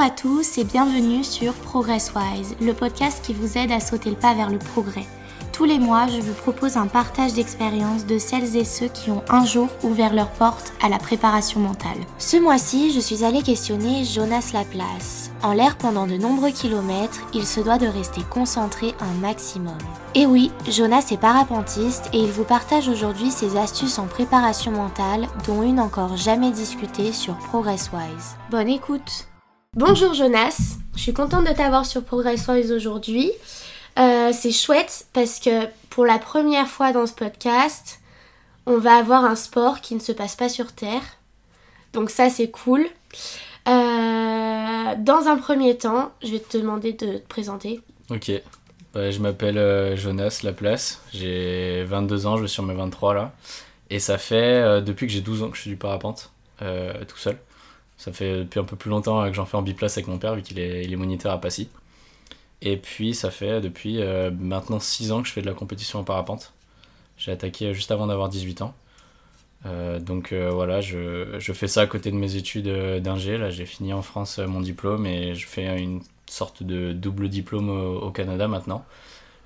à 0.00 0.08
tous 0.08 0.56
et 0.56 0.64
bienvenue 0.64 1.22
sur 1.22 1.52
ProgressWise, 1.52 2.56
le 2.62 2.72
podcast 2.72 3.22
qui 3.22 3.34
vous 3.34 3.58
aide 3.58 3.70
à 3.70 3.80
sauter 3.80 4.08
le 4.08 4.16
pas 4.16 4.32
vers 4.32 4.48
le 4.48 4.56
progrès. 4.58 5.04
Tous 5.52 5.64
les 5.66 5.78
mois, 5.78 6.06
je 6.06 6.22
vous 6.22 6.32
propose 6.32 6.78
un 6.78 6.86
partage 6.86 7.34
d'expériences 7.34 8.06
de 8.06 8.16
celles 8.16 8.56
et 8.56 8.64
ceux 8.64 8.88
qui 8.88 9.10
ont 9.10 9.22
un 9.28 9.44
jour 9.44 9.68
ouvert 9.82 10.14
leur 10.14 10.30
porte 10.30 10.72
à 10.80 10.88
la 10.88 10.96
préparation 10.96 11.60
mentale. 11.60 11.98
Ce 12.16 12.38
mois-ci, 12.38 12.92
je 12.92 13.00
suis 13.00 13.24
allée 13.26 13.42
questionner 13.42 14.06
Jonas 14.06 14.52
Laplace. 14.54 15.32
En 15.42 15.52
l'air 15.52 15.76
pendant 15.76 16.06
de 16.06 16.16
nombreux 16.16 16.50
kilomètres, 16.50 17.20
il 17.34 17.46
se 17.46 17.60
doit 17.60 17.76
de 17.76 17.86
rester 17.86 18.22
concentré 18.30 18.94
un 19.00 19.20
maximum. 19.20 19.76
Et 20.14 20.24
oui, 20.24 20.50
Jonas 20.70 21.08
est 21.10 21.20
parapentiste 21.20 22.08
et 22.14 22.20
il 22.20 22.30
vous 22.30 22.44
partage 22.44 22.88
aujourd'hui 22.88 23.30
ses 23.30 23.58
astuces 23.58 23.98
en 23.98 24.06
préparation 24.06 24.72
mentale, 24.72 25.26
dont 25.46 25.62
une 25.62 25.78
encore 25.78 26.16
jamais 26.16 26.52
discutée 26.52 27.12
sur 27.12 27.36
ProgressWise. 27.36 28.36
Bonne 28.50 28.68
écoute 28.68 29.29
Bonjour 29.76 30.14
Jonas, 30.14 30.78
je 30.96 31.00
suis 31.00 31.12
contente 31.12 31.46
de 31.46 31.52
t'avoir 31.52 31.86
sur 31.86 32.02
ProgressWise 32.02 32.72
aujourd'hui. 32.72 33.30
Euh, 34.00 34.32
c'est 34.32 34.50
chouette 34.50 35.06
parce 35.12 35.38
que 35.38 35.68
pour 35.90 36.04
la 36.04 36.18
première 36.18 36.66
fois 36.66 36.90
dans 36.90 37.06
ce 37.06 37.12
podcast, 37.12 38.00
on 38.66 38.78
va 38.78 38.96
avoir 38.96 39.24
un 39.24 39.36
sport 39.36 39.80
qui 39.80 39.94
ne 39.94 40.00
se 40.00 40.10
passe 40.10 40.34
pas 40.34 40.48
sur 40.48 40.72
Terre. 40.72 41.02
Donc 41.92 42.10
ça 42.10 42.30
c'est 42.30 42.50
cool. 42.50 42.84
Euh, 43.68 44.94
dans 44.98 45.28
un 45.28 45.36
premier 45.36 45.78
temps, 45.78 46.10
je 46.24 46.32
vais 46.32 46.40
te 46.40 46.58
demander 46.58 46.94
de 46.94 47.18
te 47.18 47.28
présenter. 47.28 47.80
Ok. 48.10 48.32
Bah, 48.92 49.12
je 49.12 49.20
m'appelle 49.20 49.56
euh, 49.56 49.96
Jonas 49.96 50.40
Laplace. 50.42 51.00
J'ai 51.12 51.84
22 51.84 52.26
ans, 52.26 52.36
je 52.36 52.42
vais 52.42 52.48
sur 52.48 52.64
mes 52.64 52.74
23 52.74 53.14
là. 53.14 53.32
Et 53.88 54.00
ça 54.00 54.18
fait 54.18 54.82
depuis 54.82 55.06
que 55.06 55.12
j'ai 55.12 55.20
12 55.20 55.44
ans 55.44 55.48
que 55.48 55.56
je 55.56 55.62
suis 55.62 55.70
du 55.70 55.76
parapente, 55.76 56.32
tout 56.58 57.16
seul. 57.16 57.38
Ça 58.00 58.14
fait 58.14 58.38
depuis 58.38 58.58
un 58.58 58.64
peu 58.64 58.76
plus 58.76 58.88
longtemps 58.88 59.28
que 59.28 59.34
j'en 59.34 59.44
fais 59.44 59.58
en 59.58 59.62
biplace 59.62 59.98
avec 59.98 60.08
mon 60.08 60.16
père, 60.16 60.34
vu 60.34 60.40
qu'il 60.40 60.58
est, 60.58 60.84
il 60.84 60.90
est 60.90 60.96
moniteur 60.96 61.32
à 61.32 61.38
Passy. 61.38 61.68
Et 62.62 62.78
puis 62.78 63.14
ça 63.14 63.30
fait 63.30 63.60
depuis 63.60 64.00
euh, 64.00 64.30
maintenant 64.30 64.80
6 64.80 65.12
ans 65.12 65.20
que 65.20 65.28
je 65.28 65.34
fais 65.34 65.42
de 65.42 65.46
la 65.46 65.52
compétition 65.52 65.98
en 65.98 66.04
parapente. 66.04 66.54
J'ai 67.18 67.30
attaqué 67.30 67.74
juste 67.74 67.90
avant 67.90 68.06
d'avoir 68.06 68.30
18 68.30 68.62
ans. 68.62 68.74
Euh, 69.66 69.98
donc 69.98 70.32
euh, 70.32 70.48
voilà, 70.50 70.80
je, 70.80 71.36
je, 71.38 71.52
fais 71.52 71.68
ça 71.68 71.82
à 71.82 71.86
côté 71.86 72.10
de 72.10 72.16
mes 72.16 72.36
études 72.36 72.70
d'ingé. 73.02 73.36
Là, 73.36 73.50
j'ai 73.50 73.66
fini 73.66 73.92
en 73.92 74.00
France 74.00 74.38
mon 74.38 74.62
diplôme 74.62 75.04
et 75.04 75.34
je 75.34 75.46
fais 75.46 75.78
une 75.78 76.00
sorte 76.24 76.62
de 76.62 76.94
double 76.94 77.28
diplôme 77.28 77.68
au, 77.68 78.10
Canada 78.12 78.48
maintenant. 78.48 78.82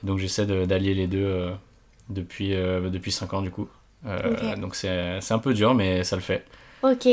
Donc 0.05 0.21
j'essaie 0.21 0.47
d'allier 0.47 0.95
les 0.95 1.09
deux 1.09 1.51
depuis, 2.09 2.51
depuis 2.51 3.11
5 3.11 3.35
ans 3.35 3.43
du 3.43 3.51
coup. 3.51 3.69
Donc 4.59 4.77
c'est 4.77 5.33
un 5.33 5.39
peu 5.41 5.55
dur, 5.55 5.75
mais 5.75 6.05
ça 6.05 6.15
le 6.15 6.23
fait. 6.23 6.45
Ok. 6.85 7.09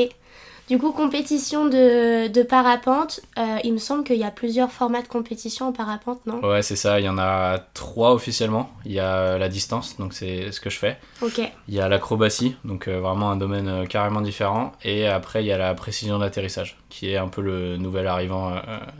Du 0.68 0.78
coup, 0.78 0.92
compétition 0.92 1.66
de, 1.66 2.44
parapente, 2.44 3.20
euh, 3.38 3.58
il 3.64 3.74
me 3.74 3.78
semble 3.78 4.04
qu'il 4.04 4.18
y 4.18 4.24
a 4.24 4.32
plusieurs 4.32 4.72
formats 4.72 5.02
de 5.02 5.08
compétition 5.08 5.68
en 5.68 5.72
parapente, 5.72 6.26
non? 6.26 6.40
Ouais, 6.40 6.62
c'est 6.62 6.76
ça. 6.76 7.00
Il 7.00 7.06
y 7.06 7.10
en 7.10 7.18
a 7.18 7.60
trois 7.74 8.14
officiellement. 8.14 8.72
Il 8.86 8.94
y 8.94 9.00
a 9.00 9.38
la 9.38 9.50
distance, 9.50 9.98
donc 9.98 10.14
c'est 10.14 10.52
ce 10.52 10.62
que 10.62 10.70
je 10.70 10.78
fais. 10.78 10.98
Ok. 11.22 11.42
Il 11.68 11.74
y 11.74 11.80
a 11.80 11.90
l'acrobatie, 11.90 12.56
donc 12.64 12.88
euh, 12.88 13.00
vraiment 13.00 13.32
un 13.32 13.36
domaine 13.36 13.68
euh, 13.68 13.86
carrément 13.86 14.22
différent. 14.22 14.72
Et 14.84 15.08
après, 15.08 15.44
il 15.44 15.48
y 15.48 15.52
a 15.52 15.58
la 15.58 15.74
précision 15.74 16.20
d'atterrissage, 16.20 16.78
qui 16.90 17.12
est 17.12 17.18
un 17.18 17.28
peu 17.28 17.42
le 17.42 17.78
nouvel 17.78 18.08
arrivant 18.08 18.54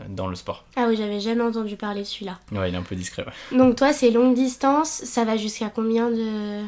dans 0.08 0.26
le 0.26 0.36
sport. 0.36 0.64
Ah 0.76 0.86
oui, 0.88 0.96
j'avais 0.96 1.20
jamais 1.20 1.42
entendu 1.42 1.76
parler 1.76 2.02
de 2.02 2.06
celui-là. 2.06 2.38
Ouais, 2.52 2.68
il 2.68 2.74
est 2.74 2.78
un 2.78 2.82
peu 2.82 2.96
discret. 2.96 3.24
Donc 3.50 3.76
toi, 3.76 3.92
c'est 3.92 4.10
longue 4.10 4.34
distance. 4.34 4.88
Ça 5.04 5.24
va 5.24 5.36
jusqu'à 5.36 5.70
combien 5.74 6.10
de 6.10 6.62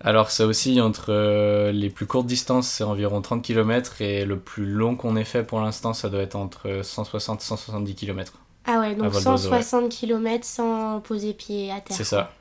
alors 0.00 0.30
ça 0.30 0.46
aussi, 0.46 0.80
entre 0.80 1.06
euh, 1.08 1.72
les 1.72 1.90
plus 1.90 2.06
courtes 2.06 2.26
distances, 2.26 2.68
c'est 2.68 2.84
environ 2.84 3.20
30 3.20 3.42
km 3.42 4.00
et 4.00 4.24
le 4.24 4.38
plus 4.38 4.66
long 4.66 4.94
qu'on 4.94 5.16
ait 5.16 5.24
fait 5.24 5.42
pour 5.42 5.60
l'instant, 5.60 5.92
ça 5.92 6.08
doit 6.08 6.22
être 6.22 6.36
entre 6.36 6.80
160 6.82 7.40
et 7.40 7.44
170 7.44 7.94
km. 7.94 8.34
Ah 8.64 8.80
ouais, 8.80 8.94
donc 8.94 9.12
160 9.12 9.88
km 9.88 10.44
sans 10.44 11.00
poser 11.00 11.32
pied 11.32 11.72
à 11.72 11.80
terre. 11.80 11.96
C'est 11.96 12.04
ça. 12.04 12.32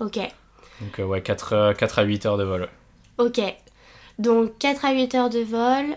Ok. 0.00 0.18
Donc 0.80 0.98
euh, 0.98 1.04
ouais, 1.04 1.22
4, 1.22 1.72
4, 1.78 1.98
à 1.98 2.02
8 2.02 2.26
heures 2.26 2.36
de 2.36 2.44
vol. 2.44 2.68
Ok. 3.16 3.40
Donc 4.18 4.58
4 4.58 4.84
à 4.84 4.92
8 4.92 5.14
heures 5.14 5.30
de 5.30 5.40
vol, 5.40 5.96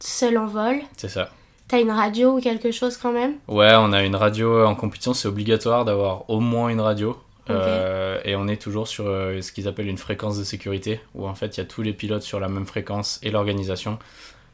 seul 0.00 0.38
en 0.38 0.46
vol. 0.46 0.80
C'est 0.96 1.08
ça. 1.08 1.30
T'as 1.68 1.80
une 1.80 1.90
radio 1.90 2.36
ou 2.36 2.40
quelque 2.40 2.70
chose 2.70 2.96
quand 2.96 3.12
même? 3.12 3.34
Ouais, 3.48 3.74
on 3.74 3.92
a 3.92 4.04
une 4.04 4.14
radio 4.14 4.64
en 4.64 4.76
compétition, 4.76 5.12
c'est 5.12 5.26
obligatoire 5.26 5.84
d'avoir 5.84 6.30
au 6.30 6.40
moins 6.40 6.68
une 6.68 6.80
radio. 6.80 7.16
Euh, 7.50 8.20
et 8.24 8.36
on 8.36 8.48
est 8.48 8.60
toujours 8.60 8.88
sur 8.88 9.06
euh, 9.06 9.40
ce 9.40 9.52
qu'ils 9.52 9.68
appellent 9.68 9.88
une 9.88 9.98
fréquence 9.98 10.38
de 10.38 10.44
sécurité, 10.44 11.00
où 11.14 11.26
en 11.26 11.34
fait 11.34 11.56
il 11.56 11.60
y 11.60 11.62
a 11.62 11.66
tous 11.66 11.82
les 11.82 11.92
pilotes 11.92 12.22
sur 12.22 12.40
la 12.40 12.48
même 12.48 12.66
fréquence 12.66 13.20
et 13.22 13.30
l'organisation. 13.30 13.98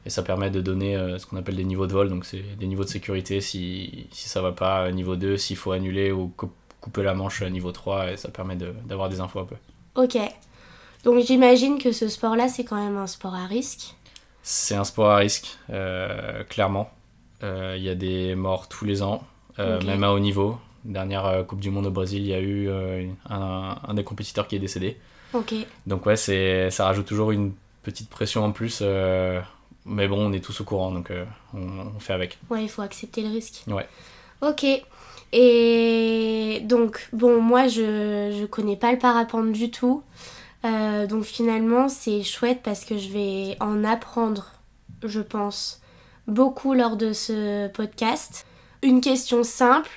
Et 0.04 0.10
ça 0.10 0.22
permet 0.22 0.50
de 0.50 0.60
donner 0.60 0.96
euh, 0.96 1.18
ce 1.18 1.26
qu'on 1.26 1.36
appelle 1.36 1.56
des 1.56 1.64
niveaux 1.64 1.86
de 1.86 1.92
vol, 1.92 2.08
donc 2.08 2.24
c'est 2.24 2.42
des 2.58 2.66
niveaux 2.66 2.84
de 2.84 2.88
sécurité 2.88 3.40
si, 3.40 4.08
si 4.10 4.28
ça 4.28 4.42
va 4.42 4.52
pas, 4.52 4.90
niveau 4.90 5.16
2, 5.16 5.36
s'il 5.36 5.56
faut 5.56 5.72
annuler 5.72 6.10
ou 6.10 6.32
couper 6.80 7.02
la 7.02 7.14
manche 7.14 7.42
niveau 7.42 7.70
3, 7.70 8.12
et 8.12 8.16
ça 8.16 8.28
permet 8.28 8.56
d'avoir 8.56 9.08
des 9.08 9.20
infos 9.20 9.40
un 9.40 9.44
peu. 9.44 9.56
Ok. 9.94 10.18
Donc 11.04 11.24
j'imagine 11.24 11.78
que 11.78 11.92
ce 11.92 12.08
sport-là, 12.08 12.48
c'est 12.48 12.64
quand 12.64 12.76
même 12.76 12.96
un 12.96 13.06
sport 13.06 13.34
à 13.34 13.46
risque. 13.46 13.94
C'est 14.42 14.74
un 14.74 14.84
sport 14.84 15.10
à 15.10 15.16
risque, 15.16 15.56
clairement. 16.48 16.90
Il 17.42 17.82
y 17.82 17.88
a 17.88 17.94
des 17.94 18.34
morts 18.34 18.68
tous 18.68 18.84
les 18.84 19.02
ans, 19.02 19.22
même 19.58 20.02
à 20.02 20.12
haut 20.12 20.18
niveau 20.18 20.58
dernière 20.84 21.26
euh, 21.26 21.42
Coupe 21.42 21.60
du 21.60 21.70
Monde 21.70 21.86
au 21.86 21.90
Brésil, 21.90 22.22
il 22.22 22.28
y 22.28 22.34
a 22.34 22.40
eu 22.40 22.68
euh, 22.68 23.06
un, 23.28 23.94
des 23.94 24.04
compétiteurs 24.04 24.48
qui 24.48 24.56
est 24.56 24.60
décédé. 24.60 24.96
Ok. 25.32 25.54
Donc 25.86 26.06
ouais, 26.06 26.16
c'est, 26.16 26.70
ça 26.70 26.84
rajoute 26.84 27.06
toujours 27.06 27.30
une 27.30 27.52
petite 27.82 28.10
pression 28.10 28.44
en 28.44 28.52
plus. 28.52 28.80
Euh, 28.82 29.40
mais 29.86 30.08
bon, 30.08 30.28
on 30.28 30.32
est 30.32 30.44
tous 30.44 30.60
au 30.60 30.64
courant, 30.64 30.92
donc 30.92 31.10
on, 31.54 31.98
fait 31.98 32.12
avec. 32.12 32.38
Ouais, 32.50 32.62
il 32.62 32.68
faut 32.68 32.82
accepter 32.82 33.22
le 33.22 33.28
risque. 33.28 33.64
Ouais. 33.66 33.88
Ok. 34.40 34.64
Et 35.32 36.60
donc, 36.64 37.08
bon, 37.12 37.40
moi, 37.40 37.66
je, 37.66 38.36
je 38.38 38.44
connais 38.44 38.76
pas 38.76 38.92
le 38.92 38.98
parapente 38.98 39.50
du 39.52 39.70
tout. 39.70 40.02
donc 40.62 41.24
finalement, 41.24 41.88
c'est 41.88 42.22
chouette 42.22 42.60
parce 42.62 42.84
que 42.84 42.98
je 42.98 43.08
vais 43.08 43.56
en 43.58 43.82
apprendre, 43.82 44.52
je 45.02 45.20
pense, 45.20 45.80
beaucoup 46.28 46.74
lors 46.74 46.96
de 46.96 47.12
ce 47.12 47.68
podcast. 47.68 48.46
Une 48.82 49.00
question 49.00 49.42
simple, 49.42 49.90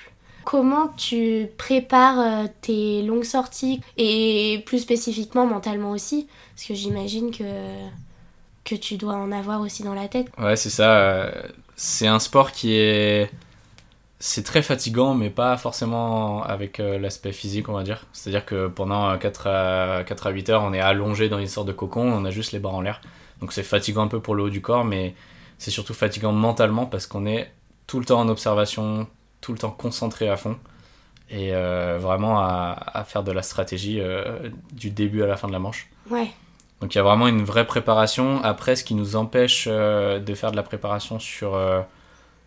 comment 0.46 0.88
tu 0.96 1.48
prépares 1.58 2.20
euh, 2.20 2.46
tes 2.62 3.02
longues 3.02 3.24
sorties 3.24 3.80
et 3.98 4.62
plus 4.64 4.78
spécifiquement 4.78 5.44
mentalement 5.44 5.90
aussi 5.90 6.28
Parce 6.54 6.68
que 6.68 6.74
j'imagine 6.74 7.32
que, 7.32 7.42
que 8.64 8.76
tu 8.76 8.96
dois 8.96 9.14
en 9.14 9.32
avoir 9.32 9.60
aussi 9.60 9.82
dans 9.82 9.92
la 9.92 10.06
tête. 10.06 10.28
Ouais, 10.38 10.54
c'est 10.54 10.70
ça. 10.70 10.98
Euh, 10.98 11.42
c'est 11.74 12.06
un 12.06 12.20
sport 12.20 12.52
qui 12.52 12.74
est. 12.74 13.28
C'est 14.20 14.44
très 14.44 14.62
fatigant, 14.62 15.14
mais 15.14 15.30
pas 15.30 15.56
forcément 15.58 16.42
avec 16.44 16.78
euh, 16.80 16.98
l'aspect 16.98 17.32
physique, 17.32 17.68
on 17.68 17.72
va 17.72 17.82
dire. 17.82 18.06
C'est-à-dire 18.12 18.46
que 18.46 18.68
pendant 18.68 19.18
4 19.18 19.46
à, 19.48 20.04
4 20.06 20.28
à 20.28 20.30
8 20.30 20.50
heures, 20.50 20.62
on 20.62 20.72
est 20.72 20.80
allongé 20.80 21.28
dans 21.28 21.38
une 21.38 21.48
sorte 21.48 21.66
de 21.66 21.72
cocon, 21.72 22.10
on 22.10 22.24
a 22.24 22.30
juste 22.30 22.52
les 22.52 22.60
bras 22.60 22.72
en 22.72 22.80
l'air. 22.80 23.00
Donc 23.40 23.52
c'est 23.52 23.64
fatigant 23.64 24.02
un 24.02 24.08
peu 24.08 24.20
pour 24.20 24.36
le 24.36 24.44
haut 24.44 24.50
du 24.50 24.62
corps, 24.62 24.84
mais 24.84 25.14
c'est 25.58 25.72
surtout 25.72 25.92
fatigant 25.92 26.32
mentalement 26.32 26.86
parce 26.86 27.06
qu'on 27.06 27.26
est 27.26 27.50
tout 27.86 27.98
le 27.98 28.06
temps 28.06 28.20
en 28.20 28.28
observation, 28.28 29.06
tout 29.46 29.52
le 29.52 29.58
temps 29.58 29.70
concentré 29.70 30.28
à 30.28 30.36
fond 30.36 30.56
et 31.30 31.54
euh, 31.54 31.98
vraiment 32.00 32.40
à, 32.40 33.04
faire 33.06 33.22
de 33.22 33.30
la 33.30 33.42
stratégie 33.42 34.00
euh, 34.00 34.50
du 34.72 34.90
début 34.90 35.22
à 35.22 35.28
la 35.28 35.36
fin 35.36 35.46
de 35.46 35.52
la 35.52 35.60
manche. 35.60 35.88
Ouais. 36.10 36.32
Donc 36.80 36.92
il 36.92 36.98
y 36.98 37.00
a 37.00 37.04
vraiment 37.04 37.28
une 37.28 37.44
vraie 37.44 37.64
préparation. 37.64 38.42
Après, 38.42 38.74
ce 38.74 38.82
qui 38.82 38.96
nous 38.96 39.14
empêche 39.14 39.68
euh, 39.70 40.18
de 40.18 40.34
faire 40.34 40.50
de 40.50 40.56
la 40.56 40.64
préparation 40.64 41.20
sur, 41.20 41.52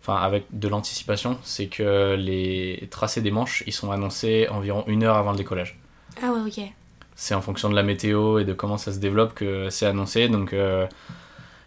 enfin 0.02 0.16
avec 0.16 0.44
de 0.52 0.68
l'anticipation, 0.68 1.38
c'est 1.42 1.68
que 1.68 2.16
les 2.18 2.86
tracés 2.90 3.22
des 3.22 3.30
manches, 3.30 3.64
ils 3.66 3.72
sont 3.72 3.90
annoncés 3.92 4.46
environ 4.50 4.84
une 4.86 5.02
heure 5.02 5.16
avant 5.16 5.30
le 5.30 5.38
décollage. 5.38 5.78
Ah 6.22 6.32
ouais, 6.32 6.40
ok. 6.46 6.62
C'est 7.14 7.34
en 7.34 7.40
fonction 7.40 7.70
de 7.70 7.74
la 7.74 7.82
météo 7.82 8.38
et 8.38 8.44
de 8.44 8.52
comment 8.52 8.76
ça 8.76 8.92
se 8.92 8.98
développe 8.98 9.32
que 9.32 9.70
c'est 9.70 9.86
annoncé. 9.86 10.28
Donc 10.28 10.54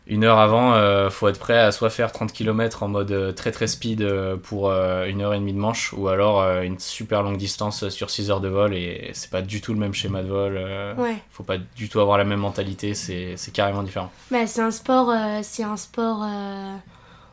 une 0.06 0.26
heure 0.26 0.40
avant, 0.40 0.74
euh, 0.74 1.10
faut 1.10 1.30
être 1.30 1.40
prêt 1.40 1.58
à 1.58 1.72
soit 1.72 1.90
faire 1.90 2.12
30 2.12 2.34
km 2.34 2.84
en 2.84 2.90
mode 2.90 3.12
euh, 3.12 3.32
très 3.32 3.52
très 3.52 3.68
speed 3.68 4.02
euh, 4.02 4.36
pour 4.36 4.70
une 4.72 5.22
heure 5.22 5.34
et 5.34 5.40
demie 5.40 5.54
de 5.54 5.60
manche, 5.60 5.94
ou 5.94 6.10
alors 6.10 6.42
une 6.62 6.78
super 6.78 7.24
longue 7.24 7.38
distance 7.38 7.88
sur 7.90 8.10
6 8.10 8.30
heures 8.30 8.42
de 8.42 8.50
vol, 8.50 8.74
et 8.74 9.12
c'est 9.14 9.30
pas 9.30 9.42
du 9.42 9.62
tout 9.62 9.74
le 9.74 9.80
même 9.80 9.94
schéma 9.94 10.22
de 10.22 10.28
vol. 10.28 10.54
ouais. 10.98 11.18
Faut 11.32 11.44
pas 11.44 11.58
du 11.58 11.88
tout 11.90 12.00
avoir 12.00 12.18
la 12.18 12.26
même 12.26 12.40
mentalité, 12.40 12.94
c'est 12.94 13.54
carrément 13.54 13.84
différent. 13.84 14.12
Bah, 14.30 14.46
c'est 14.46 14.62
un 14.62 14.72
sport, 14.72 15.14
c'est 15.42 15.64
un 15.64 15.78
sport, 15.78 16.26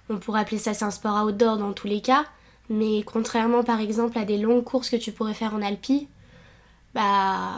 on 0.09 0.17
pourrait 0.17 0.41
appeler 0.41 0.59
ça 0.59 0.75
c'est 0.75 0.85
un 0.85 0.91
sport 0.91 1.25
outdoor 1.25 1.57
dans 1.57 1.73
tous 1.73 1.87
les 1.87 2.01
cas, 2.01 2.25
mais 2.69 3.03
contrairement 3.03 3.65
par 3.65 3.81
exemple 3.81 4.19
à 4.19 4.25
des 4.25 4.39
longues 4.39 4.65
courses 4.65 4.91
que 4.91 4.97
tu 4.97 5.13
pourrais 5.13 5.35
faire 5.35 5.55
en 5.55 5.63
Alpi, 5.63 6.09
bah 6.95 7.51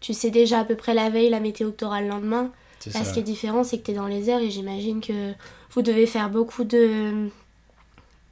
tu 0.00 0.14
sais 0.14 0.30
déjà 0.30 0.60
à 0.60 0.64
peu 0.64 0.76
près 0.76 0.94
la 0.94 1.10
veille 1.10 1.30
la 1.30 1.40
météo 1.40 1.70
que 1.72 1.84
le 1.84 2.08
lendemain. 2.08 2.50
Ce 2.80 3.12
qui 3.12 3.20
est 3.20 3.22
différent, 3.22 3.64
c'est 3.64 3.78
que 3.78 3.84
tu 3.84 3.90
es 3.92 3.94
dans 3.94 4.06
les 4.06 4.30
airs 4.30 4.40
et 4.40 4.50
j'imagine 4.50 5.00
que 5.00 5.32
vous 5.72 5.82
devez 5.82 6.06
faire 6.06 6.30
beaucoup 6.30 6.64
de. 6.64 7.28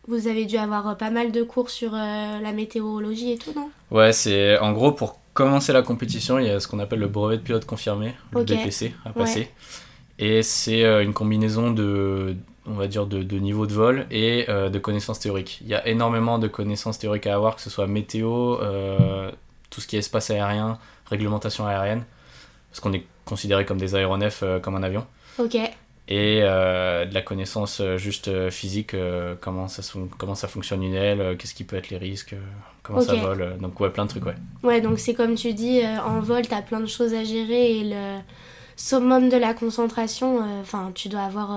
Vous 0.07 0.29
avez 0.29 0.45
dû 0.45 0.59
avoir 0.59 0.97
pas 0.99 1.11
mal 1.11 1.33
de 1.33 1.43
cours 1.43 1.71
sur 1.71 1.95
euh, 1.95 2.41
la 2.41 2.53
météorologie 2.53 3.33
et 3.33 3.39
tout, 3.39 3.53
non? 3.57 3.71
Ouais, 3.91 4.13
c'est 4.13 4.59
en 4.59 4.73
gros 4.73 4.93
pour 4.93 5.19
commencer 5.33 5.73
la 5.73 5.83
compétition, 5.83 6.39
il 6.39 6.47
y 6.47 6.51
a 6.51 6.61
ce 6.61 6.69
qu'on 6.69 6.79
appelle 6.79 7.01
le 7.01 7.09
brevet 7.09 7.39
de 7.39 7.43
pilote 7.43 7.65
confirmé, 7.65 8.15
le 8.33 8.45
BPC 8.45 8.95
à 9.05 9.11
passer. 9.11 9.49
Et 10.19 10.43
c'est 10.43 10.85
euh, 10.85 11.03
une 11.03 11.13
combinaison 11.15 11.71
de 11.71 12.37
on 12.67 12.75
va 12.75 12.87
dire, 12.87 13.07
de, 13.07 13.23
de 13.23 13.39
niveau 13.39 13.67
de 13.67 13.73
vol 13.73 14.07
et 14.11 14.47
euh, 14.49 14.71
de 14.71 14.79
connaissances 14.79 15.21
théoriques. 15.21 15.59
Il 15.63 15.69
y 15.69 15.75
a 15.75 15.87
énormément 15.87 16.39
de 16.39 16.49
connaissances 16.49 16.99
théoriques 16.99 17.27
à 17.27 17.35
avoir, 17.35 17.57
que 17.57 17.63
ce 17.63 17.71
soit 17.71 17.87
météo, 17.87 18.59
euh, 18.61 19.31
tout 19.71 19.81
ce 19.81 19.87
qui 19.87 19.97
est 19.97 19.99
espace 19.99 20.31
aérien, 20.31 20.79
réglementation 21.07 21.67
aérienne, 21.67 22.05
parce 22.75 22.81
qu'on 22.81 22.93
est 22.93 23.05
considéré 23.25 23.65
comme 23.65 23.79
des 23.79 23.95
aéronefs, 23.95 24.41
euh, 24.43 24.59
comme 24.59 24.75
un 24.75 24.83
avion. 24.83 25.07
Ok. 25.39 25.55
Et 26.09 26.41
euh, 26.43 27.05
de 27.05 27.15
la 27.15 27.23
connaissance 27.23 27.81
euh, 27.81 27.97
juste 27.99 28.51
physique, 28.51 28.97
comment, 29.41 29.69
ça, 29.69 29.81
comment 30.19 30.35
ça 30.35 30.49
fonctionne 30.49 30.83
une 30.83 30.95
aile, 30.95 31.37
qu'est-ce 31.39 31.55
qui 31.55 31.63
peut 31.63 31.77
être 31.77 31.89
les 31.91 31.99
risques, 31.99 32.35
comment 32.83 33.01
ça 33.01 33.15
vole. 33.15 33.57
donc 33.61 33.79
ouais, 33.79 33.91
plein 33.91 34.05
de 34.07 34.11
trucs, 34.11 34.27
ouais. 34.27 34.35
Ouais, 34.65 34.81
donc 34.81 34.99
c'est 34.99 35.15
comme 35.15 35.37
tu 35.37 35.53
dis, 35.55 35.83
en 36.05 36.19
vol, 36.19 36.43
t'as 36.49 36.63
plein 36.63 36.81
de 36.81 36.87
choses 36.87 37.15
à 37.15 37.23
gérer 37.23 37.79
et 37.79 37.85
le 37.85 38.19
summum 38.77 39.29
de 39.29 39.37
la 39.37 39.55
concentration, 39.55 40.41
enfin, 40.61 40.91
tu 40.97 41.09
dois 41.09 41.23
avoir 41.23 41.57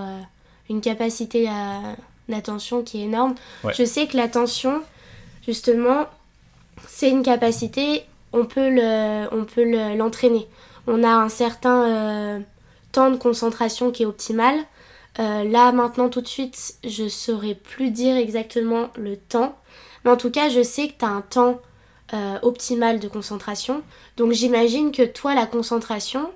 une 0.70 0.82
capacité 0.82 1.50
à- 1.50 1.96
d'attention 2.30 2.84
qui 2.84 3.02
est 3.02 3.06
énorme. 3.06 3.34
Ouais. 3.64 3.74
Je 3.74 3.84
sais 3.86 4.06
que 4.08 4.16
l'attention, 4.16 4.82
justement, 5.46 6.06
c'est 6.88 7.10
une 7.10 7.24
capacité, 7.24 8.04
on 8.34 8.46
peut 8.46 8.70
le- 8.70 9.28
on 9.34 9.44
peut 9.46 9.64
le- 9.64 9.98
l'entraîner. 9.98 10.48
On 10.88 11.04
a 11.04 11.10
un 11.10 11.30
certain 11.30 11.84
euh, 11.84 12.40
temps 12.92 13.12
de 13.12 13.18
concentration 13.18 13.92
qui 13.92 14.04
est 14.04 14.06
optimal. 14.06 14.56
Euh, 15.20 15.44
là, 15.44 15.72
maintenant, 15.72 16.10
tout 16.10 16.22
de 16.22 16.28
suite, 16.28 16.76
je 16.84 17.08
saurais 17.08 17.56
plus 17.56 17.92
dire 17.92 18.16
exactement 18.16 18.90
le 18.98 19.18
temps. 19.18 19.58
Mais 20.04 20.12
en 20.12 20.18
tout 20.18 20.32
cas, 20.32 20.50
je 20.50 20.64
sais 20.64 20.88
que 20.88 20.94
tu 21.00 21.06
as 21.06 21.10
un 21.10 21.22
temps 21.22 21.60
euh, 22.14 22.38
optimal 22.42 23.00
de 23.00 23.08
concentration. 23.08 23.82
Donc 24.16 24.32
j'imagine 24.32 24.92
que 24.92 25.04
toi, 25.04 25.36
la 25.36 25.46
concentration, 25.46 26.32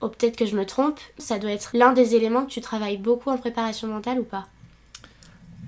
oh, 0.00 0.08
peut-être 0.08 0.36
que 0.36 0.46
je 0.46 0.56
me 0.56 0.66
trompe, 0.66 0.98
ça 1.18 1.38
doit 1.38 1.52
être 1.52 1.70
l'un 1.74 1.92
des 1.92 2.16
éléments 2.16 2.44
que 2.44 2.50
tu 2.50 2.60
travailles 2.60 2.98
beaucoup 2.98 3.30
en 3.30 3.38
préparation 3.38 3.88
mentale 3.88 4.18
ou 4.18 4.24
pas? 4.24 4.46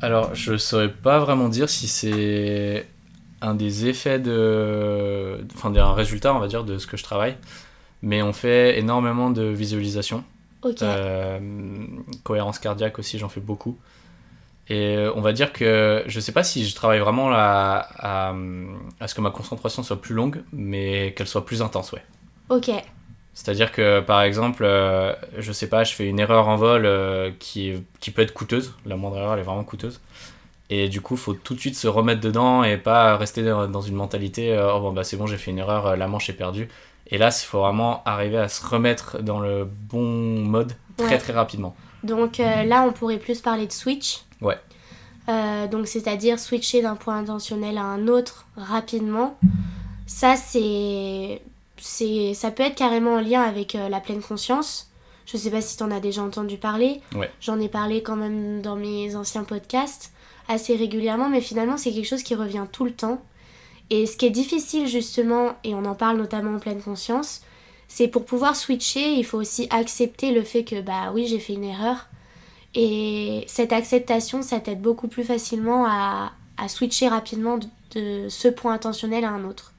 Alors, 0.03 0.35
je 0.35 0.57
saurais 0.57 0.93
pas 0.93 1.21
vraiment 1.21 1.49
dire 1.49 1.71
si 1.71 1.89
c'est 1.89 2.87
un 3.41 3.55
des 3.55 3.87
effets 3.87 4.19
de. 4.19 5.39
Enfin, 5.55 5.75
un 5.75 5.95
résultat, 5.95 6.35
on 6.35 6.39
va 6.39 6.49
dire, 6.49 6.65
de 6.65 6.79
ce 6.79 6.87
que 6.87 6.97
je 6.97 7.05
travaille. 7.05 7.37
Mais 8.03 8.23
on 8.23 8.33
fait 8.33 8.79
énormément 8.79 9.31
de 9.31 9.43
visualisation. 9.45 10.25
Ok. 10.63 10.83
Euh, 10.83 11.39
cohérence 12.25 12.59
cardiaque 12.59 12.99
aussi, 12.99 13.19
j'en 13.19 13.29
fais 13.29 13.41
beaucoup. 13.41 13.79
Et 14.69 14.97
euh, 14.97 15.13
on 15.15 15.21
va 15.21 15.33
dire 15.33 15.53
que 15.53 16.03
je 16.07 16.19
sais 16.21 16.33
pas 16.33 16.43
si 16.43 16.67
je 16.67 16.75
travaille 16.75 16.99
vraiment 16.99 17.29
là 17.29 17.89
à, 17.99 18.35
à 18.99 19.09
ce 19.09 19.15
que 19.15 19.21
ma 19.21 19.31
concentration 19.31 19.83
soit 19.83 20.01
plus 20.01 20.15
longue, 20.15 20.43
mais 20.53 21.15
qu'elle 21.17 21.29
soit 21.29 21.47
plus 21.47 21.63
intense, 21.63 21.93
ouais. 21.93 22.03
Ok. 22.49 22.71
C'est-à-dire 23.35 23.71
que 23.71 24.01
par 24.01 24.23
exemple, 24.23 24.65
euh, 24.65 25.15
je 25.37 25.53
sais 25.53 25.69
pas, 25.69 25.85
je 25.85 25.93
fais 25.93 26.07
une 26.09 26.19
erreur 26.19 26.49
en 26.49 26.57
vol 26.57 26.87
euh, 26.87 27.31
qui, 27.39 27.75
qui 28.01 28.11
peut 28.11 28.23
être 28.23 28.33
coûteuse, 28.33 28.75
la 28.87 28.97
moindre 28.97 29.19
erreur 29.19 29.35
elle 29.35 29.41
est 29.41 29.43
vraiment 29.43 29.63
coûteuse. 29.63 30.01
Et 30.71 30.89
du 30.89 31.01
coup, 31.03 31.17
faut 31.17 31.35
tout 31.35 31.55
de 31.55 31.61
suite 31.61 31.77
se 31.77 31.87
remettre 31.87 32.21
dedans 32.23 32.65
et 32.65 32.79
pas 32.79 33.17
rester 33.17 33.43
dans 33.45 33.81
une 33.83 33.95
mentalité 33.95 34.53
euh, 34.55 34.75
oh 34.75 34.81
bon 34.81 34.93
bah 34.93 35.05
c'est 35.05 35.19
bon, 35.19 35.27
j'ai 35.27 35.37
fait 35.37 35.51
une 35.51 35.59
erreur, 35.59 35.97
la 35.99 36.09
manche 36.09 36.31
est 36.31 36.33
perdue. 36.33 36.69
Et 37.09 37.19
là, 37.19 37.29
il 37.29 37.45
faut 37.45 37.61
vraiment 37.61 38.03
arriver 38.05 38.39
à 38.39 38.49
se 38.49 38.65
remettre 38.67 39.23
dans 39.23 39.41
le 39.41 39.65
bon 39.65 40.41
mode 40.45 40.73
très 40.97 41.07
Ouais. 41.09 41.19
très 41.19 41.33
rapidement. 41.33 41.75
Donc 42.03 42.41
euh, 42.41 42.65
là, 42.65 42.83
on 42.87 42.93
pourrait 42.93 43.19
plus 43.19 43.41
parler 43.41 43.67
de 43.67 43.73
switch. 43.73 44.23
Ouais. 44.41 44.57
Euh, 45.29 45.67
donc 45.67 45.87
c'est-à-dire 45.89 46.39
switcher 46.39 46.83
d'un 46.83 46.97
point 46.97 47.17
intentionnel 47.19 47.79
à 47.79 47.83
un 47.83 48.07
autre 48.09 48.47
rapidement. 48.57 49.37
Ça, 50.07 50.37
c'est, 50.37 51.43
c'est, 51.79 52.33
ça 52.35 52.51
peut 52.51 52.63
être 52.63 52.77
carrément 52.77 53.15
en 53.15 53.21
lien 53.21 53.43
avec 53.43 53.75
euh, 53.75 53.89
la 53.89 54.01
pleine 54.01 54.23
conscience. 54.23 54.91
Je 55.27 55.37
sais 55.37 55.51
pas 55.51 55.61
si 55.61 55.77
tu 55.77 55.83
en 55.83 55.91
as 55.91 55.99
déjà 56.01 56.23
entendu 56.23 56.57
parler. 56.57 57.01
Ouais. 57.15 57.31
J'en 57.41 57.59
ai 57.59 57.69
parlé 57.69 58.03
quand 58.03 58.15
même 58.17 58.63
dans 58.63 58.77
mes 58.77 59.17
anciens 59.17 59.43
podcasts 59.45 60.13
assez 60.49 60.77
régulièrement, 60.77 61.29
mais 61.29 61.41
finalement 61.41 61.77
c'est 61.77 61.91
quelque 61.91 62.07
chose 62.07 62.23
qui 62.23 62.37
revient 62.37 62.67
tout 62.71 62.85
le 62.85 62.93
temps. 62.93 63.21
Et 63.91 64.07
ce 64.07 64.17
qui 64.17 64.27
est 64.27 64.31
difficile 64.31 64.87
justement, 64.87 65.55
et 65.65 65.75
on 65.75 65.85
en 65.85 65.95
parle 65.95 66.17
notamment 66.19 66.57
en 66.57 66.59
pleine 66.59 66.81
conscience, 66.81 67.43
c'est 67.89 68.09
pour 68.09 68.25
pouvoir 68.25 68.57
switcher, 68.57 69.15
il 69.15 69.25
faut 69.25 69.39
aussi 69.39 69.69
accepter 69.71 70.33
le 70.33 70.43
fait 70.43 70.65
que 70.65 70.81
bah 70.81 71.13
oui 71.15 71.27
j'ai 71.27 71.39
fait 71.39 71.55
une 71.55 71.65
erreur. 71.65 72.09
Et 72.75 73.45
cette 73.47 73.73
acceptation, 73.73 74.43
ça 74.43 74.61
t'aide 74.61 74.83
beaucoup 74.83 75.09
plus 75.09 75.25
facilement 75.25 75.87
à, 75.87 76.33
à 76.59 76.69
switcher 76.69 77.09
rapidement 77.09 77.59
de, 77.59 78.29
ce 78.29 78.49
point 78.49 78.75
intentionnel 78.75 79.25
à 79.25 79.31
un 79.31 79.45
autre. 79.45 79.73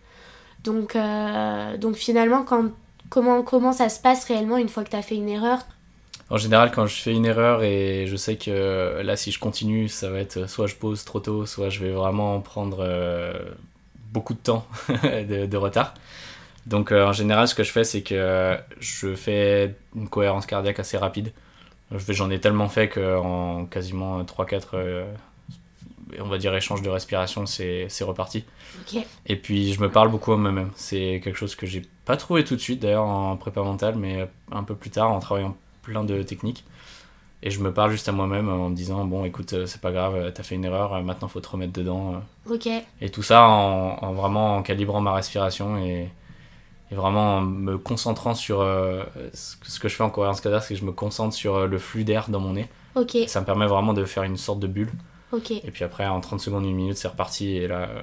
Donc, 0.63 0.95
euh, 0.95 1.77
donc 1.77 1.95
finalement, 1.95 2.43
quand, 2.43 2.71
comment, 3.09 3.43
comment 3.43 3.73
ça 3.73 3.89
se 3.89 3.99
passe 3.99 4.25
réellement 4.25 4.57
une 4.57 4.69
fois 4.69 4.83
que 4.83 4.89
tu 4.89 4.95
as 4.95 5.03
fait 5.03 5.15
une 5.15 5.29
erreur? 5.29 5.59
En 6.29 6.37
général, 6.37 6.71
quand 6.71 6.87
je 6.87 6.95
fais 6.95 7.13
une 7.13 7.25
erreur 7.25 7.63
et 7.63 8.05
je 8.07 8.15
sais 8.15 8.35
que 8.35 9.01
là, 9.01 9.15
si 9.15 9.31
je 9.31 9.39
continue, 9.39 9.87
ça 9.87 10.09
va 10.09 10.19
être 10.19 10.49
soit 10.49 10.67
je 10.67 10.75
pose 10.75 11.05
trop 11.05 11.19
tôt, 11.19 11.45
soit 11.45 11.69
je 11.69 11.79
vais 11.79 11.91
vraiment 11.91 12.41
prendre 12.41 12.79
euh, 12.81 13.33
beaucoup 14.11 14.33
de 14.33 14.39
temps 14.39 14.65
de, 14.89 15.45
de 15.45 15.57
retard. 15.57 15.93
Donc, 16.67 16.91
euh, 16.91 17.05
en 17.05 17.13
général, 17.13 17.47
ce 17.47 17.55
que 17.55 17.63
je 17.63 17.71
fais, 17.71 17.85
c'est 17.85 18.01
que 18.01 18.57
je 18.79 19.15
fais 19.15 19.75
une 19.95 20.09
cohérence 20.09 20.45
cardiaque 20.45 20.79
assez 20.79 20.97
rapide. 20.97 21.31
J'en 21.91 22.29
ai 22.29 22.39
tellement 22.39 22.67
fait 22.67 22.89
qu'en 22.89 23.65
quasiment 23.65 24.21
3-4, 24.21 24.63
euh, 24.73 25.05
on 26.19 26.27
va 26.27 26.37
dire, 26.37 26.53
échanges 26.53 26.81
de 26.81 26.89
respiration, 26.89 27.45
c'est 27.45 27.87
reparti. 28.01 28.43
Et 29.25 29.37
puis 29.37 29.73
je 29.73 29.79
me 29.79 29.89
parle 29.89 30.09
beaucoup 30.09 30.33
à 30.33 30.37
moi-même. 30.37 30.71
C'est 30.75 31.21
quelque 31.23 31.37
chose 31.37 31.55
que 31.55 31.65
j'ai 31.65 31.83
pas 32.03 32.17
trouvé 32.17 32.43
tout 32.43 32.55
de 32.57 32.61
suite 32.61 32.81
d'ailleurs 32.81 33.05
en 33.05 33.37
prépa 33.37 33.61
mentale, 33.61 33.95
mais 33.95 34.27
un 34.51 34.63
peu 34.63 34.75
plus 34.75 34.89
tard 34.89 35.11
en 35.11 35.19
travaillant 35.19 35.55
plein 35.83 36.03
de 36.03 36.21
techniques. 36.23 36.65
Et 37.43 37.51
je 37.51 37.59
me 37.59 37.71
parle 37.71 37.91
juste 37.91 38.09
à 38.09 38.11
moi-même 38.11 38.49
en 38.49 38.69
me 38.69 38.75
disant 38.75 39.05
bon 39.05 39.23
écoute 39.23 39.53
euh, 39.53 39.65
c'est 39.67 39.79
pas 39.79 39.91
grave, 39.91 40.15
euh, 40.15 40.31
t'as 40.31 40.41
fait 40.43 40.55
une 40.55 40.65
erreur, 40.65 40.93
euh, 40.95 41.01
maintenant 41.01 41.27
faut 41.27 41.39
te 41.39 41.47
remettre 41.49 41.73
dedans. 41.73 42.15
euh. 42.47 42.53
Ok. 42.55 42.67
Et 42.99 43.09
tout 43.11 43.21
ça 43.23 43.47
en, 43.47 43.97
en 44.01 44.13
vraiment 44.13 44.57
en 44.57 44.63
calibrant 44.63 45.01
ma 45.01 45.13
respiration 45.13 45.77
et, 45.77 46.09
et 46.91 46.95
vraiment 46.95 47.37
en 47.37 47.41
me 47.41 47.77
concentrant 47.77 48.33
sur 48.33 48.61
euh, 48.61 49.03
ce 49.33 49.79
que- 49.79 49.87
je 49.87 49.95
fais 49.95 50.03
en 50.03 50.09
cohérence 50.09 50.41
cardiaque, 50.41 50.63
c'est 50.63 50.73
que 50.73 50.79
je 50.79 50.85
me 50.85 50.91
concentre 50.91 51.35
sur 51.35 51.55
euh, 51.57 51.67
le 51.67 51.77
flux 51.77 52.03
d'air 52.03 52.25
dans 52.29 52.39
mon 52.39 52.53
nez. 52.53 52.67
Ok. 52.95 53.15
Ça 53.27 53.39
me 53.41 53.45
permet 53.45 53.67
vraiment 53.67 53.93
de 53.93 54.03
faire 54.05 54.23
une 54.23 54.37
sorte 54.37 54.59
de 54.59 54.67
bulle. 54.67 54.91
Ok. 55.31 55.51
Et 55.51 55.71
puis 55.71 55.83
après 55.83 56.07
en 56.07 56.19
30 56.21 56.39
secondes, 56.39 56.65
une 56.65 56.75
minute 56.75 56.97
c'est 56.97 57.07
reparti 57.07 57.55
et 57.57 57.67
là, 57.67 57.81
euh, 57.89 58.01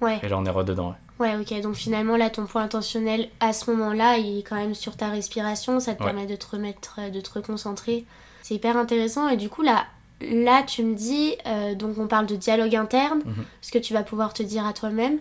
Ouais. 0.00 0.18
et 0.22 0.28
là 0.28 0.38
on 0.38 0.44
est 0.46 0.50
rededans. 0.50 0.94
ouais. 1.20 1.28
Ouais, 1.28 1.36
ok. 1.36 1.60
Donc 1.60 1.74
finalement, 1.74 2.16
là, 2.16 2.30
ton 2.30 2.46
point 2.46 2.62
intentionnel 2.64 3.28
à 3.38 3.52
ce 3.52 3.70
moment-là, 3.70 4.16
il 4.16 4.38
est 4.38 4.42
quand 4.42 4.56
même 4.56 4.74
sur 4.74 4.96
ta 4.96 5.08
respiration. 5.10 5.78
Ça 5.78 5.94
te 5.94 6.00
Ouais. 6.02 6.06
permet 6.10 6.26
de 6.26 6.34
te 6.34 6.46
remettre, 6.50 6.96
euh, 6.98 7.10
de 7.10 7.20
te 7.20 7.30
reconcentrer. 7.34 8.04
C'est 8.42 8.54
hyper 8.54 8.76
intéressant. 8.76 9.28
Et 9.28 9.36
du 9.36 9.48
coup, 9.48 9.62
là, 9.62 9.86
là 10.20 10.62
tu 10.62 10.82
me 10.84 10.94
dis, 10.94 11.34
euh, 11.46 11.74
donc 11.74 11.96
on 11.98 12.06
parle 12.06 12.26
de 12.26 12.36
dialogue 12.36 12.74
interne, 12.76 13.20
Mhm. 13.24 13.44
ce 13.60 13.70
que 13.72 13.78
tu 13.78 13.92
vas 13.94 14.02
pouvoir 14.02 14.32
te 14.34 14.42
dire 14.42 14.66
à 14.66 14.72
toi-même. 14.72 15.18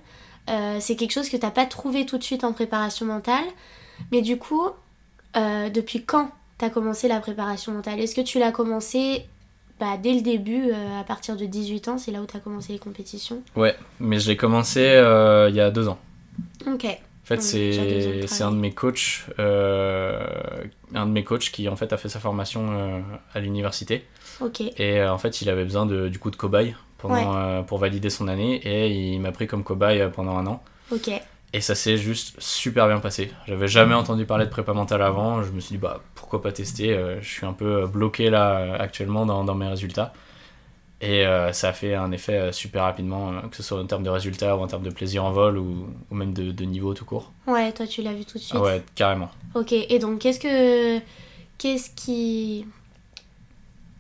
Euh, 0.50 0.78
c'est 0.80 0.96
quelque 0.96 1.12
chose 1.14 1.30
que 1.30 1.38
t'as 1.38 1.52
pas 1.52 1.66
trouvé 1.66 2.06
tout 2.06 2.18
de 2.18 2.24
suite 2.24 2.44
en 2.44 2.52
préparation 2.54 3.06
mentale. 3.06 3.44
Mais 4.12 4.22
du 4.22 4.38
coup, 4.38 4.70
euh, 5.38 5.70
depuis 5.70 6.04
quand 6.04 6.30
t'as 6.58 6.70
commencé 6.70 7.08
la 7.08 7.20
préparation 7.20 7.72
mentale? 7.72 8.00
Est-ce 8.00 8.14
que 8.16 8.22
tu 8.22 8.38
l'as 8.40 8.52
commencé 8.52 9.26
bah, 9.80 9.98
dès 10.02 10.14
le 10.14 10.22
début, 10.22 10.72
à 11.00 11.04
partir 11.04 11.36
de 11.36 11.46
18 11.46 11.88
ans? 11.88 11.98
C'est 11.98 12.12
là 12.12 12.22
où 12.22 12.26
t'as 12.26 12.40
commencé 12.40 12.74
les 12.74 12.80
compétitions? 12.80 13.42
Ouais, 13.56 13.76
mais 14.00 14.20
je 14.20 14.28
l'ai 14.30 14.38
commencé 14.38 14.82
il 14.82 15.56
y 15.56 15.60
a 15.60 15.72
deux 15.72 15.88
ans. 15.88 15.98
Ok. 16.68 16.86
Fait, 17.36 17.42
c'est 17.42 18.28
c'est 18.28 18.44
un 18.44 18.52
de 18.52 18.58
mes 18.58 18.72
coachs, 18.72 19.26
euh, 19.40 20.26
un 20.94 21.06
de 21.06 21.12
mes 21.12 21.24
coachs 21.24 21.50
qui 21.52 21.70
en 21.70 21.76
fait 21.76 21.94
a 21.94 21.98
fait 21.98 22.10
sa 22.10 22.20
formation 22.20 22.68
euh, 22.72 23.00
à 23.34 23.40
l'université 23.40 24.06
et 24.78 25.00
euh, 25.00 25.14
en 25.14 25.18
fait 25.18 25.42
il 25.42 25.50
avait 25.50 25.64
besoin 25.64 25.86
de 25.86 26.10
du 26.10 26.20
coup 26.20 26.30
de 26.32 26.36
cobaye 26.36 26.76
pendant 26.98 27.34
Ouais. 27.60 27.64
pour 27.68 27.78
valider 27.80 28.10
son 28.10 28.28
année 28.28 28.56
et 28.64 28.90
il 28.90 29.20
m'a 29.20 29.32
pris 29.32 29.48
comme 29.48 29.64
cobaye 29.64 30.04
pendant 30.14 30.38
un 30.38 30.46
an 30.46 30.62
et 31.54 31.62
ça 31.62 31.74
s'est 31.76 31.98
juste 31.98 32.36
super 32.40 32.88
bien 32.88 33.00
passé. 33.00 33.32
J'avais 33.48 33.68
jamais 33.68 33.96
entendu 33.96 34.26
parler 34.26 34.46
de 34.46 34.50
prépa 34.52 34.74
mentale 34.74 35.02
avant, 35.02 35.42
je 35.44 35.52
me 35.52 35.60
suis 35.60 35.74
dit 35.76 35.78
bah 35.82 36.02
pourquoi 36.16 36.42
pas 36.42 36.52
tester. 36.52 36.98
je 37.22 37.28
suis 37.28 37.46
un 37.46 37.54
peu 37.54 37.88
bloqué 37.88 38.30
là 38.30 38.76
actuellement 38.80 39.26
dans, 39.26 39.44
dans 39.44 39.56
mes 39.56 39.68
résultats. 39.68 40.14
Et 41.04 41.26
euh, 41.26 41.52
ça 41.52 41.70
a 41.70 41.74
fait 41.74 41.96
un 41.96 42.12
effet 42.12 42.38
euh, 42.38 42.52
super 42.52 42.84
rapidement, 42.84 43.34
euh, 43.34 43.42
que 43.50 43.56
ce 43.56 43.64
soit 43.64 43.82
en 43.82 43.88
termes 43.88 44.04
de 44.04 44.10
résultats 44.12 44.56
ou 44.56 44.62
en 44.62 44.68
termes 44.68 44.84
de 44.84 44.92
plaisir 44.92 45.26
en 45.26 45.32
vol 45.32 45.58
ou, 45.58 45.88
ou 46.12 46.16
même 46.16 46.32
de, 46.32 46.52
de 46.52 46.64
niveau 46.64 46.94
tout 46.94 47.06
court. 47.06 47.32
Ouais, 47.48 47.72
toi 47.72 47.88
tu 47.88 48.04
l'as 48.04 48.14
vu 48.14 48.24
tout 48.24 48.38
de 48.38 48.44
suite. 48.44 48.60
Ouais, 48.60 48.84
carrément. 48.94 49.32
Ok, 49.56 49.74
et 49.74 50.00
donc 50.00 50.20
qu'est-ce 50.20 50.40
que. 50.40 51.00
Qu'est-ce 51.58 51.90
qui. 51.96 52.68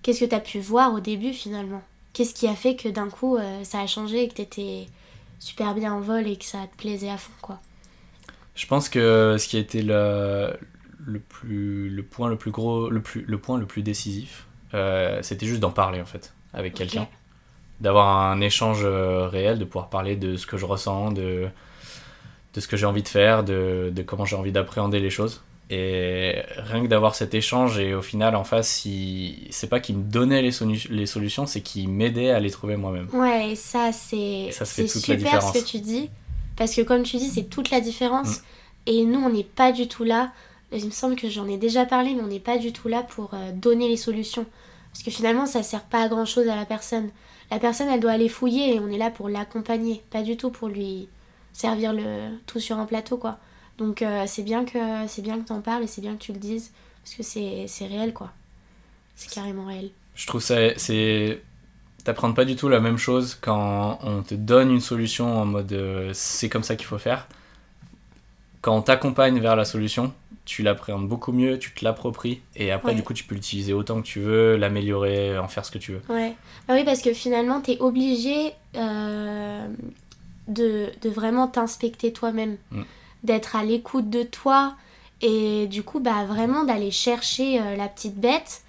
Qu'est-ce 0.03 0.19
que 0.19 0.25
t'as 0.25 0.39
pu 0.39 0.59
voir 0.59 0.93
au 0.93 0.99
début 0.99 1.33
finalement? 1.33 1.81
Qu'est-ce 2.13 2.35
qui 2.35 2.47
a 2.47 2.55
fait 2.55 2.75
que 2.75 2.87
d'un 2.89 3.09
coup 3.09 3.35
euh, 3.37 3.63
ça 3.63 3.79
a 3.79 3.87
changé 3.87 4.23
et 4.23 4.27
que 4.27 4.35
t'étais 4.35 4.85
super 5.39 5.73
bien 5.73 5.93
en 5.93 6.01
vol 6.01 6.27
et 6.27 6.37
que 6.37 6.45
ça 6.45 6.59
te 6.71 6.75
plaisait 6.79 7.09
à 7.09 7.17
fond 7.17 7.31
quoi? 7.41 7.59
Je 8.53 8.67
pense 8.67 8.89
que 8.89 9.37
ce 9.39 9.47
qui 9.47 9.57
a 9.57 9.59
été 9.59 9.81
le, 9.81 10.53
le, 10.99 11.19
plus, 11.19 11.89
le 11.89 12.03
point 12.03 12.29
le 12.29 12.35
plus 12.35 12.51
gros, 12.51 12.89
le, 12.89 13.01
plus, 13.01 13.21
le 13.21 13.37
point 13.39 13.57
le 13.57 13.65
plus 13.65 13.81
décisif, 13.81 14.45
euh, 14.75 15.19
c'était 15.23 15.47
juste 15.47 15.61
d'en 15.61 15.71
parler 15.71 16.01
en 16.01 16.05
fait 16.05 16.33
avec 16.53 16.73
quelqu'un. 16.73 17.07
D'avoir 17.79 18.07
un 18.31 18.41
échange 18.41 18.81
euh, 18.83 19.27
réel, 19.27 19.57
de 19.57 19.65
pouvoir 19.65 19.89
parler 19.89 20.15
de 20.15 20.35
ce 20.35 20.45
que 20.45 20.57
je 20.57 20.65
ressens, 20.65 21.11
de, 21.11 21.47
de 22.53 22.59
ce 22.59 22.67
que 22.67 22.77
j'ai 22.77 22.85
envie 22.85 23.01
de 23.01 23.07
faire, 23.07 23.43
de, 23.43 23.91
de 23.93 24.01
comment 24.03 24.25
j'ai 24.25 24.35
envie 24.35 24.51
d'appréhender 24.51 24.99
les 24.99 25.09
choses. 25.09 25.41
Et 25.73 26.35
rien 26.57 26.83
que 26.83 26.87
d'avoir 26.87 27.15
cet 27.15 27.33
échange, 27.33 27.79
et 27.79 27.95
au 27.95 28.01
final, 28.01 28.35
en 28.35 28.43
face, 28.43 28.83
il... 28.85 29.47
c'est 29.51 29.69
pas 29.69 29.79
qu'il 29.79 29.97
me 29.97 30.03
donnait 30.03 30.41
les, 30.41 30.51
les 30.89 31.05
solutions, 31.05 31.45
c'est 31.45 31.61
qu'il 31.61 31.87
m'aidait 31.87 32.31
à 32.31 32.39
les 32.41 32.51
trouver 32.51 32.75
moi-même. 32.75 33.07
Ouais, 33.13 33.51
et 33.51 33.55
ça, 33.55 33.91
c'est 33.93 34.51
super 34.51 35.41
ce 35.41 35.53
que 35.53 35.65
tu 35.65 35.79
dis. 35.79 36.09
Parce 36.57 36.75
que, 36.75 36.81
comme 36.81 37.03
tu 37.03 37.17
dis, 37.17 37.29
c'est 37.29 37.49
toute 37.49 37.71
la 37.71 37.79
différence. 37.79 38.39
Mm. 38.39 38.43
Et 38.87 39.05
nous, 39.05 39.19
on 39.21 39.29
n'est 39.29 39.45
pas 39.45 39.71
du 39.71 39.87
tout 39.87 40.03
là. 40.03 40.31
Il 40.73 40.85
me 40.85 40.91
semble 40.91 41.15
que 41.15 41.29
j'en 41.29 41.47
ai 41.47 41.57
déjà 41.57 41.85
parlé, 41.85 42.13
mais 42.13 42.21
on 42.21 42.27
n'est 42.27 42.39
pas 42.39 42.57
du 42.57 42.73
tout 42.73 42.89
là 42.89 43.01
pour 43.01 43.33
euh, 43.33 43.51
donner 43.53 43.87
les 43.87 43.97
solutions. 43.97 44.45
Parce 44.91 45.03
que 45.03 45.11
finalement, 45.11 45.45
ça 45.45 45.63
sert 45.63 45.83
pas 45.83 46.03
à 46.03 46.07
grand 46.07 46.25
chose 46.25 46.47
à 46.47 46.55
la 46.55 46.65
personne. 46.65 47.09
La 47.49 47.59
personne, 47.59 47.87
elle 47.89 47.99
doit 47.99 48.11
aller 48.11 48.29
fouiller 48.29 48.75
et 48.75 48.79
on 48.79 48.87
est 48.89 48.97
là 48.97 49.11
pour 49.11 49.29
l'accompagner, 49.29 50.03
pas 50.09 50.21
du 50.21 50.37
tout 50.37 50.51
pour 50.51 50.67
lui 50.67 51.09
servir 51.53 51.93
le 51.93 52.37
tout 52.45 52.59
sur 52.59 52.77
un 52.77 52.85
plateau, 52.85 53.17
quoi. 53.17 53.37
Donc 53.77 54.01
euh, 54.01 54.25
c'est 54.27 54.43
bien 54.43 54.63
que 54.65 54.79
c'est 55.07 55.21
bien 55.21 55.39
que 55.39 55.47
t'en 55.47 55.61
parles 55.61 55.83
et 55.83 55.87
c'est 55.87 56.01
bien 56.01 56.13
que 56.13 56.21
tu 56.21 56.33
le 56.33 56.39
dises 56.39 56.71
parce 57.03 57.15
que 57.15 57.23
c'est 57.23 57.85
réel, 57.85 58.13
quoi. 58.13 58.31
C'est 59.15 59.29
carrément 59.29 59.65
réel. 59.65 59.89
Je 60.15 60.27
trouve 60.27 60.41
ça 60.41 60.77
c'est 60.77 61.41
t'apprends 62.03 62.33
pas 62.33 62.45
du 62.45 62.55
tout 62.55 62.67
la 62.67 62.79
même 62.79 62.97
chose 62.97 63.37
quand 63.39 63.99
on 64.01 64.23
te 64.23 64.33
donne 64.33 64.71
une 64.71 64.81
solution 64.81 65.39
en 65.39 65.45
mode 65.45 65.71
euh, 65.73 66.11
c'est 66.13 66.49
comme 66.49 66.63
ça 66.63 66.75
qu'il 66.75 66.87
faut 66.87 66.97
faire. 66.97 67.27
Quand 68.61 68.75
on 68.75 68.81
t'accompagne 68.81 69.39
vers 69.39 69.55
la 69.55 69.65
solution, 69.65 70.13
tu 70.45 70.63
l'appréhendes 70.63 71.07
beaucoup 71.07 71.31
mieux, 71.31 71.57
tu 71.59 71.73
te 71.73 71.83
l'appropries, 71.83 72.41
et 72.55 72.71
après, 72.71 72.93
du 72.93 73.03
coup, 73.03 73.13
tu 73.13 73.23
peux 73.23 73.35
l'utiliser 73.35 73.73
autant 73.73 74.01
que 74.01 74.07
tu 74.07 74.19
veux, 74.19 74.55
l'améliorer, 74.55 75.37
en 75.37 75.47
faire 75.47 75.65
ce 75.65 75.71
que 75.71 75.77
tu 75.77 75.93
veux. 75.93 76.01
Ouais. 76.09 76.35
Bah 76.67 76.75
oui, 76.75 76.83
parce 76.83 77.01
que 77.01 77.13
finalement, 77.13 77.61
tu 77.61 77.71
es 77.71 77.79
obligé 77.79 78.53
euh, 78.75 79.67
de, 80.47 80.89
de, 81.01 81.09
vraiment 81.09 81.47
t'inspecter 81.47 82.13
toi-même, 82.13 82.57
mm. 82.71 82.81
d'être 83.23 83.55
à 83.55 83.63
l'écoute 83.63 84.09
de 84.09 84.23
toi, 84.23 84.75
et 85.21 85.67
du 85.67 85.83
coup, 85.83 85.99
bah 85.99 86.25
vraiment 86.25 86.63
d'aller 86.63 86.91
chercher 86.91 87.59
euh, 87.61 87.75
la 87.75 87.87
petite 87.87 88.19
bête. 88.19 88.61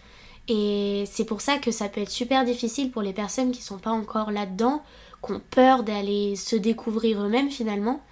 Et 0.48 1.04
c'est 1.10 1.24
pour 1.24 1.40
ça 1.40 1.58
que 1.58 1.70
ça 1.70 1.88
peut 1.88 2.00
être 2.00 2.10
super 2.10 2.44
difficile 2.44 2.90
pour 2.90 3.02
les 3.02 3.12
personnes 3.12 3.52
qui 3.52 3.62
sont 3.62 3.78
pas 3.78 3.90
encore 3.90 4.30
là-dedans, 4.30 4.82
qui 5.24 5.32
ont 5.32 5.42
peur 5.50 5.82
d'aller 5.82 6.36
se 6.36 6.56
découvrir 6.56 7.22
eux-mêmes 7.22 7.50
finalement. 7.50 8.02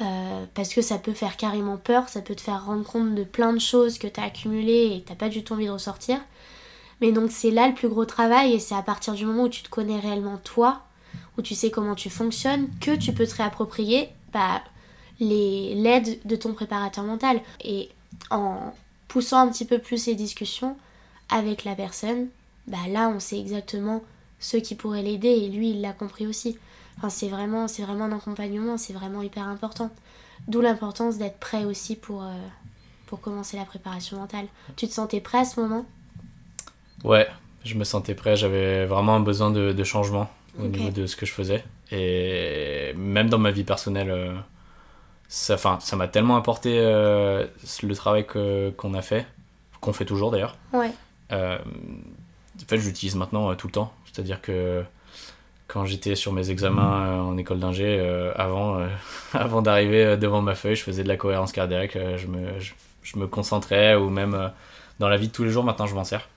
Euh, 0.00 0.44
parce 0.54 0.74
que 0.74 0.82
ça 0.82 0.98
peut 0.98 1.12
faire 1.12 1.36
carrément 1.36 1.76
peur, 1.76 2.08
ça 2.08 2.20
peut 2.20 2.34
te 2.34 2.40
faire 2.40 2.64
rendre 2.64 2.84
compte 2.84 3.14
de 3.14 3.22
plein 3.22 3.52
de 3.52 3.60
choses 3.60 3.98
que 3.98 4.08
tu 4.08 4.18
as 4.18 4.24
accumulées 4.24 4.92
et 4.92 5.02
que 5.02 5.08
t'as 5.08 5.14
pas 5.14 5.28
du 5.28 5.44
tout 5.44 5.52
envie 5.52 5.66
de 5.66 5.70
ressortir. 5.70 6.18
Mais 7.00 7.12
donc 7.12 7.30
c'est 7.30 7.50
là 7.50 7.68
le 7.68 7.74
plus 7.74 7.88
gros 7.88 8.04
travail 8.04 8.52
et 8.52 8.58
c'est 8.58 8.74
à 8.74 8.82
partir 8.82 9.14
du 9.14 9.24
moment 9.24 9.44
où 9.44 9.48
tu 9.48 9.62
te 9.62 9.68
connais 9.68 10.00
réellement 10.00 10.38
toi, 10.38 10.82
où 11.38 11.42
tu 11.42 11.54
sais 11.54 11.70
comment 11.70 11.94
tu 11.94 12.10
fonctionnes, 12.10 12.68
que 12.80 12.96
tu 12.96 13.12
peux 13.12 13.26
te 13.26 13.36
réapproprier 13.36 14.08
bah, 14.32 14.62
l'aide 15.20 16.18
de 16.24 16.36
ton 16.36 16.54
préparateur 16.54 17.04
mental. 17.04 17.40
Et 17.62 17.90
en 18.30 18.74
poussant 19.06 19.38
un 19.38 19.48
petit 19.48 19.64
peu 19.64 19.78
plus 19.78 20.06
les 20.06 20.16
discussions 20.16 20.76
avec 21.28 21.64
la 21.64 21.76
personne, 21.76 22.28
bah 22.66 22.78
là 22.88 23.08
on 23.14 23.20
sait 23.20 23.38
exactement 23.38 24.02
ce 24.40 24.56
qui 24.56 24.74
pourrait 24.74 25.02
l'aider 25.02 25.28
et 25.28 25.48
lui 25.48 25.70
il 25.70 25.80
l'a 25.80 25.92
compris 25.92 26.26
aussi 26.26 26.58
c'est 27.08 27.28
vraiment, 27.28 27.68
c'est 27.68 27.82
vraiment 27.82 28.04
un 28.04 28.12
accompagnement, 28.12 28.76
c'est 28.76 28.92
vraiment 28.92 29.22
hyper 29.22 29.46
important. 29.46 29.90
D'où 30.48 30.60
l'importance 30.60 31.18
d'être 31.18 31.38
prêt 31.38 31.64
aussi 31.64 31.96
pour, 31.96 32.22
euh, 32.22 32.32
pour 33.06 33.20
commencer 33.20 33.56
la 33.56 33.64
préparation 33.64 34.18
mentale. 34.18 34.46
Tu 34.76 34.86
te 34.86 34.92
sentais 34.92 35.20
prêt 35.20 35.38
à 35.38 35.44
ce 35.44 35.60
moment? 35.60 35.86
Ouais, 37.02 37.28
je 37.64 37.74
me 37.74 37.84
sentais 37.84 38.14
prêt. 38.14 38.36
J'avais 38.36 38.86
vraiment 38.86 39.14
un 39.14 39.20
besoin 39.20 39.50
de, 39.50 39.84
changement 39.84 40.30
au 40.58 40.66
niveau 40.66 40.90
de 40.90 41.06
ce 41.06 41.16
que 41.16 41.26
je 41.26 41.32
faisais. 41.32 41.64
Et 41.90 42.92
même 42.96 43.28
dans 43.28 43.38
ma 43.38 43.50
vie 43.50 43.64
personnelle, 43.64 44.10
euh, 44.10 44.34
ça, 45.28 45.56
ça 45.56 45.96
m'a 45.96 46.08
tellement 46.08 46.36
apporté 46.36 46.78
euh, 46.78 47.46
le 47.82 47.94
travail 47.94 48.26
qu'on 48.26 48.94
a 48.94 49.02
fait, 49.02 49.26
qu'on 49.80 49.92
fait 49.92 50.04
toujours 50.04 50.30
d'ailleurs. 50.30 50.56
Ouais. 50.72 50.90
en 51.30 51.58
fait, 52.66 52.78
j'utilise 52.78 53.16
maintenant 53.16 53.54
tout 53.54 53.66
le 53.66 53.72
temps. 53.72 53.92
C'est-à-dire 54.12 54.40
que 54.40 54.84
quand 55.66 55.86
j'étais 55.86 56.14
sur 56.14 56.32
mes 56.32 56.50
examens 56.50 57.06
euh, 57.06 57.20
en 57.20 57.36
école 57.36 57.58
d'ingé, 57.58 57.98
euh, 57.98 58.32
avant, 58.36 58.78
euh, 58.78 58.88
avant 59.32 59.62
d'arriver 59.62 60.16
devant 60.16 60.42
ma 60.42 60.54
feuille, 60.54 60.76
je 60.76 60.82
faisais 60.82 61.02
de 61.02 61.08
la 61.08 61.16
cohérence 61.16 61.52
cardiaque, 61.52 61.96
je 62.16 62.26
me, 62.26 62.48
je, 63.02 63.18
me 63.18 63.26
concentrais, 63.26 63.94
ou 63.94 64.10
même 64.10 64.52
dans 64.98 65.08
la 65.08 65.16
vie 65.16 65.28
de 65.28 65.32
tous 65.32 65.44
les 65.44 65.50
jours, 65.50 65.64
maintenant 65.64 65.86
je 65.86 65.94
m'en 65.94 66.04
sers. 66.04 66.28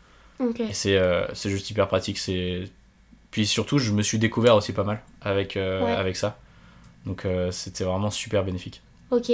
C'est 0.72 1.50
juste 1.50 1.70
hyper 1.70 1.88
pratique. 1.88 2.20
Puis 3.32 3.46
surtout, 3.46 3.78
je 3.78 3.92
me 3.92 4.02
suis 4.02 4.20
découvert 4.20 4.56
aussi 4.56 4.74
pas 4.74 4.84
mal 4.84 5.02
avec, 5.22 5.58
avec 5.58 6.16
ça. 6.16 6.38
Donc 7.06 7.26
c'était 7.52 7.84
vraiment 7.84 8.12
super 8.12 8.44
bénéfique. 8.44 8.82
Ok. 9.12 9.32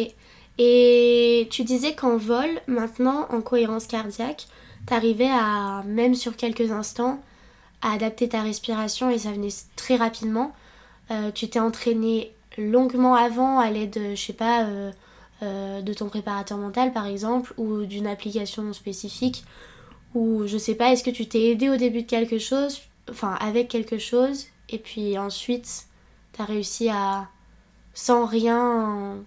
Et 0.60 1.48
tu 1.50 1.64
disais 1.64 1.96
qu'en 1.96 2.18
vol, 2.18 2.48
maintenant, 2.68 3.28
en 3.32 3.42
cohérence 3.42 3.88
cardiaque, 3.88 4.48
t'arrivais 4.86 5.32
à, 5.32 5.84
même 5.86 6.14
sur 6.14 6.36
quelques 6.36 6.72
instants, 6.72 7.20
à 7.84 7.92
adapter 7.92 8.30
ta 8.30 8.42
respiration 8.42 9.12
et 9.12 9.20
ça 9.20 9.32
venait 9.32 9.54
très 9.76 9.98
rapidement. 9.98 10.54
Euh, 11.12 11.32
tu 11.32 11.50
t'es 11.50 11.60
entraîné 11.60 12.34
longuement 12.58 13.14
avant 13.14 13.60
à 13.60 13.70
l'aide, 13.70 14.00
je 14.16 14.20
sais 14.22 14.34
pas, 14.34 14.66
euh, 14.66 14.92
euh, 15.44 15.82
de 15.82 15.94
ton 15.94 16.08
préparateur 16.08 16.58
mental 16.58 16.94
par 16.94 17.06
exemple 17.06 17.54
ou 17.58 17.86
d'une 17.86 18.08
application 18.08 18.72
spécifique 18.74 19.44
ou 20.16 20.48
je 20.48 20.58
sais 20.58 20.76
pas, 20.76 20.92
est-ce 20.92 21.04
que 21.04 21.10
tu 21.10 21.28
t'es 21.28 21.52
aidé 21.52 21.70
au 21.70 21.76
début 21.76 22.04
de 22.04 22.08
quelque 22.08 22.40
chose, 22.40 22.82
enfin 23.10 23.36
avec 23.42 23.68
quelque 23.68 23.98
chose 23.98 24.46
et 24.70 24.78
puis 24.78 25.18
ensuite 25.18 25.88
tu 26.34 26.42
as 26.42 26.46
réussi 26.46 26.90
à, 26.90 27.28
sans 27.94 28.26
rien, 28.26 29.18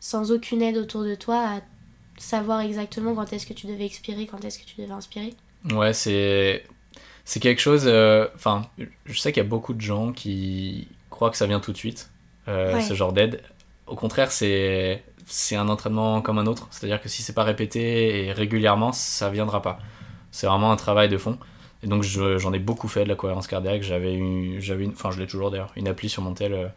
sans 0.00 0.32
aucune 0.32 0.62
aide 0.62 0.78
autour 0.78 1.04
de 1.04 1.14
toi, 1.14 1.56
à 1.56 1.60
savoir 2.16 2.60
exactement 2.60 3.14
quand 3.14 3.32
est-ce 3.32 3.46
que 3.46 3.52
tu 3.52 3.66
devais 3.66 3.84
expirer, 3.84 4.26
quand 4.26 4.44
est-ce 4.44 4.58
que 4.58 4.64
tu 4.64 4.80
devais 4.80 4.92
inspirer? 4.92 5.34
Ouais, 5.70 5.92
c'est 5.92 6.64
c'est 7.26 7.40
quelque 7.40 7.60
chose. 7.60 7.84
Euh, 7.86 8.28
enfin, 8.36 8.62
je 9.04 9.18
sais 9.18 9.32
qu'il 9.32 9.42
y 9.42 9.46
a 9.46 9.48
beaucoup 9.48 9.74
de 9.74 9.80
gens 9.80 10.12
qui 10.12 10.88
croient 11.10 11.30
que 11.30 11.36
ça 11.36 11.46
vient 11.46 11.60
tout 11.60 11.72
de 11.72 11.76
suite, 11.76 12.10
euh, 12.48 12.80
ce 12.80 12.94
genre 12.94 13.12
d'aide. 13.12 13.42
Au 13.86 13.96
contraire, 13.96 14.32
c'est 14.32 15.02
c'est 15.26 15.56
un 15.56 15.68
entraînement 15.68 16.22
comme 16.22 16.38
un 16.38 16.46
autre. 16.46 16.68
C'est-à-dire 16.70 17.02
que 17.02 17.08
si 17.08 17.22
c'est 17.22 17.32
pas 17.32 17.42
répété 17.42 18.26
et 18.26 18.32
régulièrement, 18.32 18.92
ça 18.92 19.28
viendra 19.28 19.60
pas. 19.60 19.78
C'est 20.30 20.46
vraiment 20.46 20.70
un 20.70 20.76
travail 20.76 21.08
de 21.08 21.18
fond. 21.18 21.36
Et 21.82 21.88
donc 21.88 22.04
j'en 22.04 22.52
ai 22.52 22.60
beaucoup 22.60 22.88
fait 22.88 23.04
de 23.04 23.08
la 23.08 23.16
cohérence 23.16 23.48
cardiaque. 23.48 23.82
J'avais 23.82 24.14
une, 24.14 24.60
j'avais 24.60 24.86
enfin 24.86 25.10
je 25.10 25.18
l'ai 25.18 25.26
toujours 25.26 25.50
d'ailleurs, 25.50 25.72
une 25.76 25.88
appli 25.88 26.08
sur 26.08 26.22
mon 26.22 26.32
tel 26.32 26.52
euh, 26.54 26.68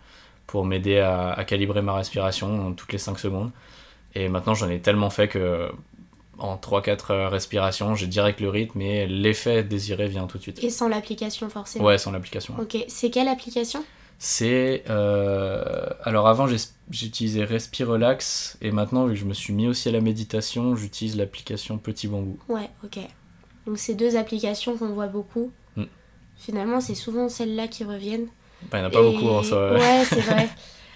pour 0.48 0.66
m'aider 0.66 0.98
à, 0.98 1.32
à, 1.32 1.44
calibrer 1.46 1.84
ma 1.84 1.94
respiration 1.94 2.74
toutes 2.74 2.92
les 2.92 2.98
5 2.98 3.20
secondes. 3.20 3.52
Et 4.16 4.30
maintenant 4.30 4.56
j'en 4.56 4.70
ai 4.70 4.80
tellement 4.80 5.12
fait 5.12 5.28
que 5.28 5.72
en 6.40 6.56
3-4 6.58 7.28
respirations, 7.28 7.96
j'ai 7.96 8.08
direct 8.08 8.40
le 8.40 8.50
rythme 8.50 8.82
et 8.82 9.08
l'effet 9.08 9.64
désiré 9.64 10.08
vient 10.08 10.28
tout 10.28 10.38
de 10.38 10.44
suite. 10.44 10.64
Et 10.64 10.70
sans 10.70 10.88
l'application 10.88 11.50
forcément 11.50 11.86
Ouais, 11.86 11.98
sans 11.98 12.12
l'application. 12.12 12.56
Ok, 12.60 12.78
c'est 12.88 13.10
quelle 13.10 13.28
application? 13.28 13.84
C'est... 14.18 14.84
Euh, 14.90 15.86
alors 16.04 16.28
avant 16.28 16.46
j'utilisais 16.90 17.46
Respirelax 17.46 18.58
et 18.62 18.72
maintenant 18.72 19.06
vu 19.06 19.14
que 19.14 19.20
je 19.20 19.26
me 19.26 19.34
suis 19.34 19.54
mis 19.54 19.68
aussi 19.68 19.88
à 19.88 19.94
la 19.94 20.02
méditation, 20.02 20.76
j'utilise 20.76 21.16
l'application 21.16 21.78
Petit 21.78 22.08
Bambou. 22.08 22.38
Ouais, 22.50 22.70
ok. 22.84 23.00
Donc 23.66 23.78
c'est 23.78 23.94
deux 23.94 24.18
applications 24.18 24.78
qu'on 24.78 24.90
voit 24.90 25.08
beaucoup. 25.08 25.52
Mm. 25.78 25.84
Finalement 26.36 26.82
c'est 26.82 26.96
souvent 26.96 27.30
celles-là 27.30 27.68
qui 27.68 27.86
reviennent. 27.86 28.28
Bah, 28.70 28.80
il 28.80 28.82
n'y 28.82 28.86
en 28.88 28.90
a 28.90 28.92
pas 28.92 29.02
beaucoup 29.02 29.30
en 29.30 29.44
soi. 29.44 29.74
Ouais, 29.74 30.04
c'est 30.06 30.20
vrai. 30.22 30.50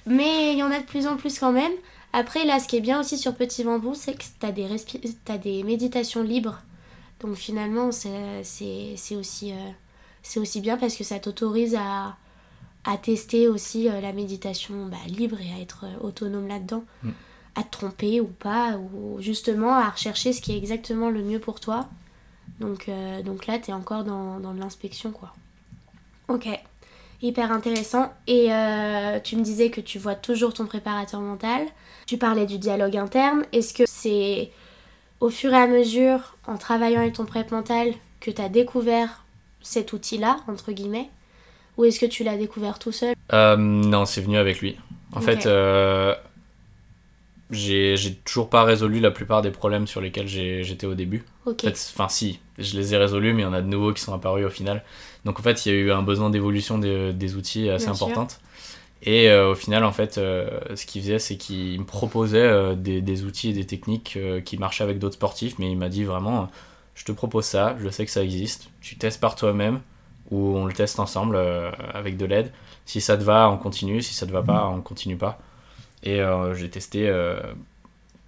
Mais 0.05 0.51
il 0.51 0.59
y 0.59 0.63
en 0.63 0.71
a 0.71 0.79
de 0.79 0.85
plus 0.85 1.07
en 1.07 1.15
plus 1.15 1.39
quand 1.39 1.53
même. 1.53 1.71
Après, 2.15 2.46
là, 2.46 2.60
ce 2.60 2.67
qui 2.67 2.77
est 2.77 2.82
bien 2.82 3.00
aussi 3.00 3.17
sur 3.17 3.36
Petit 3.36 3.63
Bambou, 3.63 3.96
c'est 3.96 4.13
que 4.13 4.24
tu 4.24 4.46
as, 4.46 4.51
des 4.51 4.70
as 5.27 5.38
des 5.39 5.63
méditations 5.63 6.22
libres. 6.22 6.62
Donc 7.20 7.36
finalement, 7.36 7.91
c'est 7.91 8.41
aussi, 9.15 9.51
euh, 9.51 10.39
aussi 10.39 10.62
bien 10.62 10.77
parce 10.77 10.96
que 10.96 11.03
ça 11.03 11.20
t'autorise 11.20 11.75
à, 11.75 12.15
à, 12.84 12.98
tester 12.98 13.48
aussi 13.48 13.89
euh, 13.89 14.00
la 14.00 14.13
méditation 14.13 14.86
bah, 14.86 14.98
libre 15.08 15.41
et 15.41 15.53
à 15.53 15.60
être 15.60 15.86
euh, 15.86 16.05
autonome 16.08 16.48
là-dedans. 16.48 16.84
Mm. 17.01 17.10
À 17.55 17.63
te 17.63 17.70
tromper 17.70 18.20
ou 18.22 18.27
pas, 18.27 18.77
ou 18.77 19.20
justement 19.20 19.75
à 19.75 19.89
rechercher 19.89 20.34
ce 20.34 20.41
qui 20.41 20.53
est 20.53 20.58
exactement 20.58 21.10
le 21.10 21.24
mieux 21.24 21.39
pour 21.39 21.60
toi. 21.60 21.88
Donc, 22.60 22.89
donc 23.25 23.46
là, 23.46 23.60
tu 23.60 23.70
es 23.70 23.74
encore 23.74 24.03
dans, 24.03 24.39
dans 24.39 24.53
l'inspection, 24.53 25.12
quoi. 25.12 25.34
Ok 26.29 26.48
hyper 27.23 27.51
intéressant. 27.51 28.13
Et 28.27 28.53
euh, 28.53 29.19
tu 29.23 29.35
me 29.35 29.41
disais 29.41 29.71
que 29.71 29.81
tu 29.81 29.97
vois 29.97 30.13
toujours 30.15 30.53
ton 30.53 30.67
préparateur 30.67 31.21
mental. 31.21 31.61
Tu 32.05 32.17
parlais 32.17 32.45
du 32.45 32.59
dialogue 32.59 32.97
interne. 32.97 33.43
Est-ce 33.53 33.73
que 33.73 33.83
c'est 33.87 34.51
au 35.19 35.29
fur 35.29 35.53
et 35.53 35.57
à 35.57 35.67
mesure, 35.67 36.35
en 36.45 36.57
travaillant 36.57 36.99
avec 36.99 37.13
ton 37.13 37.25
prép 37.25 37.49
mental, 37.51 37.93
que 38.19 38.29
tu 38.29 38.41
as 38.41 38.49
découvert 38.49 39.23
cet 39.61 39.93
outil-là, 39.93 40.37
entre 40.47 40.73
guillemets? 40.73 41.09
Ou 41.77 41.85
est-ce 41.85 41.99
que 41.99 42.05
tu 42.05 42.23
l'as 42.23 42.37
découvert 42.37 42.77
tout 42.77 42.91
seul? 42.91 43.15
Euh, 43.31 43.55
Non, 43.57 44.05
c'est 44.05 44.21
venu 44.21 44.37
avec 44.37 44.59
lui. 44.59 44.77
En 45.15 45.21
fait, 45.21 45.45
euh, 45.45 46.13
j'ai 47.49 48.15
toujours 48.25 48.49
pas 48.49 48.63
résolu 48.63 48.99
la 48.99 49.11
plupart 49.11 49.41
des 49.41 49.51
problèmes 49.51 49.87
sur 49.87 50.01
lesquels 50.01 50.27
j'étais 50.27 50.85
au 50.85 50.93
début. 50.95 51.23
Enfin, 51.47 52.09
si, 52.09 52.39
je 52.57 52.77
les 52.77 52.93
ai 52.93 52.97
résolus, 52.97 53.33
mais 53.33 53.43
il 53.43 53.45
y 53.45 53.47
en 53.47 53.53
a 53.53 53.61
de 53.61 53.67
nouveaux 53.67 53.93
qui 53.93 54.01
sont 54.01 54.13
apparus 54.13 54.45
au 54.45 54.49
final. 54.49 54.83
Donc 55.25 55.39
en 55.39 55.43
fait, 55.43 55.65
il 55.65 55.73
y 55.73 55.75
a 55.75 55.79
eu 55.79 55.91
un 55.91 56.03
besoin 56.03 56.29
d'évolution 56.29 56.77
des, 56.77 57.35
outils 57.35 57.69
assez 57.69 57.87
importante. 57.87 58.39
Et 59.05 59.29
euh, 59.29 59.51
au 59.51 59.55
final, 59.55 59.83
en 59.83 59.91
fait, 59.91 60.17
euh, 60.17 60.49
ce 60.75 60.85
qu'il 60.85 61.01
faisait, 61.01 61.19
c'est 61.19 61.35
qu'il 61.35 61.79
me 61.79 61.85
proposait 61.85 62.39
euh, 62.39 62.73
des, 62.73 63.01
des 63.01 63.23
outils 63.25 63.49
et 63.49 63.53
des 63.53 63.65
techniques 63.65 64.17
qui 64.45 64.57
marchaient 64.57 64.83
avec 64.83 64.97
d'autres 64.99 65.15
sportifs, 65.15 65.59
mais 65.59 65.69
il 65.69 65.77
m'a 65.77 65.89
dit 65.89 66.05
vraiment, 66.05 66.49
je 66.95 67.03
te 67.03 67.11
propose 67.11 67.45
ça, 67.45 67.75
je 67.79 67.89
sais 67.89 68.05
que 68.05 68.11
ça 68.11 68.23
existe, 68.23 68.69
tu 68.81 68.95
testes 68.97 69.19
par 69.19 69.35
toi-même, 69.35 69.81
ou 70.31 70.55
on 70.55 70.65
le 70.65 70.73
teste 70.73 70.99
ensemble 70.99 71.37
avec 71.93 72.15
de 72.17 72.25
l'aide. 72.25 72.51
Si 72.85 73.01
ça 73.01 73.17
te 73.17 73.23
va, 73.23 73.49
on 73.49 73.57
continue, 73.57 74.01
si 74.01 74.13
ça 74.13 74.25
te 74.25 74.31
va 74.31 74.41
pas, 74.41 74.67
on 74.67 74.81
continue 74.81 75.17
pas. 75.17 75.37
Et 76.03 76.21
j'ai 76.53 76.69
testé 76.69 77.11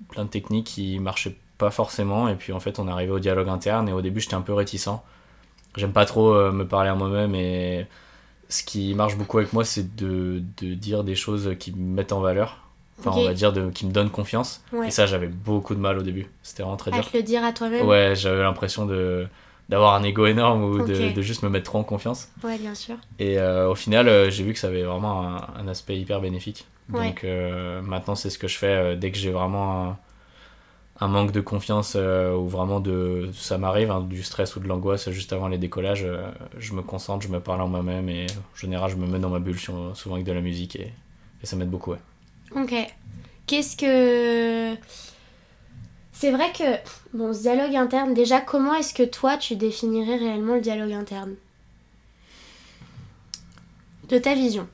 plein 0.10 0.26
de 0.26 0.30
techniques 0.30 0.68
qui 0.68 1.00
marchaient 1.00 1.36
pas 1.58 1.72
forcément, 1.72 2.28
et 2.28 2.36
puis 2.36 2.52
en 2.52 2.60
fait, 2.60 2.80
on 2.80 2.88
est 2.88 2.92
arrivé 2.92 3.12
au 3.12 3.20
dialogue 3.20 3.48
interne, 3.48 3.88
et 3.88 3.94
au 3.94 4.02
début, 4.02 4.20
j'étais 4.20 4.36
un 4.36 4.42
peu 4.42 4.54
réticent. 4.54 5.00
J'aime 5.78 5.92
pas 5.94 6.06
trop 6.06 6.34
euh, 6.34 6.52
me 6.52 6.66
parler 6.68 6.90
à 6.90 6.96
moi-même, 6.96 7.36
et 7.36 7.86
ce 8.50 8.64
qui 8.64 8.94
marche 8.94 9.18
beaucoup 9.18 9.38
avec 9.40 9.54
moi, 9.54 9.66
c'est 9.66 9.96
de, 9.96 10.42
de 10.62 10.74
dire 10.74 11.04
des 11.04 11.16
choses 11.16 11.56
qui 11.60 11.72
me 11.72 11.96
mettent 11.96 12.14
en 12.14 12.20
valeur. 12.22 12.60
Enfin, 13.00 13.12
on 13.14 13.26
va 13.26 13.34
dire 13.34 13.52
de, 13.52 13.70
qui 13.72 13.86
me 13.86 13.92
donnent 13.92 14.10
confiance. 14.10 14.64
Ouais. 14.72 14.88
Et 14.88 14.92
ça, 14.92 15.06
j'avais 15.06 15.28
beaucoup 15.28 15.76
de 15.76 15.80
mal 15.82 15.98
au 15.98 16.02
début. 16.02 16.28
C'était 16.44 16.64
vraiment 16.64 16.78
très 16.78 16.92
À 16.94 16.96
dur. 17.02 17.12
te 17.12 17.18
le 17.18 17.24
dire 17.24 17.44
à 17.44 17.52
toi-même 17.52 17.86
Ouais, 17.86 18.14
j'avais 18.16 18.42
l'impression 18.42 18.86
de 18.86 19.28
d'avoir 19.68 19.96
un 19.96 20.04
ego 20.04 20.28
énorme 20.28 20.64
ou 20.64 20.86
de, 20.88 21.12
de 21.12 21.22
juste 21.24 21.42
me 21.42 21.50
mettre 21.50 21.66
trop 21.66 21.80
en 21.80 21.84
confiance. 21.84 22.30
Ouais, 22.44 22.58
bien 22.60 22.76
sûr. 22.76 22.96
Et 23.18 23.40
euh, 23.40 23.68
au 23.68 23.74
final, 23.74 24.08
euh, 24.08 24.30
j'ai 24.30 24.44
vu 24.44 24.54
que 24.54 24.60
ça 24.60 24.68
avait 24.68 24.84
vraiment 24.84 25.28
un, 25.28 25.48
un 25.60 25.68
aspect 25.68 25.98
hyper 25.98 26.22
bénéfique. 26.22 26.66
Ouais. 26.94 27.08
Donc 27.08 27.24
euh, 27.24 27.82
maintenant, 27.82 28.14
c'est 28.14 28.30
ce 28.30 28.38
que 28.38 28.48
je 28.48 28.58
fais 28.60 28.96
dès 28.96 29.10
que 29.12 29.18
j'ai 29.18 29.32
vraiment 29.32 29.98
un, 31.00 31.08
manque 31.08 31.32
de 31.32 31.42
confiance 31.42 31.94
euh, 31.96 32.34
ou 32.36 32.48
vraiment 32.48 32.80
de 32.80 33.30
ça 33.34 33.58
m'arrive, 33.58 33.92
hein, 33.92 34.02
du 34.02 34.24
stress 34.24 34.56
ou 34.56 34.60
de 34.60 34.68
l'angoisse 34.68 35.10
juste 35.12 35.34
avant 35.34 35.48
les 35.48 35.58
décollages. 35.58 36.04
euh, 36.06 36.32
je 36.58 36.74
me 36.74 36.82
concentre, 36.82 37.24
je 37.26 37.32
me 37.32 37.40
parle 37.40 37.62
en 37.62 37.68
moi-même 37.68 38.10
et 38.10 38.28
en 38.30 38.58
général, 38.58 38.92
je 38.92 38.96
me 38.96 39.08
mets 39.08 39.20
dans 39.20 39.30
ma 39.30 39.40
bulle 39.40 39.60
souvent 39.60 39.94
avec 40.16 40.26
de 40.26 40.32
la 40.32 40.42
musique 40.42 40.76
et, 40.76 40.94
et 41.44 41.46
ça 41.46 41.56
m'aide 41.56 41.70
beaucoup. 41.70 41.92
Ouais. 41.92 42.00
Ok. 42.56 42.74
Qu'est-ce 43.48 43.78
que. 43.78 44.78
C'est 46.14 46.32
vrai 46.32 46.52
que, 46.58 46.64
bon, 47.16 47.34
ce 47.34 47.42
dialogue 47.42 47.76
interne, 47.76 48.14
déjà, 48.14 48.40
comment 48.40 48.74
est-ce 48.76 48.94
que 48.94 49.04
toi, 49.04 49.38
tu 49.38 49.56
définirais 49.58 50.16
réellement 50.18 50.56
le 50.56 50.62
dialogue 50.62 50.94
interne? 50.94 51.36
De 54.10 54.18
ta 54.18 54.34
vision. 54.36 54.68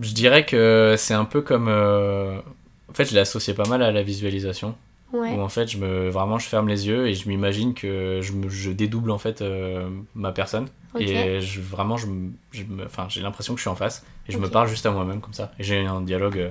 Je 0.00 0.12
dirais 0.14 0.46
que 0.46 0.94
c'est 0.98 1.14
un 1.14 1.24
peu 1.24 1.42
comme. 1.42 1.68
euh, 1.68 2.40
En 2.88 2.94
fait, 2.94 3.04
je 3.04 3.14
l'ai 3.14 3.20
associé 3.20 3.54
pas 3.54 3.66
mal 3.68 3.82
à 3.82 3.92
la 3.92 4.02
visualisation. 4.02 4.74
Ouais. 5.12 5.30
où 5.30 5.40
en 5.40 5.48
fait 5.48 5.68
je 5.68 5.78
me 5.78 6.08
vraiment 6.08 6.38
je 6.38 6.48
ferme 6.48 6.66
les 6.68 6.88
yeux 6.88 7.06
et 7.06 7.14
je 7.14 7.28
m'imagine 7.28 7.74
que 7.74 8.20
je, 8.22 8.32
me, 8.32 8.48
je 8.48 8.72
dédouble 8.72 9.12
en 9.12 9.18
fait 9.18 9.40
euh, 9.40 9.88
ma 10.16 10.32
personne 10.32 10.68
et 10.98 11.40
je, 11.40 11.60
vraiment 11.60 11.96
je, 11.96 12.06
me- 12.08 12.32
je 12.50 12.64
me- 12.64 12.84
enfin 12.86 13.06
j'ai 13.08 13.20
l'impression 13.22 13.54
que 13.54 13.58
je 13.58 13.62
suis 13.62 13.70
en 13.70 13.76
face 13.76 14.04
et 14.28 14.32
je 14.32 14.38
me 14.38 14.48
parle 14.50 14.66
juste 14.68 14.84
à 14.84 14.90
moi-même 14.90 15.20
comme 15.20 15.32
ça 15.32 15.52
et 15.60 15.62
j'ai 15.62 15.86
un 15.86 16.00
dialogue 16.00 16.38
euh, 16.38 16.50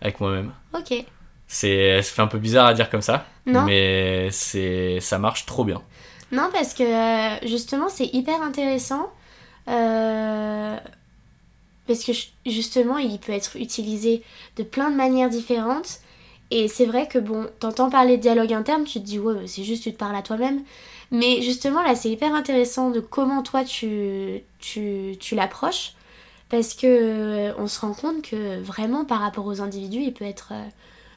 avec 0.00 0.18
moi-même 0.20 0.50
Ok. 0.74 1.04
c'est 1.46 2.02
ça 2.02 2.12
fait 2.12 2.22
un 2.22 2.26
peu 2.26 2.38
bizarre 2.38 2.66
à 2.66 2.74
dire 2.74 2.90
comme 2.90 3.02
ça 3.02 3.24
Non. 3.46 3.62
mais 3.64 4.30
c'est 4.32 4.98
ça 5.00 5.18
marche 5.18 5.46
trop 5.46 5.64
bien 5.64 5.80
Non, 6.32 6.48
parce 6.52 6.74
que 6.74 6.82
euh, 6.82 7.46
justement, 7.46 7.88
c'est 7.88 8.06
hyper 8.06 8.42
intéressant. 8.42 9.12
euh, 9.68 10.76
parce 11.86 12.04
que 12.04 12.12
ju- 12.12 12.28
justement, 12.46 12.98
il 12.98 13.18
peut 13.18 13.32
être 13.32 13.56
utilisé 13.56 14.22
de 14.56 14.62
plein 14.62 14.90
de 14.90 14.96
manières 14.96 15.28
différentes. 15.30 16.00
Et 16.50 16.68
c'est 16.68 16.86
vrai 16.86 17.06
que 17.06 17.18
bon, 17.18 17.46
t'entends 17.60 17.90
parler 17.90 18.16
de 18.16 18.22
dialogue 18.22 18.52
interne, 18.52 18.84
tu 18.84 19.00
te 19.00 19.04
dis 19.04 19.18
ouais, 19.18 19.46
c'est 19.46 19.62
juste 19.62 19.84
tu 19.84 19.92
te 19.92 19.98
parles 19.98 20.16
à 20.16 20.22
toi-même. 20.22 20.62
Mais 21.10 21.42
justement, 21.42 21.82
là, 21.82 21.94
c'est 21.94 22.10
hyper 22.10 22.34
intéressant 22.34 22.90
de 22.90 23.00
comment 23.00 23.42
toi 23.42 23.64
tu, 23.64 24.42
tu, 24.58 25.16
tu 25.18 25.34
l'approches. 25.34 25.94
Parce 26.48 26.74
que 26.74 26.86
euh, 26.86 27.52
on 27.58 27.68
se 27.68 27.80
rend 27.80 27.94
compte 27.94 28.22
que 28.22 28.60
vraiment, 28.60 29.04
par 29.04 29.20
rapport 29.20 29.46
aux 29.46 29.60
individus, 29.60 30.00
il 30.02 30.12
peut 30.12 30.24
être 30.24 30.48
euh, 30.52 30.64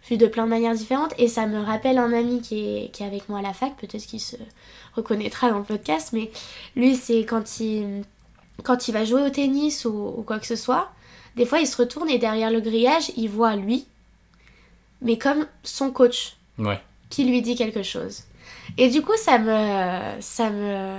vu 0.08 0.18
de 0.18 0.28
plein 0.28 0.46
de 0.46 0.50
manières 0.50 0.76
différentes. 0.76 1.14
Et 1.18 1.28
ça 1.28 1.48
me 1.48 1.60
rappelle 1.60 1.98
un 1.98 2.14
ami 2.14 2.42
qui 2.42 2.60
est, 2.60 2.92
qui 2.92 3.04
est 3.04 3.08
avec 3.08 3.30
moi 3.30 3.40
à 3.40 3.42
la 3.42 3.54
fac, 3.54 3.76
peut-être 3.78 4.06
qu'il 4.06 4.20
se 4.20 4.36
reconnaîtra 4.96 5.50
dans 5.50 5.58
le 5.58 5.64
podcast, 5.64 6.10
mais 6.14 6.32
lui, 6.76 6.96
c'est 6.96 7.22
quand 7.26 7.60
il, 7.60 8.04
quand 8.64 8.88
il 8.88 8.92
va 8.92 9.06
jouer 9.06 9.24
au 9.24 9.30
tennis 9.30 9.86
ou, 9.86 10.14
ou 10.18 10.22
quoi 10.22 10.38
que 10.40 10.46
ce 10.46 10.56
soit, 10.56 10.92
des 11.36 11.48
fois, 11.48 11.60
il 11.60 11.68
se 11.68 11.78
retourne 11.78 12.10
et 12.10 12.20
derrière 12.20 12.52
le 12.52 12.62
grillage, 12.62 13.12
il 13.18 13.30
voit 13.30 13.56
lui, 13.56 13.88
mais 15.04 15.18
comme 15.18 15.46
son 15.64 15.92
coach 15.92 16.38
ouais 16.58 16.80
qui 17.14 17.26
lui 17.26 17.44
dit 17.44 17.56
quelque 17.56 17.84
chose. 17.84 18.24
Et 18.78 18.90
du 18.90 19.04
coup, 19.04 19.16
ça 19.18 19.38
me, 19.38 20.20
ça 20.20 20.50
me, 20.50 20.98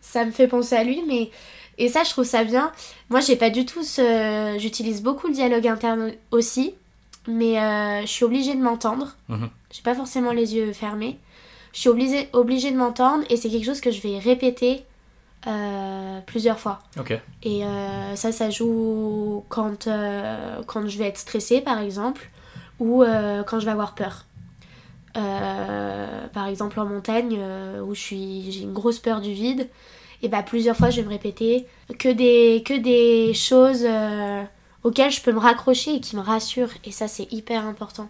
ça 0.00 0.24
me 0.24 0.30
fait 0.30 0.46
penser 0.46 0.76
à 0.76 0.84
lui, 0.84 1.02
mais 1.08 1.30
et 1.78 1.88
ça, 1.88 2.04
je 2.04 2.10
trouve 2.10 2.24
ça 2.24 2.44
bien. 2.44 2.70
Moi, 3.10 3.20
j'ai 3.20 3.34
pas 3.34 3.50
du 3.50 3.66
tout 3.66 3.82
ce, 3.82 4.56
j'utilise 4.58 5.02
beaucoup 5.02 5.26
le 5.26 5.32
dialogue 5.32 5.66
interne 5.66 6.12
aussi, 6.30 6.74
mais 7.26 7.58
euh, 7.60 8.02
je 8.02 8.06
suis 8.06 8.24
obligée 8.24 8.54
de 8.54 8.62
m'entendre. 8.62 9.16
Mhm. 9.28 9.50
J'ai 9.72 9.82
pas 9.82 9.94
forcément 9.94 10.32
les 10.32 10.54
yeux 10.54 10.72
fermés. 10.72 11.18
Je 11.72 11.80
suis 11.80 11.88
obligée, 11.88 12.28
obligée 12.32 12.70
de 12.70 12.76
m'entendre 12.76 13.24
et 13.28 13.36
c'est 13.36 13.50
quelque 13.50 13.66
chose 13.66 13.80
que 13.80 13.90
je 13.90 14.00
vais 14.00 14.18
répéter 14.18 14.84
euh, 15.48 16.20
plusieurs 16.26 16.60
fois. 16.60 16.78
Et 17.42 17.64
euh, 17.64 18.14
ça, 18.14 18.30
ça 18.30 18.50
joue 18.50 19.44
quand, 19.48 19.88
quand 20.66 20.88
je 20.88 20.98
vais 20.98 21.08
être 21.08 21.18
stressée, 21.18 21.60
par 21.60 21.80
exemple, 21.80 22.30
ou 22.80 23.02
euh, 23.02 23.42
quand 23.42 23.60
je 23.60 23.64
vais 23.64 23.72
avoir 23.72 23.94
peur. 23.94 24.24
Euh, 25.16 26.26
par 26.28 26.46
exemple, 26.46 26.78
en 26.78 26.86
montagne, 26.86 27.36
euh, 27.38 27.80
où 27.80 27.94
je 27.94 28.00
suis, 28.00 28.52
j'ai 28.52 28.62
une 28.62 28.72
grosse 28.72 28.98
peur 28.98 29.20
du 29.20 29.32
vide, 29.32 29.68
et 30.22 30.28
bah 30.28 30.42
plusieurs 30.42 30.76
fois, 30.76 30.90
je 30.90 31.00
vais 31.00 31.06
me 31.06 31.10
répéter 31.10 31.66
que 31.98 32.08
des, 32.08 32.62
que 32.64 32.74
des 32.74 33.34
choses 33.34 33.86
auxquelles 34.82 35.10
je 35.10 35.20
peux 35.20 35.32
me 35.32 35.38
raccrocher 35.38 35.94
et 35.96 36.00
qui 36.00 36.16
me 36.16 36.22
rassurent. 36.22 36.72
Et 36.84 36.90
ça, 36.90 37.06
c'est 37.06 37.30
hyper 37.32 37.66
important. 37.66 38.08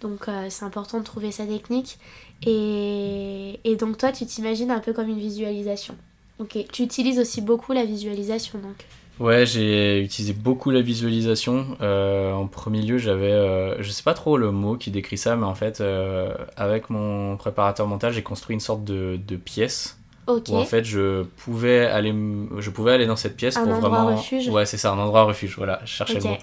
Donc, 0.00 0.26
c'est 0.48 0.64
important 0.64 0.98
de 0.98 1.04
trouver 1.04 1.32
sa 1.32 1.44
technique. 1.44 1.98
Et, 2.46 3.60
et 3.64 3.76
donc, 3.76 3.98
toi, 3.98 4.10
tu 4.10 4.24
t'imagines 4.24 4.70
un 4.70 4.80
peu 4.80 4.94
comme 4.94 5.08
une 5.08 5.18
visualisation. 5.18 5.96
Ok, 6.38 6.58
tu 6.72 6.82
utilises 6.82 7.18
aussi 7.18 7.40
beaucoup 7.40 7.72
la 7.72 7.84
visualisation 7.84 8.58
donc. 8.58 8.86
Ouais, 9.20 9.46
j'ai 9.46 10.00
utilisé 10.02 10.32
beaucoup 10.32 10.70
la 10.70 10.80
visualisation. 10.80 11.76
Euh, 11.80 12.32
en 12.32 12.48
premier 12.48 12.82
lieu, 12.82 12.98
j'avais, 12.98 13.30
euh, 13.30 13.80
je 13.80 13.90
sais 13.90 14.02
pas 14.02 14.14
trop 14.14 14.36
le 14.36 14.50
mot 14.50 14.76
qui 14.76 14.90
décrit 14.90 15.16
ça, 15.18 15.36
mais 15.36 15.46
en 15.46 15.54
fait, 15.54 15.80
euh, 15.80 16.34
avec 16.56 16.90
mon 16.90 17.36
préparateur 17.36 17.86
mental, 17.86 18.12
j'ai 18.12 18.22
construit 18.22 18.54
une 18.54 18.60
sorte 18.60 18.82
de, 18.84 19.18
de 19.24 19.36
pièce 19.36 19.98
Ok. 20.26 20.46
où 20.48 20.56
en 20.56 20.64
fait 20.64 20.84
je 20.84 21.22
pouvais 21.22 21.84
aller, 21.86 22.12
je 22.58 22.70
pouvais 22.70 22.92
aller 22.92 23.06
dans 23.06 23.14
cette 23.14 23.36
pièce 23.36 23.56
Un 23.56 23.62
pour 23.64 23.72
endroit 23.74 23.88
vraiment. 23.90 24.16
refuge. 24.16 24.48
Ouais, 24.48 24.66
c'est 24.66 24.78
ça, 24.78 24.90
un 24.92 24.98
endroit 24.98 25.22
refuge. 25.24 25.54
Voilà, 25.56 25.80
je 25.84 25.92
cherchais 25.92 26.16
Ok. 26.16 26.24
le 26.24 26.30
mot. 26.30 26.36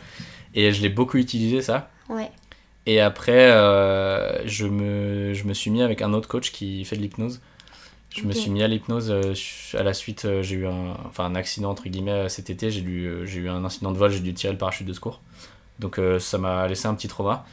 Et 0.54 0.72
je 0.72 0.82
l'ai 0.82 0.90
beaucoup 0.90 1.18
utilisé 1.18 1.62
ça. 1.62 1.90
Ouais. 2.08 2.32
Et 2.86 3.00
après, 3.02 3.52
euh, 3.52 4.48
je, 4.48 4.66
me, 4.66 5.34
je 5.34 5.44
me 5.44 5.54
suis 5.54 5.72
mis 5.72 5.82
avec 5.84 6.02
un 6.02 6.14
autre 6.14 6.28
coach 6.30 6.52
qui 6.52 6.84
fait 6.86 6.96
de 6.96 7.02
l'hypnose. 7.02 7.42
Je 8.14 8.26
me 8.26 8.34
suis 8.34 8.52
mis 8.52 8.62
à 8.62 8.68
l'hypnose 8.68 9.10
euh, 9.10 9.34
à 9.78 9.84
la 9.84 9.94
suite, 9.94 10.26
euh, 10.26 10.42
j'ai 10.44 10.56
eu 10.58 10.68
un, 10.68 10.96
enfin, 11.08 11.26
un 11.26 11.36
accident 11.36 11.70
entre 11.72 11.88
guillemets 11.88 12.12
euh, 12.12 12.28
cet 12.30 12.50
été, 12.50 12.70
j'ai 12.70 12.84
j'ai 13.26 13.40
eu 13.40 13.50
un 13.50 13.64
incident 13.64 13.92
de 13.92 13.98
vol, 13.98 14.12
j'ai 14.12 14.20
dû 14.20 14.34
tirer 14.34 14.52
le 14.52 14.60
parachute 14.60 14.86
de 14.86 14.94
secours. 14.94 15.22
Donc 15.80 15.98
euh, 15.98 16.20
ça 16.20 16.38
m'a 16.38 16.68
laissé 16.68 16.88
un 16.88 16.94
petit 16.94 17.08
trauma. 17.08 17.46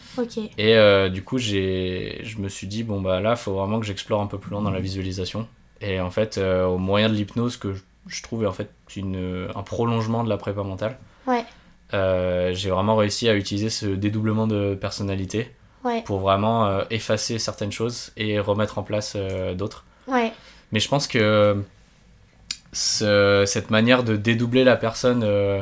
Et 0.58 0.74
euh, 0.76 1.08
du 1.08 1.22
coup, 1.22 1.38
je 1.38 2.38
me 2.38 2.48
suis 2.48 2.66
dit, 2.66 2.82
bon 2.82 3.00
bah 3.00 3.20
là, 3.20 3.30
il 3.30 3.36
faut 3.36 3.54
vraiment 3.54 3.78
que 3.80 3.86
j'explore 3.86 4.20
un 4.20 4.26
peu 4.26 4.36
plus 4.38 4.50
loin 4.50 4.60
dans 4.60 4.70
la 4.72 4.80
visualisation. 4.80 5.46
Et 5.80 6.00
en 6.00 6.10
fait, 6.10 6.36
euh, 6.38 6.66
au 6.66 6.76
moyen 6.76 7.08
de 7.08 7.14
l'hypnose, 7.14 7.56
que 7.56 7.72
je, 7.72 7.82
je 8.08 8.22
trouve 8.22 8.44
en 8.46 8.52
fait 8.52 8.68
une, 8.96 9.48
un 9.54 9.62
prolongement 9.62 10.24
de 10.24 10.28
la 10.28 10.36
prépa 10.36 10.62
mentale, 10.64 10.98
Ouais. 11.26 11.44
j'ai 11.92 12.70
vraiment 12.70 12.96
réussi 12.96 13.28
à 13.28 13.34
utiliser 13.36 13.70
ce 13.70 13.86
dédoublement 13.86 14.46
de 14.48 14.74
personnalité 14.74 15.52
Ouais. 15.84 16.02
pour 16.02 16.18
vraiment 16.18 16.80
effacer 16.90 17.38
certaines 17.38 17.70
choses 17.70 18.10
et 18.16 18.40
remettre 18.40 18.78
en 18.78 18.82
place 18.82 19.16
d'autres. 19.54 19.84
Ouais. 20.08 20.32
Mais 20.72 20.80
je 20.80 20.88
pense 20.88 21.06
que 21.06 21.62
ce- 22.72 23.44
cette 23.46 23.70
manière 23.70 24.04
de 24.04 24.16
dédoubler 24.16 24.64
la 24.64 24.76
personne 24.76 25.22
euh, 25.24 25.60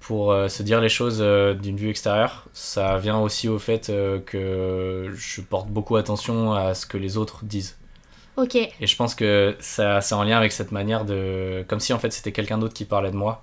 pour 0.00 0.30
euh, 0.32 0.48
se 0.48 0.62
dire 0.62 0.80
les 0.80 0.88
choses 0.88 1.18
euh, 1.20 1.54
d'une 1.54 1.76
vue 1.76 1.90
extérieure, 1.90 2.44
ça 2.52 2.98
vient 2.98 3.18
aussi 3.18 3.48
au 3.48 3.58
fait 3.58 3.90
euh, 3.90 4.20
que 4.20 5.12
je 5.16 5.40
porte 5.40 5.68
beaucoup 5.68 5.96
attention 5.96 6.52
à 6.52 6.74
ce 6.74 6.86
que 6.86 6.96
les 6.96 7.16
autres 7.16 7.44
disent. 7.44 7.76
Ok. 8.36 8.54
Et 8.54 8.86
je 8.86 8.96
pense 8.96 9.14
que 9.14 9.56
ça 9.60 10.00
c'est 10.00 10.14
en 10.14 10.22
lien 10.22 10.36
avec 10.36 10.52
cette 10.52 10.70
manière 10.70 11.04
de... 11.04 11.64
Comme 11.68 11.80
si 11.80 11.92
en 11.92 11.98
fait 11.98 12.12
c'était 12.12 12.32
quelqu'un 12.32 12.58
d'autre 12.58 12.74
qui 12.74 12.84
parlait 12.84 13.10
de 13.10 13.16
moi. 13.16 13.42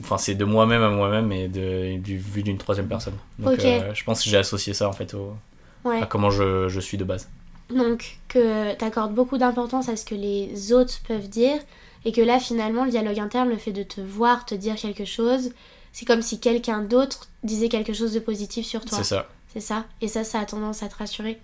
Enfin 0.00 0.18
c'est 0.18 0.34
de 0.36 0.44
moi-même 0.44 0.82
à 0.82 0.88
moi-même 0.90 1.30
et 1.32 1.48
de, 1.48 1.98
du 1.98 2.16
vu 2.16 2.42
d'une 2.42 2.58
troisième 2.58 2.88
personne. 2.88 3.14
Donc 3.38 3.54
Ok. 3.54 3.64
euh, 3.64 3.92
je 3.94 4.04
pense 4.04 4.22
que 4.22 4.30
j'ai 4.30 4.36
associé 4.38 4.72
ça 4.72 4.88
en 4.88 4.92
fait 4.92 5.14
au, 5.14 5.36
Ouais. 5.84 6.02
à 6.02 6.06
comment 6.06 6.30
je, 6.30 6.68
je 6.68 6.80
suis 6.80 6.96
de 6.98 7.04
base. 7.04 7.28
Donc 7.70 8.18
que 8.28 8.74
t'accordes 8.74 9.14
beaucoup 9.14 9.38
d'importance 9.38 9.88
à 9.88 9.96
ce 9.96 10.04
que 10.04 10.14
les 10.14 10.72
autres 10.72 11.00
peuvent 11.06 11.28
dire 11.28 11.58
et 12.04 12.12
que 12.12 12.20
là 12.20 12.40
finalement 12.40 12.84
le 12.84 12.90
dialogue 12.90 13.18
interne, 13.18 13.48
le 13.48 13.58
fait 13.58 13.72
de 13.72 13.82
te 13.82 14.00
voir, 14.00 14.46
te 14.46 14.54
dire 14.54 14.76
quelque 14.76 15.04
chose, 15.04 15.50
c'est 15.92 16.06
comme 16.06 16.22
si 16.22 16.40
quelqu'un 16.40 16.80
d'autre 16.80 17.28
disait 17.42 17.68
quelque 17.68 17.92
chose 17.92 18.12
de 18.12 18.20
positif 18.20 18.66
sur 18.66 18.84
toi. 18.84 18.98
C'est 18.98 19.04
ça. 19.04 19.26
C'est 19.52 19.60
ça. 19.60 19.84
Et 20.00 20.08
ça, 20.08 20.24
ça 20.24 20.40
a 20.40 20.46
tendance 20.46 20.82
à 20.82 20.88
te 20.88 20.96
rassurer. 20.96 21.38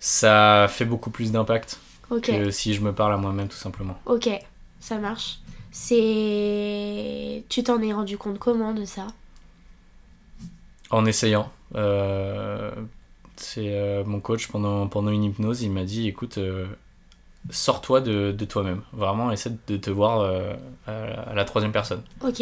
Ça 0.00 0.66
fait 0.68 0.84
beaucoup 0.84 1.10
plus 1.10 1.32
d'impact 1.32 1.78
que 2.22 2.50
si 2.50 2.74
je 2.74 2.80
me 2.80 2.92
parle 2.92 3.14
à 3.14 3.16
moi-même 3.16 3.48
tout 3.48 3.56
simplement. 3.56 3.98
Ok. 4.06 4.28
Ça 4.80 4.98
marche. 4.98 5.40
C'est. 5.70 7.44
Tu 7.48 7.62
t'en 7.62 7.80
es 7.82 7.92
rendu 7.92 8.16
compte 8.16 8.38
comment 8.38 8.72
de 8.72 8.84
ça? 8.84 9.08
En 10.90 11.04
essayant. 11.04 11.50
Euh, 11.74 12.70
c'est 13.40 13.72
euh, 13.74 14.04
mon 14.04 14.20
coach 14.20 14.48
pendant, 14.48 14.86
pendant 14.86 15.10
une 15.10 15.24
hypnose, 15.24 15.62
il 15.62 15.70
m'a 15.70 15.84
dit 15.84 16.08
écoute, 16.08 16.38
euh, 16.38 16.66
sors-toi 17.50 18.00
de, 18.00 18.32
de 18.32 18.44
toi-même. 18.44 18.82
Vraiment, 18.92 19.30
essaie 19.32 19.52
de 19.68 19.76
te 19.76 19.90
voir 19.90 20.20
euh, 20.20 20.52
à, 20.86 21.30
à 21.30 21.34
la 21.34 21.44
troisième 21.44 21.72
personne. 21.72 22.02
Ok. 22.24 22.40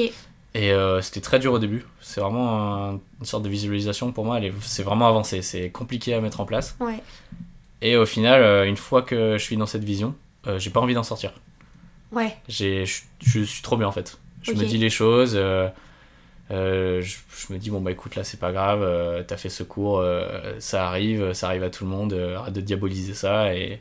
Et 0.55 0.73
c'était 1.03 1.21
très 1.21 1.39
dur 1.39 1.53
au 1.53 1.59
début. 1.59 1.85
C'est 2.01 2.23
vraiment 2.23 2.87
un- 2.89 2.93
une 3.21 3.27
sorte 3.27 3.43
de 3.43 3.49
visualisation 3.51 4.11
pour 4.11 4.25
moi. 4.25 4.41
C'est 4.63 4.83
vraiment 4.83 5.07
avancé. 5.07 5.43
C'est 5.43 5.69
compliqué 5.69 6.15
à 6.15 6.21
mettre 6.23 6.41
en 6.41 6.47
place. 6.47 6.77
Ouais. 6.81 7.03
Et 7.83 7.95
au 7.99 8.07
final, 8.07 8.67
une 8.67 8.79
fois 8.79 9.03
que 9.03 9.37
je 9.37 9.43
suis 9.43 9.59
dans 9.59 9.67
cette 9.67 9.85
vision, 9.85 10.15
j'ai 10.57 10.71
pas 10.71 10.81
envie 10.81 10.95
d'en 10.95 11.03
sortir. 11.03 11.35
Ouais. 12.11 12.35
Je 12.49 12.87
suis 12.87 13.63
trop 13.63 13.77
bien 13.77 13.87
en 13.87 13.93
fait. 13.93 14.17
Je 14.41 14.53
me 14.53 14.65
dis 14.65 14.79
les 14.79 14.89
choses. 14.89 15.39
Euh, 16.51 17.03
je, 17.03 17.19
je 17.37 17.53
me 17.53 17.59
dis, 17.59 17.71
bon 17.71 17.81
bah 17.81 17.91
écoute, 17.93 18.15
là 18.17 18.25
c'est 18.25 18.39
pas 18.41 18.53
grave. 18.53 18.83
euh, 18.83 19.23
T'as 19.27 19.37
fait 19.37 19.49
ce 19.49 19.63
cours, 19.65 19.99
euh, 19.99 20.55
ça 20.61 20.87
arrive, 20.89 21.33
ça 21.33 21.49
arrive 21.49 21.63
à 21.65 21.71
tout 21.71 21.85
le 21.85 21.91
monde. 21.91 22.13
arrête 22.15 22.55
de 22.55 22.61
diaboliser 22.61 23.15
ça. 23.15 23.55
Et 23.55 23.81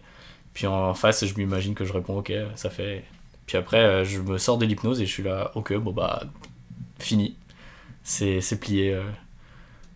puis 0.54 0.68
en 0.68 0.94
face, 0.96 1.26
je 1.26 1.36
m'imagine 1.38 1.76
que 1.76 1.86
je 1.86 1.94
réponds, 1.94 2.18
ok, 2.20 2.34
ça 2.56 2.70
fait. 2.70 3.06
Puis 3.48 3.58
après, 3.58 4.06
je 4.06 4.22
me 4.22 4.38
sors 4.38 4.58
de 4.58 4.66
l'hypnose 4.66 5.02
et 5.02 5.06
je 5.06 5.12
suis 5.12 5.24
là, 5.24 5.52
ok, 5.56 5.74
bon 5.76 5.92
bah 5.94 6.24
fini. 7.00 7.38
C'est 8.04 8.60
plié. 8.60 9.00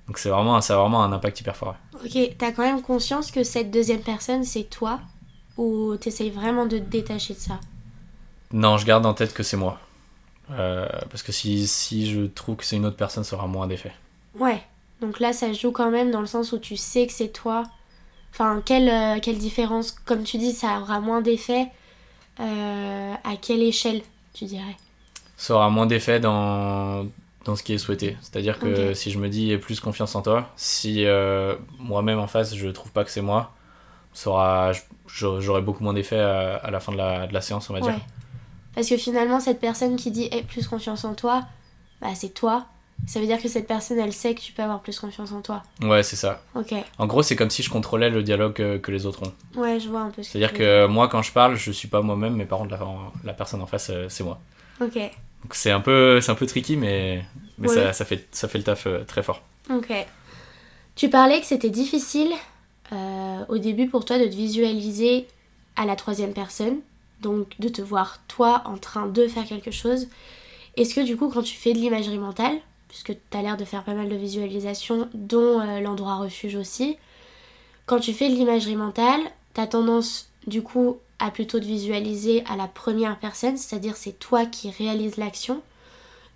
Donc 0.07 0.17
c'est 0.17 0.29
vraiment, 0.29 0.59
ça 0.61 0.75
a 0.75 0.77
vraiment 0.81 1.03
un 1.03 1.11
impact 1.13 1.39
hyper 1.41 1.55
fort. 1.55 1.75
Ok. 2.03 2.17
T'as 2.37 2.51
quand 2.51 2.63
même 2.63 2.81
conscience 2.81 3.31
que 3.31 3.43
cette 3.43 3.71
deuxième 3.71 4.01
personne, 4.01 4.43
c'est 4.43 4.63
toi 4.63 5.01
Ou 5.57 5.95
t'essayes 5.97 6.31
vraiment 6.31 6.65
de 6.65 6.77
te 6.79 6.83
détacher 6.83 7.33
de 7.35 7.39
ça? 7.39 7.59
Non, 8.53 8.77
je 8.77 8.85
garde 8.85 9.05
en 9.07 9.13
tête 9.15 9.33
que 9.33 9.41
c'est 9.43 9.57
moi. 9.57 9.79
Euh, 10.51 10.87
parce 11.09 11.23
que 11.23 11.31
si, 11.31 11.67
si 11.67 12.09
je 12.11 12.21
trouve 12.21 12.55
que 12.55 12.65
c'est 12.65 12.75
une 12.75 12.85
autre 12.85 12.97
personne, 12.97 13.23
ça 13.23 13.35
aura 13.35 13.47
moins 13.47 13.67
d'effet. 13.67 13.91
Ouais. 14.37 14.61
Donc 15.01 15.19
là, 15.19 15.31
ça 15.31 15.53
joue 15.53 15.71
quand 15.71 15.91
même 15.91 16.11
dans 16.11 16.21
le 16.21 16.27
sens 16.27 16.51
où 16.51 16.59
tu 16.59 16.75
sais 16.75 17.07
que 17.07 17.13
c'est 17.13 17.29
toi. 17.29 17.63
Enfin, 18.33 18.61
quelle, 18.65 18.89
euh, 18.89 19.19
quelle 19.21 19.37
différence 19.37 19.91
Comme 19.91 20.23
tu 20.23 20.37
dis, 20.37 20.51
ça 20.51 20.79
aura 20.79 20.99
moins 20.99 21.21
d'effet. 21.21 21.67
Euh, 22.39 23.13
à 23.23 23.35
quelle 23.41 23.61
échelle, 23.63 24.01
tu 24.33 24.45
dirais? 24.45 24.77
Ça 25.37 25.55
aura 25.55 25.69
moins 25.69 25.85
d'effet 25.85 26.19
dans, 26.19 27.05
dans 27.45 27.55
ce 27.55 27.63
qui 27.63 27.73
est 27.73 27.77
souhaité. 27.77 28.17
C'est-à-dire 28.21 28.59
que 28.59 28.93
si 28.93 29.11
je 29.11 29.19
me 29.19 29.29
dis 29.29 29.55
plus 29.57 29.79
confiance 29.79 30.15
en 30.15 30.21
toi, 30.21 30.49
si 30.55 31.05
moi-même 31.79 32.19
en 32.19 32.27
face 32.27 32.55
je 32.55 32.67
trouve 32.67 32.91
pas 32.91 33.03
que 33.03 33.11
c'est 33.11 33.21
moi, 33.21 33.53
j'aurai 35.07 35.61
beaucoup 35.61 35.83
moins 35.83 35.93
d'effet 35.93 36.19
à, 36.19 36.55
à 36.57 36.71
la 36.71 36.79
fin 36.79 36.91
de 36.91 36.97
la, 36.97 37.27
de 37.27 37.33
la 37.33 37.41
séance, 37.41 37.69
on 37.69 37.73
va 37.73 37.81
dire. 37.81 37.95
Parce 38.79 38.87
que 38.87 38.95
finalement, 38.95 39.41
cette 39.41 39.59
personne 39.59 39.97
qui 39.97 40.09
dit 40.09 40.29
Aie 40.31 40.41
plus 40.41 40.65
confiance 40.65 41.03
en 41.03 41.13
toi, 41.13 41.43
bah 42.01 42.15
c'est 42.15 42.29
toi. 42.33 42.65
Ça 43.07 43.19
veut 43.19 43.25
dire 43.25 43.41
que 43.41 43.49
cette 43.49 43.67
personne, 43.67 43.99
elle 43.99 44.13
sait 44.13 44.33
que 44.33 44.39
tu 44.39 44.53
peux 44.53 44.63
avoir 44.63 44.79
plus 44.79 44.97
confiance 44.97 45.33
en 45.33 45.41
toi. 45.41 45.63
Ouais, 45.81 46.01
c'est 46.01 46.15
ça. 46.15 46.41
Ok. 46.55 46.73
En 46.97 47.05
gros, 47.05 47.21
c'est 47.21 47.35
comme 47.35 47.49
si 47.49 47.61
je 47.61 47.69
contrôlais 47.69 48.09
le 48.09 48.23
dialogue 48.23 48.53
que, 48.53 48.77
que 48.77 48.89
les 48.93 49.05
autres 49.05 49.23
ont. 49.23 49.59
Ouais, 49.59 49.81
je 49.81 49.89
vois 49.89 49.99
un 49.99 50.11
peu 50.11 50.23
ce 50.23 50.31
C'est-à-dire 50.31 50.53
que 50.53 50.85
moi, 50.87 51.09
quand 51.09 51.21
je 51.21 51.33
parle, 51.33 51.57
je 51.57 51.71
suis 51.71 51.89
pas 51.89 52.01
moi-même, 52.01 52.35
mais 52.37 52.45
par 52.45 52.59
contre, 52.59 52.71
la, 52.71 52.79
la 53.25 53.33
personne 53.33 53.61
en 53.61 53.65
face, 53.65 53.89
euh, 53.89 54.05
c'est 54.07 54.23
moi. 54.23 54.39
dire. 54.79 54.95
Donc 54.95 55.11
c'est 55.55 55.71
un 55.71 55.81
peu, 55.81 56.21
c'est 56.21 56.31
un 56.31 56.35
peu 56.35 56.45
tricky, 56.45 56.77
mais, 56.77 57.25
mais 57.57 57.67
Ouais. 57.67 57.75
ça, 57.75 57.91
ça, 57.91 58.05
fait, 58.05 58.29
ça 58.31 58.47
fait 58.47 58.59
le 58.59 58.63
taf 58.63 58.87
euh, 58.87 59.03
très 59.03 59.23
fort. 59.23 59.41
Ok. 59.69 59.89
Ok. 59.91 60.07
Tu 60.95 61.09
parlais 61.09 61.41
que 61.41 61.45
c'était 61.45 61.69
difficile 61.69 62.31
euh, 62.93 63.43
au 63.49 63.57
début 63.57 63.89
pour 63.89 64.05
toi 64.05 64.17
de 64.19 64.23
te 64.23 64.35
visualiser 64.35 65.27
à 65.75 65.85
la 65.85 65.97
troisième 65.97 66.31
personne, 66.33 66.77
donc 67.21 67.55
de 67.59 67.69
te 67.69 67.81
voir 67.81 68.19
toi 68.27 68.61
en 68.65 68.77
train 68.77 69.07
de 69.07 69.27
faire 69.27 69.45
quelque 69.45 69.71
chose. 69.71 70.07
Est-ce 70.77 70.95
que 70.95 71.01
du 71.01 71.17
coup, 71.17 71.29
quand 71.29 71.41
tu 71.41 71.55
fais 71.55 71.73
de 71.73 71.79
l'imagerie 71.79 72.19
mentale, 72.19 72.57
puisque 72.87 73.13
tu 73.13 73.37
as 73.37 73.41
l'air 73.41 73.57
de 73.57 73.65
faire 73.65 73.83
pas 73.83 73.93
mal 73.93 74.09
de 74.09 74.15
visualisations, 74.15 75.09
dont 75.13 75.59
euh, 75.59 75.79
l'endroit 75.79 76.15
refuge 76.15 76.55
aussi, 76.55 76.97
quand 77.85 77.99
tu 77.99 78.13
fais 78.13 78.29
de 78.29 78.35
l'imagerie 78.35 78.75
mentale, 78.75 79.21
tu 79.53 79.61
as 79.61 79.67
tendance 79.67 80.29
du 80.47 80.61
coup 80.61 80.97
à 81.19 81.31
plutôt 81.31 81.59
te 81.59 81.65
visualiser 81.65 82.43
à 82.49 82.55
la 82.55 82.67
première 82.67 83.19
personne, 83.19 83.57
c'est-à-dire 83.57 83.97
c'est 83.97 84.17
toi 84.17 84.45
qui 84.45 84.71
réalises 84.71 85.17
l'action, 85.17 85.61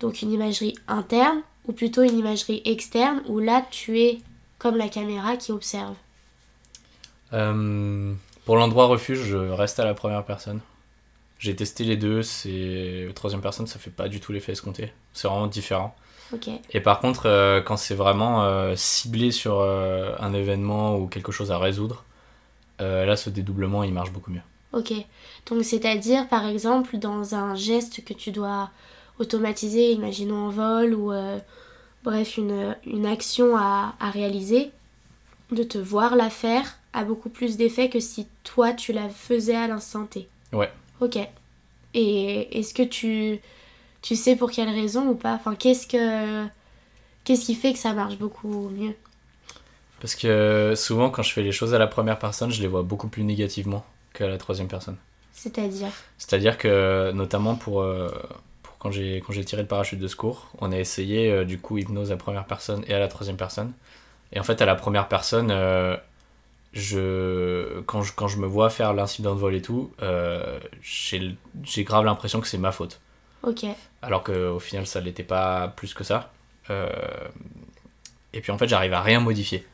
donc 0.00 0.22
une 0.22 0.32
imagerie 0.32 0.74
interne, 0.88 1.40
ou 1.66 1.72
plutôt 1.72 2.02
une 2.02 2.18
imagerie 2.18 2.60
externe, 2.64 3.22
où 3.26 3.38
là 3.38 3.64
tu 3.70 4.00
es 4.00 4.20
comme 4.58 4.76
la 4.76 4.88
caméra 4.88 5.36
qui 5.36 5.52
observe? 5.52 5.94
Euh, 7.32 8.12
pour 8.44 8.56
l'endroit 8.56 8.86
refuge, 8.86 9.22
je 9.22 9.36
reste 9.36 9.80
à 9.80 9.84
la 9.84 9.94
première 9.94 10.24
personne. 10.24 10.60
J'ai 11.44 11.54
testé 11.54 11.84
les 11.84 11.98
deux, 11.98 12.22
c'est 12.22 13.06
troisième 13.14 13.42
personne, 13.42 13.66
ça 13.66 13.78
fait 13.78 13.90
pas 13.90 14.08
du 14.08 14.18
tout 14.18 14.32
l'effet 14.32 14.52
escompté. 14.52 14.94
C'est 15.12 15.28
vraiment 15.28 15.46
différent. 15.46 15.94
Ok. 16.32 16.48
Et 16.70 16.80
par 16.80 17.00
contre, 17.00 17.26
euh, 17.26 17.60
quand 17.60 17.76
c'est 17.76 17.94
vraiment 17.94 18.44
euh, 18.44 18.72
ciblé 18.76 19.30
sur 19.30 19.60
euh, 19.60 20.14
un 20.20 20.32
événement 20.32 20.96
ou 20.96 21.06
quelque 21.06 21.32
chose 21.32 21.52
à 21.52 21.58
résoudre, 21.58 22.04
là, 22.78 23.14
ce 23.14 23.28
dédoublement, 23.28 23.84
il 23.84 23.92
marche 23.92 24.10
beaucoup 24.10 24.30
mieux. 24.30 24.40
Ok. 24.72 24.94
Donc 25.44 25.64
c'est-à-dire 25.64 26.26
par 26.28 26.46
exemple 26.46 26.96
dans 26.96 27.34
un 27.34 27.54
geste 27.54 28.02
que 28.06 28.14
tu 28.14 28.30
dois 28.30 28.70
automatiser, 29.18 29.92
imaginons 29.92 30.46
en 30.46 30.48
vol 30.48 30.94
ou 30.94 31.12
bref 32.04 32.38
une, 32.38 32.74
une 32.86 33.04
action 33.04 33.54
à, 33.54 33.96
à 34.00 34.10
réaliser, 34.10 34.70
de 35.52 35.62
te 35.62 35.76
voir 35.76 36.16
la 36.16 36.30
faire 36.30 36.78
a 36.94 37.04
beaucoup 37.04 37.28
plus 37.28 37.58
d'effet 37.58 37.90
que 37.90 38.00
si 38.00 38.28
toi 38.44 38.72
tu 38.72 38.94
la 38.94 39.10
faisais 39.10 39.56
à 39.56 39.68
l'instant 39.68 40.06
T. 40.06 40.26
Ouais. 40.50 40.72
Ok. 41.00 41.18
Et 41.94 42.58
est-ce 42.58 42.74
que 42.74 42.82
tu, 42.82 43.40
tu 44.02 44.16
sais 44.16 44.36
pour 44.36 44.50
quelle 44.50 44.68
raison 44.68 45.08
ou 45.08 45.14
pas? 45.14 45.34
Enfin 45.34 45.54
qu'est-ce 45.54 45.86
que 45.86 46.46
qu'est-ce 47.24 47.44
qui 47.44 47.54
fait 47.54 47.72
que 47.72 47.78
ça 47.78 47.92
marche 47.92 48.18
beaucoup 48.18 48.68
mieux? 48.70 48.94
Parce 50.00 50.14
que 50.16 50.74
souvent, 50.76 51.08
quand 51.08 51.22
je 51.22 51.32
fais 51.32 51.42
les 51.42 51.52
choses 51.52 51.72
à 51.72 51.78
la 51.78 51.86
première 51.86 52.18
personne, 52.18 52.50
je 52.50 52.60
les 52.60 52.68
vois 52.68 52.82
beaucoup 52.82 53.08
plus 53.08 53.24
négativement 53.24 53.84
qu'à 54.12 54.26
la 54.26 54.36
troisième 54.36 54.68
personne. 54.68 54.96
C'est-à-dire? 55.32 55.88
C'est-à-dire 56.18 56.58
que, 56.58 57.10
notamment 57.12 57.54
pour, 57.54 57.80
euh, 57.80 58.08
pour 58.62 58.76
quand 58.78 58.90
j'ai 58.90 59.22
quand 59.26 59.32
j'ai 59.32 59.44
tiré 59.44 59.62
le 59.62 59.68
parachute 59.68 59.98
de 59.98 60.08
secours, 60.08 60.50
on 60.60 60.72
a 60.72 60.78
essayé 60.78 61.30
euh, 61.30 61.44
du 61.44 61.58
coup 61.58 61.78
hypnose 61.78 62.10
à 62.10 62.14
la 62.14 62.18
première 62.18 62.44
personne 62.44 62.84
et 62.86 62.94
à 62.94 62.98
la 62.98 63.08
troisième 63.08 63.36
personne. 63.36 63.72
Et 64.32 64.40
en 64.40 64.42
fait, 64.42 64.60
à 64.60 64.66
la 64.66 64.74
première 64.74 65.08
personne, 65.08 65.50
euh, 65.50 65.96
je, 66.74 67.80
quand, 67.82 68.02
je, 68.02 68.12
quand 68.14 68.28
je 68.28 68.36
me 68.38 68.46
vois 68.46 68.68
faire 68.68 68.92
l'incident 68.92 69.34
de 69.34 69.40
vol 69.40 69.54
et 69.54 69.62
tout, 69.62 69.92
euh, 70.02 70.58
j'ai 70.82 71.84
grave 71.84 72.04
l'impression 72.04 72.40
que 72.40 72.48
c'est 72.48 72.58
ma 72.58 72.72
faute. 72.72 73.00
Ok. 73.42 73.64
Alors 74.02 74.22
qu'au 74.24 74.58
final, 74.58 74.86
ça 74.86 75.00
l'était 75.00 75.22
pas 75.22 75.68
plus 75.68 75.94
que 75.94 76.04
ça. 76.04 76.32
Euh, 76.70 76.88
et 78.32 78.40
puis 78.40 78.50
en 78.52 78.58
fait, 78.58 78.68
j'arrive 78.68 78.92
à 78.92 79.00
rien 79.00 79.20
modifier. 79.20 79.66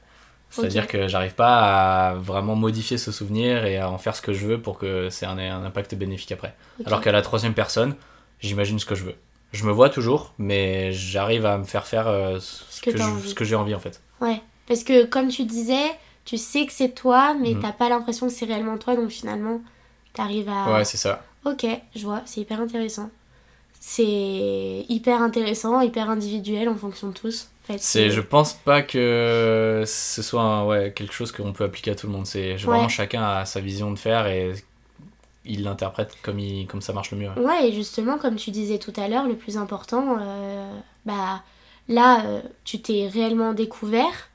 C'est-à 0.51 0.67
dire 0.67 0.83
Ok. 0.85 0.91
que 0.91 1.09
j'arrive 1.09 1.35
pas 1.35 2.09
à 2.11 2.15
vraiment 2.15 2.57
modifier 2.57 2.99
ce 2.99 3.13
souvenir 3.13 3.65
et 3.65 3.79
à 3.79 3.89
en 3.91 3.99
faire 3.99 4.17
ce 4.17 4.21
que 4.23 4.33
je 4.33 4.47
veux 4.47 4.61
pour 4.61 4.79
que 4.79 5.09
c'est 5.09 5.25
un, 5.25 5.39
un 5.39 5.65
impact 5.65 5.95
bénéfique 5.95 6.33
après. 6.33 6.55
Alors 6.85 7.01
qu'à 7.01 7.13
la 7.13 7.23
troisième 7.23 7.55
personne, 7.55 7.95
j'imagine 8.41 8.79
ce 8.79 8.85
que 8.87 8.95
je 8.97 9.05
veux. 9.05 9.15
Je 9.53 9.65
me 9.65 9.73
vois 9.73 9.89
toujours, 9.91 10.35
mais 10.39 10.93
j'arrive 10.93 11.47
à 11.47 11.57
me 11.57 11.65
faire 11.65 11.87
faire 11.87 12.09
euh, 12.09 12.39
ce 12.41 12.81
que 12.81 12.91
que 13.35 13.45
j'ai 13.45 13.55
envie 13.55 13.75
en 13.75 13.81
fait. 13.81 14.01
Ouais, 14.21 14.41
parce 14.67 14.83
que 14.85 15.05
comme 15.07 15.29
tu 15.29 15.45
disais, 15.45 15.87
tu 16.25 16.37
sais 16.39 16.67
que 16.67 16.73
c'est 16.73 16.91
toi, 16.95 17.35
mais 17.35 17.55
Mhm. 17.55 17.61
t'as 17.61 17.73
pas 17.73 17.89
l'impression 17.89 18.27
que 18.29 18.33
c'est 18.33 18.47
réellement 18.47 18.79
toi, 18.79 18.97
donc 18.97 19.11
finalement, 19.11 19.61
t'arrives 20.15 20.49
à... 20.49 20.75
Ouais, 20.75 20.85
c'est 20.85 20.97
ça. 20.99 21.23
ok, 21.45 21.67
je 21.97 22.05
vois, 22.05 22.23
c'est 22.27 22.41
hyper 22.43 22.61
intéressant. 22.61 23.11
C'est 23.81 24.85
hyper 24.89 25.23
intéressant, 25.23 25.81
hyper 25.81 26.11
individuel 26.11 26.69
en 26.69 26.77
fonction 26.77 27.09
de 27.09 27.15
tous. 27.15 27.49
En 27.65 27.67
fait, 27.73 27.79
C'est, 27.79 28.11
je 28.11 28.21
pense 28.21 28.53
pas 28.53 28.83
que 28.83 29.85
ce 29.87 30.23
soit 30.23 30.43
un- 30.43 30.67
ouais, 30.67 30.93
quelque 30.93 31.15
chose 31.15 31.33
qu'on 31.33 31.53
peut 31.53 31.65
appliquer 31.65 31.93
à 31.93 31.95
tout 31.95 32.07
le 32.07 32.13
monde. 32.13 32.27
C'est 32.27 32.53
Ouais. 32.53 32.59
vraiment 32.67 32.89
chacun 32.89 33.23
a 33.23 33.45
sa 33.47 33.61
vision 33.61 33.91
de 33.91 33.99
faire 33.99 34.27
et 34.27 34.53
il 35.45 35.65
l'interprète 35.65 36.17
comme, 36.23 36.39
il, 36.39 36.67
comme 36.67 36.83
ça 36.83 36.93
marche 36.93 37.13
le 37.13 37.19
mieux. 37.19 37.31
Ouais, 37.37 37.69
et 37.69 37.73
justement, 37.73 38.19
comme 38.19 38.37
tu 38.37 38.51
disais 38.51 38.79
tout 38.79 38.93
à 38.97 39.09
l'heure, 39.09 39.27
le 39.27 39.37
plus 39.37 39.57
important, 39.57 40.19
euh, 40.21 40.79
bah 41.07 41.43
là, 41.89 42.25
euh, 42.27 42.43
tu 42.65 42.81
t'es 42.83 43.09
réellement 43.09 43.53
découvert, 43.55 44.30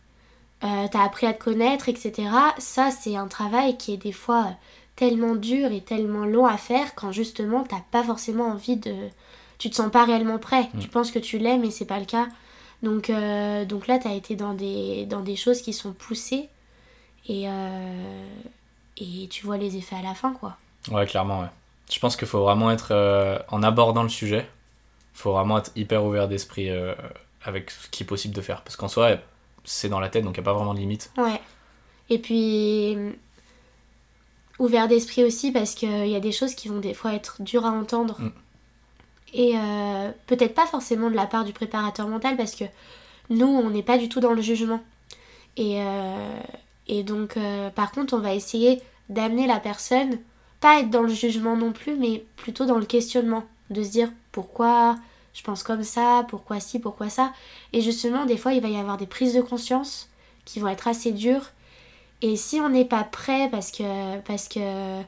euh, 0.63 0.87
t'as 0.89 1.03
appris 1.03 1.27
à 1.27 1.33
te 1.33 1.43
connaître, 1.43 1.89
etc. 1.89 2.29
Ça, 2.57 2.89
c'est 2.89 3.15
un 3.15 3.27
travail 3.27 3.77
qui 3.77 3.93
est 3.93 3.97
des 3.97 4.13
fois 4.13 4.45
euh, 4.45 4.51
tellement 4.95 5.35
dur 5.35 5.71
et 5.71 5.81
tellement 5.81 6.25
long 6.25 6.45
à 6.45 6.57
faire 6.57 6.95
quand 6.95 7.11
justement 7.11 7.63
t'as 7.63 7.81
pas 7.91 8.03
forcément 8.03 8.47
envie 8.47 8.77
de. 8.77 8.95
Tu 9.57 9.69
te 9.69 9.75
sens 9.75 9.91
pas 9.91 10.05
réellement 10.05 10.37
prêt. 10.37 10.69
Mm. 10.73 10.79
Tu 10.79 10.87
penses 10.87 11.11
que 11.11 11.19
tu 11.19 11.37
l'aimes, 11.37 11.61
mais 11.61 11.71
c'est 11.71 11.85
pas 11.85 11.99
le 11.99 12.05
cas. 12.05 12.27
Donc, 12.83 13.09
euh, 13.09 13.65
donc 13.65 13.87
là, 13.87 13.99
t'as 13.99 14.13
été 14.13 14.35
dans 14.35 14.53
des, 14.53 15.05
dans 15.05 15.21
des 15.21 15.35
choses 15.35 15.61
qui 15.61 15.73
sont 15.73 15.93
poussées 15.93 16.49
et, 17.27 17.49
euh, 17.49 18.27
et 18.97 19.27
tu 19.29 19.45
vois 19.45 19.57
les 19.57 19.77
effets 19.77 19.95
à 19.95 20.01
la 20.01 20.13
fin, 20.13 20.33
quoi. 20.33 20.57
Ouais, 20.91 21.05
clairement, 21.05 21.41
ouais. 21.41 21.47
Je 21.91 21.99
pense 21.99 22.15
qu'il 22.15 22.27
faut 22.27 22.41
vraiment 22.41 22.71
être, 22.71 23.43
en 23.49 23.63
abordant 23.63 24.03
le 24.03 24.09
sujet, 24.09 24.47
faut 25.13 25.31
vraiment 25.31 25.57
être 25.59 25.71
hyper 25.75 26.03
ouvert 26.03 26.27
d'esprit 26.27 26.69
avec 27.43 27.71
ce 27.71 27.87
qui 27.89 28.03
est 28.03 28.05
possible 28.05 28.33
de 28.33 28.41
faire. 28.41 28.61
Parce 28.61 28.75
qu'en 28.75 28.87
soi, 28.87 29.17
c'est 29.65 29.89
dans 29.89 29.99
la 29.99 30.09
tête, 30.09 30.23
donc 30.23 30.37
il 30.37 30.39
n'y 30.39 30.45
a 30.45 30.51
pas 30.51 30.53
vraiment 30.53 30.73
de 30.73 30.79
limite. 30.79 31.11
Ouais. 31.17 31.41
Et 32.09 32.19
puis, 32.19 32.97
ouvert 34.59 34.87
d'esprit 34.87 35.23
aussi 35.23 35.51
parce 35.51 35.75
qu'il 35.75 36.07
y 36.07 36.15
a 36.15 36.19
des 36.19 36.31
choses 36.31 36.55
qui 36.55 36.67
vont 36.67 36.79
des 36.79 36.93
fois 36.93 37.13
être 37.13 37.41
dures 37.41 37.65
à 37.65 37.71
entendre. 37.71 38.19
Mm. 38.19 38.31
Et 39.33 39.53
euh, 39.57 40.11
peut-être 40.27 40.53
pas 40.53 40.65
forcément 40.65 41.09
de 41.09 41.15
la 41.15 41.25
part 41.25 41.43
du 41.43 41.51
préparateur 41.51 42.07
mental 42.07 42.37
parce 42.37 42.55
que 42.55 42.63
nous, 43.29 43.47
on 43.47 43.69
n'est 43.69 43.83
pas 43.83 43.97
du 43.97 44.07
tout 44.07 44.19
dans 44.19 44.33
le 44.33 44.41
jugement. 44.41 44.81
Et, 45.57 45.81
euh, 45.81 46.39
et 46.87 47.03
donc, 47.03 47.37
euh, 47.37 47.69
par 47.69 47.91
contre, 47.91 48.13
on 48.13 48.19
va 48.19 48.33
essayer 48.33 48.81
d'amener 49.09 49.47
la 49.47 49.59
personne, 49.59 50.19
pas 50.61 50.79
être 50.79 50.89
dans 50.89 51.01
le 51.01 51.13
jugement 51.13 51.57
non 51.57 51.71
plus, 51.73 51.95
mais 51.95 52.23
plutôt 52.37 52.65
dans 52.65 52.77
le 52.77 52.85
questionnement. 52.85 53.43
De 53.71 53.83
se 53.83 53.89
dire 53.89 54.11
pourquoi 54.31 54.95
je 55.35 55.43
pense 55.43 55.61
comme 55.61 55.83
ça, 55.83 56.25
pourquoi 56.29 56.59
ci, 56.59 56.79
pourquoi 56.79 57.09
ça. 57.09 57.31
Et 57.73 57.81
justement, 57.81 58.25
des 58.25 58.37
fois, 58.37 58.53
il 58.53 58.61
va 58.61 58.69
y 58.69 58.77
avoir 58.77 58.97
des 58.97 59.05
prises 59.05 59.35
de 59.35 59.41
conscience 59.41 60.09
qui 60.45 60.59
vont 60.59 60.69
être 60.69 60.87
assez 60.87 61.11
dures. 61.11 61.51
Et 62.23 62.35
si 62.37 62.59
on 62.59 62.69
n'est 62.69 62.85
pas 62.85 63.03
prêt 63.03 63.49
parce 63.51 63.69
que, 63.69 64.19
parce 64.21 64.47
que 64.47 65.01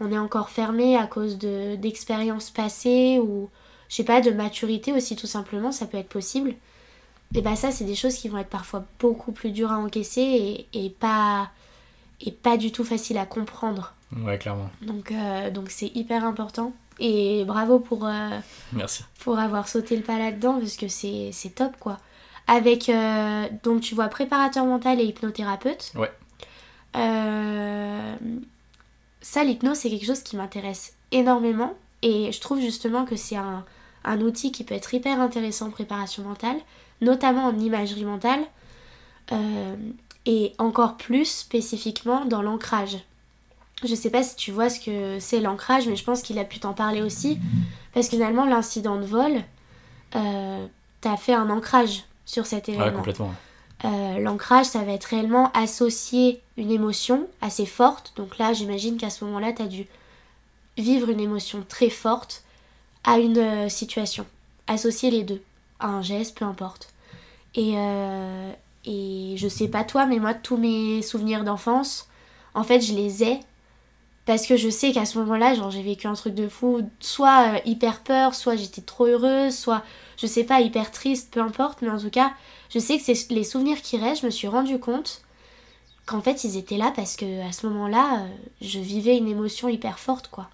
on 0.00 0.10
est 0.10 0.18
encore 0.18 0.48
fermé 0.48 0.96
à 0.96 1.06
cause 1.06 1.36
de, 1.36 1.76
d'expériences 1.76 2.50
passées 2.50 3.20
ou, 3.20 3.50
je 3.90 3.96
sais 3.96 4.04
pas, 4.04 4.22
de 4.22 4.30
maturité 4.30 4.92
aussi, 4.92 5.16
tout 5.16 5.26
simplement, 5.26 5.72
ça 5.72 5.84
peut 5.86 5.98
être 5.98 6.08
possible 6.08 6.54
et 7.34 7.40
bah 7.40 7.56
ça 7.56 7.70
c'est 7.70 7.84
des 7.84 7.94
choses 7.94 8.16
qui 8.16 8.28
vont 8.28 8.38
être 8.38 8.48
parfois 8.48 8.84
beaucoup 8.98 9.32
plus 9.32 9.50
dures 9.50 9.72
à 9.72 9.78
encaisser 9.78 10.20
et, 10.72 10.84
et 10.84 10.90
pas 10.90 11.50
et 12.20 12.30
pas 12.30 12.56
du 12.56 12.70
tout 12.72 12.84
facile 12.84 13.18
à 13.18 13.26
comprendre. 13.26 13.94
Ouais, 14.16 14.38
clairement. 14.38 14.70
Donc 14.82 15.10
euh, 15.10 15.50
donc 15.50 15.70
c'est 15.70 15.90
hyper 15.94 16.24
important 16.24 16.72
et 17.02 17.44
bravo 17.44 17.80
pour 17.80 18.06
euh, 18.06 18.38
Merci. 18.72 19.04
pour 19.18 19.38
avoir 19.38 19.66
sauté 19.66 19.96
le 19.96 20.02
pas 20.02 20.18
là-dedans 20.18 20.58
parce 20.60 20.76
que 20.76 20.86
c'est 20.86 21.30
c'est 21.32 21.50
top 21.50 21.72
quoi. 21.78 21.98
Avec 22.46 22.88
euh, 22.88 23.48
donc 23.64 23.82
tu 23.82 23.94
vois 23.94 24.08
préparateur 24.08 24.64
mental 24.64 25.00
et 25.00 25.04
hypnothérapeute. 25.04 25.92
Ouais. 25.96 26.12
Euh, 26.96 28.16
ça 29.20 29.42
l'hypnose 29.44 29.78
c'est 29.78 29.90
quelque 29.90 30.06
chose 30.06 30.22
qui 30.22 30.36
m'intéresse 30.36 30.94
énormément 31.10 31.74
et 32.02 32.30
je 32.30 32.40
trouve 32.40 32.60
justement 32.60 33.04
que 33.04 33.16
c'est 33.16 33.36
un, 33.36 33.64
un 34.04 34.20
outil 34.20 34.52
qui 34.52 34.62
peut 34.62 34.74
être 34.74 34.94
hyper 34.94 35.20
intéressant 35.20 35.66
en 35.66 35.70
préparation 35.70 36.22
mentale 36.22 36.58
notamment 37.00 37.46
en 37.46 37.58
imagerie 37.58 38.04
mentale, 38.04 38.44
et 40.24 40.52
encore 40.58 40.96
plus 40.96 41.24
spécifiquement 41.24 42.24
dans 42.26 42.42
l'ancrage. 42.42 42.98
Je 43.84 43.94
sais 43.94 44.10
pas 44.10 44.22
si 44.22 44.36
tu 44.36 44.52
vois 44.52 44.70
ce 44.70 44.80
que 44.80 45.18
c'est 45.18 45.40
l'ancrage, 45.40 45.88
mais 45.88 45.96
je 45.96 46.04
pense 46.04 46.22
qu'il 46.22 46.38
a 46.38 46.44
pu 46.44 46.58
t'en 46.60 46.72
parler 46.72 47.02
aussi, 47.02 47.38
parce 47.94 48.08
que 48.08 48.16
finalement 48.16 48.44
l'incident 48.44 48.96
de 48.96 49.04
vol, 49.04 49.32
euh, 50.14 50.66
t'as 51.00 51.16
fait 51.16 51.34
un 51.34 51.50
ancrage 51.50 52.04
sur 52.24 52.46
cet 52.46 52.68
événement. 52.68 52.86
Ouais, 52.86 52.92
complètement. 52.92 53.34
Euh, 53.84 54.18
L'ancrage, 54.18 54.66
ça 54.66 54.84
va 54.84 54.92
être 54.92 55.06
réellement 55.06 55.50
associer 55.52 56.40
une 56.56 56.70
émotion 56.70 57.26
assez 57.40 57.66
forte. 57.66 58.12
Donc 58.16 58.38
là, 58.38 58.52
j'imagine 58.52 58.96
qu'à 58.96 59.10
ce 59.10 59.24
moment-là, 59.24 59.52
tu 59.52 59.62
as 59.62 59.66
dû 59.66 59.86
vivre 60.78 61.10
une 61.10 61.20
émotion 61.20 61.64
très 61.68 61.90
forte 61.90 62.44
à 63.04 63.18
une 63.18 63.38
euh, 63.38 63.68
situation. 63.68 64.24
Associer 64.68 65.10
les 65.10 65.24
deux, 65.24 65.42
à 65.80 65.88
un 65.88 66.02
geste, 66.02 66.38
peu 66.38 66.44
importe. 66.44 66.90
Et, 67.56 67.74
euh, 67.76 68.52
et 68.84 69.34
je 69.36 69.48
sais 69.48 69.68
pas 69.68 69.82
toi, 69.82 70.06
mais 70.06 70.20
moi, 70.20 70.34
tous 70.34 70.56
mes 70.56 71.02
souvenirs 71.02 71.42
d'enfance, 71.42 72.08
en 72.54 72.62
fait, 72.62 72.80
je 72.80 72.94
les 72.94 73.24
ai 73.24 73.40
parce 74.24 74.46
que 74.46 74.56
je 74.56 74.68
sais 74.68 74.92
qu'à 74.92 75.04
ce 75.04 75.18
moment-là, 75.18 75.54
genre, 75.54 75.70
j'ai 75.70 75.82
vécu 75.82 76.06
un 76.06 76.14
truc 76.14 76.34
de 76.34 76.48
fou, 76.48 76.82
soit 77.00 77.54
euh, 77.54 77.58
hyper 77.64 78.02
peur, 78.02 78.34
soit 78.34 78.56
j'étais 78.56 78.80
trop 78.80 79.06
heureuse, 79.06 79.56
soit, 79.56 79.82
je 80.16 80.26
sais 80.26 80.44
pas, 80.44 80.60
hyper 80.60 80.90
triste, 80.92 81.32
peu 81.32 81.40
importe, 81.40 81.82
mais 81.82 81.90
en 81.90 81.98
tout 81.98 82.10
cas, 82.10 82.32
je 82.70 82.78
sais 82.78 82.98
que 82.98 83.04
c'est 83.04 83.30
les 83.30 83.44
souvenirs 83.44 83.82
qui 83.82 83.96
restent, 83.96 84.22
je 84.22 84.26
me 84.26 84.30
suis 84.30 84.48
rendu 84.48 84.78
compte 84.78 85.22
qu'en 86.06 86.20
fait, 86.20 86.44
ils 86.44 86.56
étaient 86.56 86.76
là 86.76 86.92
parce 86.94 87.16
que 87.16 87.46
à 87.46 87.52
ce 87.52 87.66
moment-là, 87.66 88.22
euh, 88.22 88.28
je 88.60 88.78
vivais 88.78 89.16
une 89.16 89.28
émotion 89.28 89.68
hyper 89.68 89.98
forte, 89.98 90.28
quoi. 90.28 90.48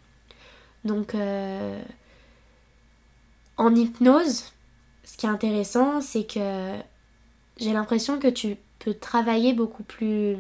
Donc, 0.85 1.15
euh, 1.15 1.83
en 3.59 3.75
hypnose, 3.75 4.45
ce 5.05 5.17
qui 5.17 5.27
est 5.27 5.29
intéressant, 5.29 6.01
c'est 6.01 6.25
que 6.25 6.73
j'ai 7.59 7.73
l'impression 7.73 8.19
que 8.19 8.29
tu 8.29 8.57
peux 8.79 8.95
travailler 8.95 9.53
beaucoup 9.53 9.83
plus. 9.83 10.37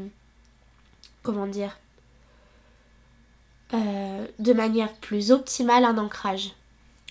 Comment 1.22 1.46
dire 1.46 1.76
euh, 3.74 4.26
De 4.38 4.52
manière 4.52 4.92
plus 4.94 5.30
optimale 5.32 5.84
un 5.84 5.98
ancrage. 5.98 6.50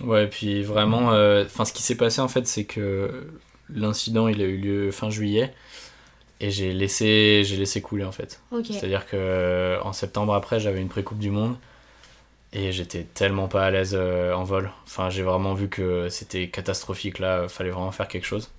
Ouais, 0.01 0.27
puis 0.27 0.61
vraiment, 0.61 1.11
euh, 1.11 1.43
enfin, 1.45 1.65
ce 1.65 1.73
qui 1.73 1.81
s'est 1.81 1.95
passé 1.95 2.21
en 2.21 2.27
fait, 2.27 2.47
c'est 2.47 2.65
que 2.65 3.27
l'incident 3.73 4.27
il 4.27 4.41
a 4.41 4.45
eu 4.45 4.57
lieu 4.57 4.91
fin 4.91 5.09
juillet 5.09 5.53
et 6.39 6.51
j'ai 6.51 6.73
laissé, 6.73 7.43
j'ai 7.45 7.57
laissé 7.57 7.81
couler 7.81 8.03
en 8.03 8.11
fait. 8.11 8.39
C'est-à-dire 8.63 9.05
que 9.05 9.15
euh, 9.15 9.81
en 9.81 9.93
septembre 9.93 10.33
après, 10.33 10.59
j'avais 10.59 10.81
une 10.81 10.89
pré-coupe 10.89 11.17
du 11.19 11.31
monde 11.31 11.55
et 12.53 12.71
j'étais 12.71 13.03
tellement 13.03 13.47
pas 13.47 13.65
à 13.65 13.71
l'aise 13.71 13.95
euh, 13.97 14.33
en 14.33 14.43
vol. 14.43 14.71
Enfin, 14.85 15.09
j'ai 15.09 15.23
vraiment 15.23 15.53
vu 15.53 15.67
que 15.67 16.09
c'était 16.09 16.49
catastrophique 16.49 17.19
là, 17.19 17.47
fallait 17.47 17.71
vraiment 17.71 17.91
faire 17.91 18.07
quelque 18.07 18.25
chose. 18.25 18.51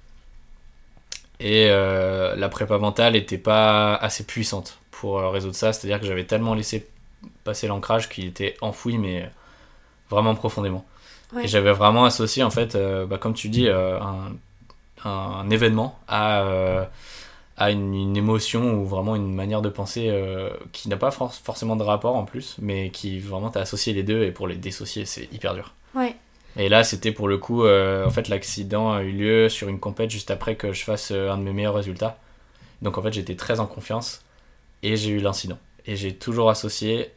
Et 1.41 1.69
euh, 1.71 2.35
la 2.35 2.49
prépa 2.49 2.79
mentale 2.79 3.15
était 3.15 3.39
pas 3.39 3.95
assez 3.95 4.25
puissante 4.25 4.79
pour 4.91 5.21
résoudre 5.21 5.55
ça, 5.55 5.73
c'est-à-dire 5.73 6.01
que 6.01 6.07
j'avais 6.07 6.25
tellement 6.25 6.55
laissé 6.55 6.89
passer 7.45 7.67
l'ancrage 7.67 8.09
qu'il 8.09 8.27
était 8.27 8.57
enfoui, 8.61 8.99
mais 8.99 9.31
vraiment 10.11 10.35
profondément. 10.35 10.87
Ouais. 11.35 11.45
Et 11.45 11.49
j'avais 11.49 11.73
vraiment 11.73 12.05
associé, 12.05 12.43
en 12.43 12.51
fait, 12.51 12.75
euh, 12.75 13.07
bah, 13.07 13.19
comme 13.19 13.35
tu 13.35 13.49
dis, 13.49 13.69
euh, 13.69 13.99
un, 14.01 14.33
un 15.05 15.51
événement 15.51 15.99
à, 16.09 16.43
euh, 16.43 16.85
à 17.57 17.71
une, 17.71 17.95
une 17.95 18.17
émotion 18.17 18.81
ou 18.81 18.87
vraiment 18.87 19.15
une 19.15 19.35
manière 19.35 19.61
de 19.61 19.69
penser 19.69 20.09
euh, 20.09 20.51
qui 20.73 20.89
n'a 20.89 20.97
pas 20.97 21.11
for- 21.11 21.35
forcément 21.35 21.77
de 21.77 21.83
rapport 21.83 22.17
en 22.17 22.25
plus, 22.25 22.57
mais 22.61 22.91
qui 22.91 23.19
vraiment 23.19 23.51
t'as 23.51 23.61
associé 23.61 23.93
les 23.93 24.03
deux 24.03 24.23
et 24.25 24.31
pour 24.31 24.47
les 24.47 24.57
dissocier, 24.57 25.05
c'est 25.05 25.29
hyper 25.33 25.55
dur. 25.55 25.75
Ouais. 25.95 26.17
Et 26.57 26.69
là, 26.69 26.83
c'était 26.83 27.13
pour 27.13 27.29
le 27.29 27.37
coup, 27.37 27.65
euh, 27.65 28.07
en 28.07 28.11
fait, 28.11 28.29
l'accident 28.29 28.93
a 28.93 29.03
eu 29.03 29.13
lieu 29.13 29.49
sur 29.49 29.69
une 29.69 29.79
compète 29.79 30.11
juste 30.11 30.31
après 30.31 30.57
que 30.57 30.73
je 30.73 30.83
fasse 30.83 31.11
euh, 31.13 31.31
un 31.31 31.37
de 31.37 31.43
mes 31.43 31.53
meilleurs 31.53 31.75
résultats. 31.75 32.19
Donc 32.81 32.97
en 32.97 33.03
fait, 33.03 33.13
j'étais 33.13 33.37
très 33.37 33.61
en 33.61 33.67
confiance 33.67 34.23
et 34.83 34.97
j'ai 34.97 35.11
eu 35.11 35.19
l'incident. 35.19 35.59
Et 35.89 35.97
j'ai 35.97 36.15
toujours 36.15 36.51
associé, 36.51 37.11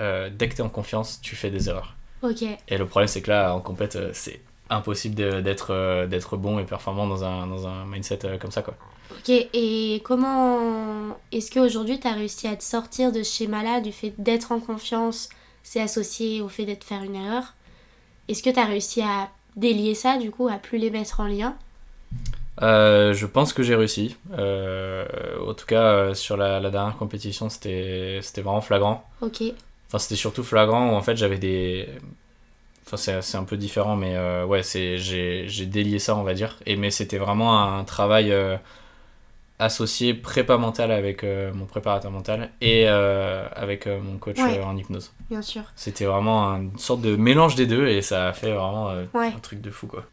euh, 0.00 0.30
dès 0.30 0.48
que 0.48 0.54
t'es 0.54 0.62
en 0.62 0.68
confiance, 0.68 1.18
tu 1.22 1.34
fais 1.34 1.50
des 1.50 1.70
erreurs. 1.70 1.96
Ok. 2.22 2.42
Et 2.42 2.76
le 2.76 2.86
problème, 2.86 3.08
c'est 3.08 3.22
que 3.22 3.30
là, 3.30 3.54
en 3.54 3.60
compète, 3.60 3.96
euh, 3.96 4.10
c'est 4.12 4.40
impossible 4.68 5.14
d'être 5.42 5.68
euh, 5.70 6.06
d'être 6.06 6.36
bon 6.36 6.58
et 6.58 6.64
performant 6.64 7.06
dans 7.06 7.24
un, 7.24 7.46
dans 7.46 7.66
un 7.66 7.86
mindset 7.86 8.38
comme 8.38 8.50
ça, 8.50 8.60
quoi. 8.60 8.74
Ok. 9.12 9.30
Et 9.30 10.02
comment 10.04 11.16
est-ce 11.32 11.50
qu'aujourd'hui 11.50 11.98
tu 11.98 12.06
as 12.06 12.12
réussi 12.12 12.46
à 12.46 12.54
te 12.54 12.62
sortir 12.62 13.12
de 13.12 13.22
ce 13.22 13.38
schéma-là, 13.38 13.80
du 13.80 13.92
fait 13.92 14.12
d'être 14.18 14.52
en 14.52 14.60
confiance, 14.60 15.30
c'est 15.62 15.80
associé 15.80 16.42
au 16.42 16.50
fait 16.50 16.66
d'être 16.66 16.84
faire 16.84 17.02
une 17.02 17.14
erreur? 17.14 17.54
Est-ce 18.28 18.42
que 18.42 18.50
tu 18.50 18.60
as 18.60 18.66
réussi 18.66 19.00
à 19.00 19.30
délier 19.56 19.94
ça, 19.94 20.18
du 20.18 20.30
coup, 20.30 20.48
à 20.48 20.58
plus 20.58 20.76
les 20.76 20.90
mettre 20.90 21.20
en 21.20 21.26
lien? 21.26 21.56
Euh, 22.62 23.14
je 23.14 23.26
pense 23.26 23.52
que 23.52 23.62
j'ai 23.62 23.74
réussi. 23.76 24.16
Euh, 24.36 25.06
en 25.46 25.54
tout 25.54 25.66
cas, 25.66 25.82
euh, 25.82 26.14
sur 26.14 26.36
la, 26.36 26.58
la 26.60 26.70
dernière 26.70 26.96
compétition, 26.96 27.48
c'était 27.48 28.20
vraiment 28.36 28.60
flagrant. 28.60 29.08
Ok. 29.20 29.42
Enfin, 29.88 29.98
c'était 29.98 30.16
surtout 30.16 30.42
flagrant 30.42 30.90
où 30.92 30.94
en 30.94 31.00
fait 31.02 31.16
j'avais 31.16 31.38
des. 31.38 31.88
Enfin, 32.86 32.96
c'est 33.20 33.36
un 33.36 33.44
peu 33.44 33.56
différent, 33.56 33.96
mais 33.96 34.16
ouais, 34.44 34.62
c'est 34.62 34.96
j'ai 34.98 35.66
délié 35.66 35.98
ça, 35.98 36.16
on 36.16 36.22
va 36.22 36.34
dire. 36.34 36.56
Et 36.66 36.76
mais 36.76 36.90
c'était 36.90 37.18
vraiment 37.18 37.62
un 37.78 37.84
travail 37.84 38.34
associé 39.58 40.14
prépa 40.14 40.56
mental 40.56 40.90
avec 40.92 41.22
mon 41.54 41.66
préparateur 41.66 42.10
mental 42.10 42.50
et 42.60 42.86
avec 42.88 43.86
mon 43.86 44.16
coach 44.18 44.38
Ouais. 44.38 44.60
en 44.62 44.76
hypnose. 44.76 45.12
Bien 45.30 45.42
sûr. 45.42 45.62
C'était 45.76 46.06
vraiment 46.06 46.46
une 46.56 46.78
sorte 46.78 47.00
de 47.02 47.14
mélange 47.16 47.54
des 47.56 47.66
deux 47.66 47.86
et 47.88 48.00
ça 48.02 48.28
a 48.28 48.32
fait 48.32 48.52
vraiment 48.52 48.90
Ouais. 49.14 49.28
un 49.34 49.40
truc 49.40 49.60
de 49.60 49.70
fou, 49.70 49.86
quoi. 49.86 50.04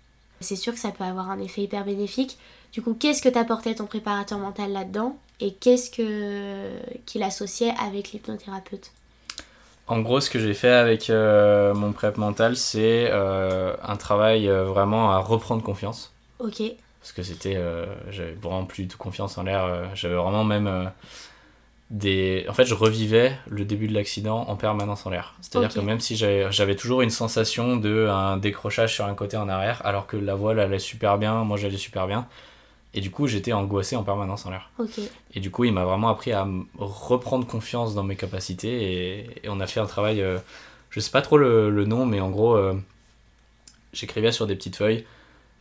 C'est 0.45 0.55
sûr 0.55 0.73
que 0.73 0.79
ça 0.79 0.91
peut 0.91 1.03
avoir 1.03 1.29
un 1.29 1.39
effet 1.39 1.61
hyper 1.63 1.83
bénéfique. 1.83 2.37
Du 2.71 2.81
coup, 2.81 2.93
qu'est-ce 2.93 3.21
que 3.21 3.29
t'apportait 3.29 3.75
ton 3.75 3.85
préparateur 3.85 4.37
mental 4.37 4.71
là-dedans 4.71 5.17
Et 5.39 5.53
qu'est-ce 5.53 5.89
que 5.89 6.69
qu'il 7.05 7.23
associait 7.23 7.73
avec 7.79 8.11
l'hypnothérapeute? 8.11 8.91
En 9.87 10.01
gros, 10.01 10.19
ce 10.19 10.29
que 10.29 10.39
j'ai 10.39 10.53
fait 10.53 10.71
avec 10.71 11.09
euh, 11.09 11.73
mon 11.75 11.91
prep 11.91 12.17
mental, 12.17 12.55
c'est 12.55 13.07
euh, 13.11 13.75
un 13.83 13.95
travail 13.97 14.49
euh, 14.49 14.63
vraiment 14.63 15.11
à 15.11 15.19
reprendre 15.19 15.61
confiance. 15.61 16.11
Ok. 16.39 16.61
Parce 17.01 17.11
que 17.11 17.21
c'était. 17.21 17.61
j'avais 18.09 18.31
vraiment 18.33 18.65
plus 18.65 18.85
de 18.85 18.93
confiance 18.93 19.37
en 19.37 19.43
l'air. 19.43 19.91
j'avais 19.93 20.15
vraiment 20.15 20.43
même 20.43 20.91
des. 21.91 22.45
En 22.49 22.53
fait, 22.53 22.65
je 22.65 22.73
revivais 22.73 23.37
le 23.47 23.65
début 23.65 23.87
de 23.87 23.93
l'accident 23.93 24.45
en 24.47 24.55
permanence 24.55 25.05
en 25.05 25.09
l'air. 25.09 25.35
C'est-à-dire 25.41 25.73
que 25.73 25.79
même 25.79 25.99
si 25.99 26.15
j'avais 26.15 26.75
toujours 26.75 27.01
une 27.01 27.09
sensation 27.09 27.77
de 27.77 28.07
un 28.09 28.37
décrochage 28.37 28.93
sur 28.93 29.05
un 29.05 29.13
côté 29.13 29.37
en 29.37 29.49
arrière, 29.49 29.81
alors 29.85 30.07
que 30.07 30.17
la 30.17 30.35
voile 30.35 30.59
allait 30.59 30.79
super 30.79 31.17
bien, 31.17 31.43
moi 31.43 31.57
j'allais 31.57 31.77
super 31.77 32.07
bien. 32.07 32.27
Et 32.97 33.01
du 33.01 33.11
coup, 33.11 33.27
j'étais 33.27 33.51
angoissé 33.51 33.97
en 33.97 34.03
permanence 34.03 34.45
en 34.45 34.51
l'air. 34.51 34.69
Et 35.33 35.41
du 35.41 35.51
coup, 35.51 35.65
il 35.65 35.73
m'a 35.73 35.83
vraiment 35.83 36.07
appris 36.07 36.31
à 36.31 36.47
reprendre 36.77 37.45
confiance 37.45 37.93
dans 37.93 38.03
mes 38.03 38.15
capacités. 38.15 39.19
Et, 39.19 39.27
et 39.43 39.49
on 39.49 39.59
a 39.59 39.67
fait 39.67 39.81
un 39.81 39.85
travail, 39.85 40.21
euh, 40.21 40.37
je 40.91 41.01
sais 41.01 41.11
pas 41.11 41.21
trop 41.21 41.37
le, 41.37 41.69
le 41.69 41.85
nom, 41.85 42.05
mais 42.05 42.21
en 42.21 42.29
gros, 42.29 42.55
euh, 42.55 42.73
j'écrivais 43.91 44.31
sur 44.31 44.47
des 44.47 44.55
petites 44.55 44.77
feuilles. 44.77 45.05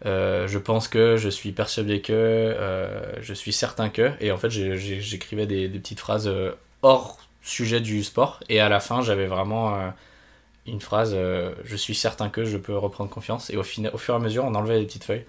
Euh, 0.06 0.46
je 0.46 0.58
pense 0.58 0.88
que, 0.88 1.16
je 1.16 1.28
suis 1.28 1.52
persuadé 1.52 2.00
que, 2.00 2.12
euh, 2.12 3.22
je 3.22 3.32
suis 3.32 3.52
certain 3.52 3.88
que. 3.88 4.12
Et 4.20 4.32
en 4.32 4.36
fait, 4.36 4.50
j'écrivais 4.50 5.46
des, 5.46 5.68
des 5.68 5.78
petites 5.78 6.00
phrases 6.00 6.28
euh, 6.28 6.52
hors 6.82 7.18
sujet 7.42 7.80
du 7.80 8.02
sport. 8.04 8.40
Et 8.48 8.60
à 8.60 8.68
la 8.68 8.80
fin, 8.80 9.02
j'avais 9.02 9.26
vraiment 9.26 9.74
euh, 9.74 9.90
une 10.66 10.80
phrase 10.80 11.16
Je 11.64 11.76
suis 11.76 11.94
certain 11.94 12.28
que 12.28 12.44
je 12.44 12.58
peux 12.58 12.76
reprendre 12.76 13.10
confiance. 13.10 13.50
Et 13.50 13.56
au, 13.56 13.62
fur 13.62 13.88
et 13.88 14.16
à 14.16 14.18
mesure, 14.18 14.44
on 14.44 14.54
enlevait 14.54 14.78
les 14.78 14.86
petites 14.86 15.04
feuilles. 15.04 15.24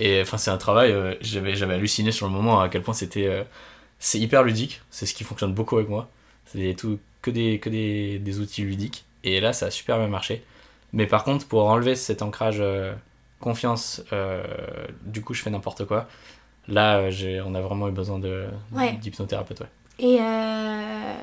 Et 0.00 0.20
enfin, 0.20 0.38
c'est 0.38 0.50
un 0.50 0.58
travail, 0.58 0.94
j'avais, 1.20 1.60
halluciné 1.62 2.12
sur 2.12 2.26
le 2.26 2.32
moment 2.32 2.60
à 2.60 2.68
quel 2.68 2.82
point 2.82 2.94
c'était. 2.94 3.46
c'est 3.98 4.18
hyper 4.18 4.42
ludique, 4.42 4.82
c'est 4.90 5.06
ce 5.06 5.14
qui 5.14 5.24
fonctionne 5.24 5.54
beaucoup 5.54 5.76
avec 5.76 5.88
moi. 5.88 6.08
C'est 6.46 6.76
que, 7.22 7.30
des, 7.30 7.58
que 7.58 7.70
des, 7.70 8.18
des 8.18 8.40
outils 8.40 8.62
ludiques. 8.62 9.04
Et 9.24 9.40
là, 9.40 9.52
ça 9.52 9.66
a 9.66 9.70
super 9.70 9.98
bien 9.98 10.08
marché. 10.08 10.44
Mais 10.92 11.06
par 11.06 11.24
contre, 11.24 11.46
pour 11.48 11.64
enlever 11.66 11.96
cet 11.96 12.22
ancrage 12.22 12.62
confiance, 13.50 14.02
euh, 14.12 14.42
du 15.04 15.22
coup, 15.22 15.32
je 15.32 15.40
fais 15.42 15.50
n'importe 15.50 15.84
quoi. 15.84 16.08
Là, 16.66 16.98
euh, 16.98 17.10
j'ai, 17.12 17.40
on 17.40 17.54
a 17.54 17.60
vraiment 17.60 17.86
eu 17.88 17.92
besoin 17.92 18.18
de, 18.18 18.48
Ouais. 18.72 18.94
d'hypnothérapeute, 18.94 19.60
ouais. 19.60 19.70
Et 20.00 20.18
euh, 20.20 21.14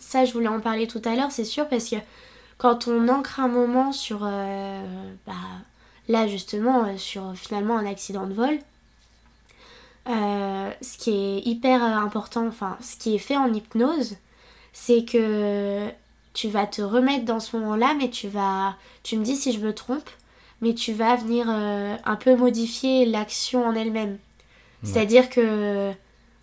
ça, 0.00 0.24
je 0.24 0.32
voulais 0.32 0.48
en 0.48 0.58
parler 0.60 0.88
tout 0.88 1.00
à 1.04 1.14
l'heure, 1.14 1.30
c'est 1.30 1.44
sûr, 1.44 1.68
parce 1.68 1.88
que 1.88 1.96
quand 2.58 2.88
on 2.88 3.08
ancre 3.08 3.38
un 3.38 3.46
moment 3.46 3.92
sur, 3.92 4.20
euh, 4.24 4.82
bah, 5.24 5.32
là 6.08 6.26
justement, 6.26 6.96
sur 6.98 7.22
finalement 7.36 7.78
un 7.78 7.86
accident 7.86 8.26
de 8.26 8.34
vol, 8.34 8.58
ce 10.06 10.98
qui 10.98 11.10
est 11.10 11.46
hyper 11.46 11.80
important, 11.82 12.46
enfin, 12.48 12.76
ce 12.80 12.96
qui 12.96 13.14
est 13.14 13.18
fait 13.28 13.36
en 13.36 13.52
hypnose, 13.52 14.16
c'est 14.72 15.04
que 15.04 15.88
tu 16.34 16.48
vas 16.48 16.66
te 16.66 16.82
remettre 16.82 17.24
dans 17.24 17.40
ce 17.40 17.56
moment-là, 17.56 17.94
mais 17.98 18.10
tu 18.10 18.28
vas, 18.28 18.74
tu 19.02 19.16
me 19.18 19.24
dis 19.24 19.36
si 19.36 19.52
je 19.52 19.60
me 19.60 19.72
trompe, 19.74 20.08
mais 20.60 20.74
tu 20.74 20.92
vas 20.92 21.16
venir 21.16 21.46
euh, 21.48 21.96
un 22.04 22.16
peu 22.16 22.36
modifier 22.36 23.06
l'action 23.06 23.64
en 23.66 23.74
elle-même. 23.74 24.12
Ouais. 24.12 24.18
C'est-à-dire 24.82 25.30
que 25.30 25.92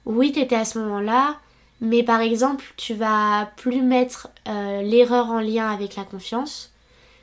oui, 0.05 0.31
tu 0.31 0.39
étais 0.39 0.55
à 0.55 0.65
ce 0.65 0.79
moment-là, 0.79 1.37
mais 1.81 2.03
par 2.03 2.21
exemple, 2.21 2.65
tu 2.77 2.93
vas 2.93 3.51
plus 3.57 3.81
mettre 3.81 4.29
euh, 4.47 4.81
l'erreur 4.81 5.27
en 5.27 5.39
lien 5.39 5.69
avec 5.71 5.95
la 5.95 6.03
confiance. 6.03 6.71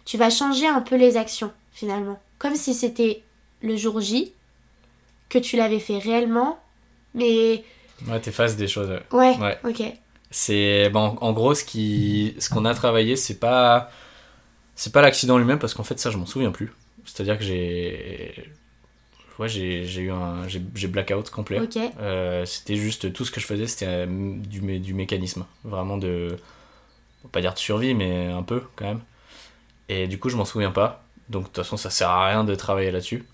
Tu 0.05 0.17
vas 0.19 0.31
changer 0.31 0.67
un 0.67 0.81
peu 0.81 0.97
les 0.97 1.17
actions, 1.17 1.53
finalement. 1.73 2.21
Comme 2.39 2.57
si 2.57 2.75
c'était 2.75 3.23
le 3.63 3.77
jour 3.77 4.01
J, 4.01 4.33
que 5.29 5.39
tu 5.39 5.57
l'avais 5.57 5.79
fait 5.79 5.99
réellement, 5.99 6.59
mais... 7.15 7.65
Ouais, 8.09 8.21
t'effaces 8.21 8.57
des 8.57 8.67
choses. 8.67 8.91
ouais. 9.13 9.37
Ouais, 9.39 9.59
ok. 9.65 9.83
C'est 10.35 10.89
bon, 10.89 11.19
en 11.21 11.33
gros 11.35 11.55
ce 11.55 11.63
qui 11.63 12.35
ce 12.39 12.49
qu'on 12.49 12.65
a 12.65 12.75
travaillé, 12.75 13.17
c'est 13.17 13.39
pas 13.39 13.91
c'est 14.75 14.91
pas 14.93 15.03
l'accident 15.03 15.37
lui-même 15.37 15.59
parce 15.59 15.75
qu'en 15.75 15.85
fait 15.85 16.01
ça 16.01 16.11
je 16.11 16.17
m'en 16.17 16.25
souviens 16.25 16.51
plus. 16.51 16.73
C'est-à-dire 17.05 17.39
que 17.39 17.45
j'ai 17.45 18.45
ouais, 19.39 19.49
j'ai 19.49 19.85
j'ai 19.87 20.03
eu 20.03 20.11
un 20.11 20.47
j'ai 20.49 20.89
blackout 20.89 21.31
complet. 21.31 21.61
Ok, 21.61 21.79
Euh, 22.01 22.45
c'était 22.47 22.77
juste 22.77 23.13
tout 23.13 23.25
ce 23.25 23.31
que 23.31 23.41
je 23.41 23.47
faisais 23.47 23.67
c'était 23.67 23.87
euh, 23.89 24.07
du 24.07 24.61
mé- 24.63 24.81
du 24.81 24.95
mécanisme, 24.95 25.47
vraiment 25.65 25.99
de 25.99 26.37
on 27.25 27.29
va 27.29 27.31
pas 27.33 27.41
dire 27.41 27.55
de 27.55 27.59
survie 27.59 27.95
mais 27.95 28.27
un 28.29 28.43
peu 28.43 28.63
quand 28.77 28.87
même. 28.87 29.01
Et 29.89 30.07
du 30.09 30.19
coup, 30.19 30.29
je 30.29 30.37
m'en 30.37 30.45
souviens 30.45 30.71
pas. 30.73 31.05
Donc 31.29 31.43
de 31.45 31.49
toute 31.49 31.57
façon, 31.57 31.77
ça 31.77 31.91
sert 31.91 32.09
à 32.11 32.29
rien 32.29 32.45
de 32.45 32.55
travailler 32.55 32.91
là-dessus. 32.91 33.25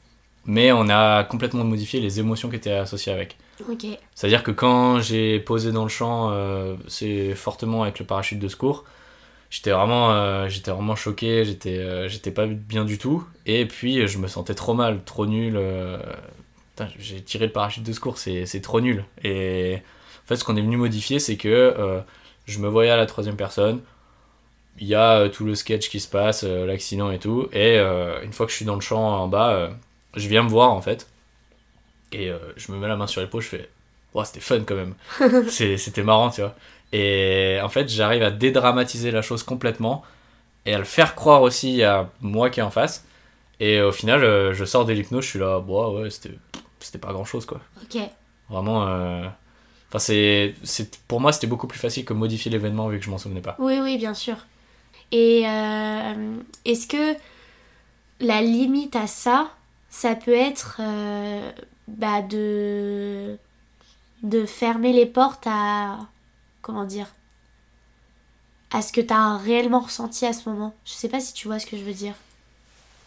Mais 0.47 0.73
on 0.73 0.89
a 0.89 1.25
complètement 1.25 1.65
modifié 1.65 2.01
les 2.01 2.21
émotions 2.21 2.49
qui 2.51 2.57
étaient 2.57 2.73
associées 2.73 3.13
avec. 3.13 3.37
ok. 3.69 3.99
C'est-à-dire 4.15 4.43
que 4.43 4.51
quand 4.51 5.01
j'ai 5.01 5.41
posé 5.41 5.73
dans 5.73 5.85
le 5.85 5.89
champ, 5.89 6.31
euh, 6.33 6.77
c'est 6.89 7.35
fortement 7.35 7.83
avec 7.85 7.99
le 7.99 8.07
parachute 8.07 8.39
de 8.39 8.49
secours, 8.49 8.85
j'étais 9.51 9.71
vraiment, 9.73 10.13
euh, 10.13 10.49
j'étais 10.49 10.71
vraiment 10.71 10.97
choqué, 10.97 11.45
j'étais, 11.45 11.79
euh, 11.79 12.09
j'étais 12.09 12.31
pas 12.31 12.47
bien 12.47 12.85
du 12.85 12.99
tout. 12.99 13.27
Et 13.47 13.67
puis 13.67 14.07
je 14.09 14.19
me 14.19 14.29
sentais 14.29 14.55
trop 14.55 14.75
mal, 14.75 15.03
trop 15.05 15.27
nul. 15.27 15.57
euh, 15.57 15.99
j'ai 16.99 17.23
tiré 17.23 17.47
le 17.47 17.53
parachute 17.53 17.83
de 17.83 17.93
secours, 17.93 18.19
c'est, 18.19 18.61
trop 18.63 18.81
nul. 18.81 19.05
Et 19.25 19.79
en 20.25 20.29
fait, 20.29 20.37
ce 20.37 20.45
qu'on 20.45 20.57
est 20.57 20.63
venu 20.63 20.77
modifier, 20.77 21.19
c'est 21.19 21.37
que 21.37 21.49
euh, 21.49 22.01
je 22.47 22.59
me 22.61 22.69
voyais 22.69 22.91
à 22.91 22.97
la 22.97 23.07
troisième 23.07 23.37
personne. 23.37 23.81
Il 24.79 24.87
y 24.87 24.95
a 24.95 25.19
euh, 25.21 25.29
tout 25.29 25.45
le 25.45 25.55
sketch 25.55 25.89
qui 25.91 26.01
se 26.01 26.09
passe, 26.09 26.45
euh, 26.45 26.67
l'accident 26.67 27.11
et 27.11 27.19
tout. 27.19 27.49
Et 27.53 27.79
euh, 27.79 28.23
une 28.23 28.33
fois 28.33 28.47
que 28.47 28.53
je 28.53 28.57
suis 28.57 28.65
dans 28.65 28.75
le 28.77 28.81
champ 28.81 29.03
en 29.23 29.29
bas, 29.29 29.51
euh, 29.53 29.71
je 30.17 30.29
viens 30.29 30.43
me 30.43 30.49
voir 30.49 30.71
en 30.73 30.81
fait. 30.83 31.09
Et 32.13 32.31
euh, 32.31 32.39
je 32.57 32.73
me 32.73 32.79
mets 32.79 32.89
la 32.89 32.97
main 32.97 33.07
sur 33.07 33.21
l'épaule, 33.21 33.43
je 33.43 33.49
fais 33.49 33.69
Ouais, 34.15 34.25
c'était 34.25 34.41
fun 34.41 34.61
quand 34.67 34.75
même. 34.75 34.95
C'était 35.49 36.03
marrant, 36.03 36.31
tu 36.31 36.41
vois. 36.41 36.55
Et 36.93 37.59
en 37.63 37.69
fait, 37.69 37.89
j'arrive 37.89 38.23
à 38.23 38.31
dédramatiser 38.31 39.11
la 39.11 39.23
chose 39.23 39.43
complètement 39.43 40.03
et 40.67 40.75
à 40.75 40.79
le 40.79 40.85
faire 40.85 41.15
croire 41.15 41.43
aussi 41.43 41.83
à 41.83 42.11
moi 42.21 42.51
qui 42.51 42.61
est 42.61 42.63
en 42.63 42.71
face. 42.71 43.05
Et 43.61 43.81
au 43.83 43.93
final, 43.93 44.25
euh, 44.25 44.55
je 44.55 44.65
sors 44.65 44.85
de 44.85 44.93
l'hypnose, 44.93 45.25
je 45.25 45.31
suis 45.31 45.39
là, 45.39 45.61
bon, 45.61 46.01
ouais, 46.01 46.11
c'était 46.11 46.31
c'était 46.81 46.99
pas 46.99 47.13
grand 47.13 47.25
chose, 47.25 47.45
quoi. 47.47 47.61
Ok. 47.83 48.01
Vraiment. 48.49 48.87
euh, 48.87 49.25
Enfin, 49.89 49.99
c'est, 50.01 50.55
c'est, 50.65 50.99
pour 51.09 51.21
moi, 51.21 51.33
c'était 51.33 51.47
beaucoup 51.47 51.67
plus 51.67 51.79
facile 51.79 52.05
que 52.05 52.13
modifier 52.13 52.51
l'événement 52.51 52.89
vu 52.89 52.99
que 52.99 53.05
je 53.05 53.11
m'en 53.11 53.17
souvenais 53.19 53.41
pas. 53.41 53.57
Oui, 53.59 53.79
oui, 53.83 53.97
bien 53.97 54.13
sûr. 54.15 54.37
Et 55.13 55.45
euh, 55.47 56.35
est-ce 56.67 56.87
que 56.87 57.17
la 58.21 58.43
limite 58.43 58.97
à 58.97 59.07
ça, 59.07 59.51
ça 59.89 60.15
peut 60.15 60.35
être 60.35 60.77
euh, 60.81 61.51
bah, 61.87 62.21
de, 62.23 63.37
de 64.23 64.47
fermer 64.47 64.93
les 64.93 65.07
portes 65.07 65.47
à. 65.47 65.99
Comment 66.63 66.85
dire 66.85 67.09
À 68.71 68.81
ce 68.81 68.95
que 68.95 69.03
tu 69.03 69.13
as 69.13 69.37
réellement 69.37 69.81
ressenti 69.81 70.25
à 70.25 70.33
ce 70.33 70.49
moment. 70.49 70.75
Je 70.87 70.93
sais 70.93 71.11
pas 71.11 71.21
si 71.21 71.35
tu 71.35 71.49
vois 71.49 71.59
ce 71.59 71.67
que 71.67 71.77
je 71.77 71.83
veux 71.85 71.93
dire. 71.93 72.15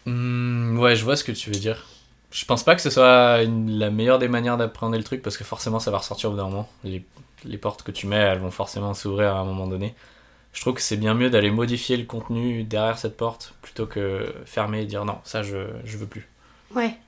Hmm, 0.06 0.78
ouais, 0.78 0.96
je 0.96 1.04
vois 1.04 1.16
ce 1.16 1.24
que 1.24 1.32
tu 1.32 1.50
veux 1.50 1.58
dire. 1.58 1.86
Je 2.32 2.44
pense 2.44 2.64
pas 2.64 2.74
que 2.74 2.82
ce 2.82 2.90
soit 2.90 3.42
une- 3.42 3.78
la 3.78 3.90
meilleure 3.90 4.18
des 4.18 4.28
manières 4.28 4.56
d'appréhender 4.56 4.98
le 4.98 5.04
truc 5.04 5.22
parce 5.22 5.36
que 5.36 5.44
forcément 5.44 5.78
ça 5.80 5.90
va 5.90 5.98
ressortir 5.98 6.30
au 6.30 6.32
bout 6.32 6.38
d'un 6.38 6.44
moment. 6.48 6.68
Les, 6.84 7.04
les 7.44 7.58
portes 7.58 7.82
que 7.82 7.92
tu 7.92 8.06
mets, 8.06 8.16
elles 8.16 8.38
vont 8.40 8.50
forcément 8.50 8.94
s'ouvrir 8.94 9.36
à 9.36 9.40
un 9.40 9.44
moment 9.44 9.66
donné. 9.68 9.94
Je 10.54 10.60
trouve 10.62 10.74
que 10.74 10.82
c'est 10.82 10.96
bien 10.98 11.14
mieux 11.14 11.30
d'aller 11.30 11.50
modifier 11.50 11.96
le 11.98 12.04
contenu 12.06 12.64
derrière 12.64 12.98
cette 12.98 13.16
porte 13.16 13.54
plutôt 13.62 13.86
que 13.86 14.34
fermer 14.46 14.82
et 14.82 14.86
dire 14.86 15.04
non, 15.06 15.20
ça 15.24 15.42
je, 15.44 15.68
je 15.84 15.98
veux 15.98 16.06
plus. 16.08 16.28
Ouais. 16.74 16.98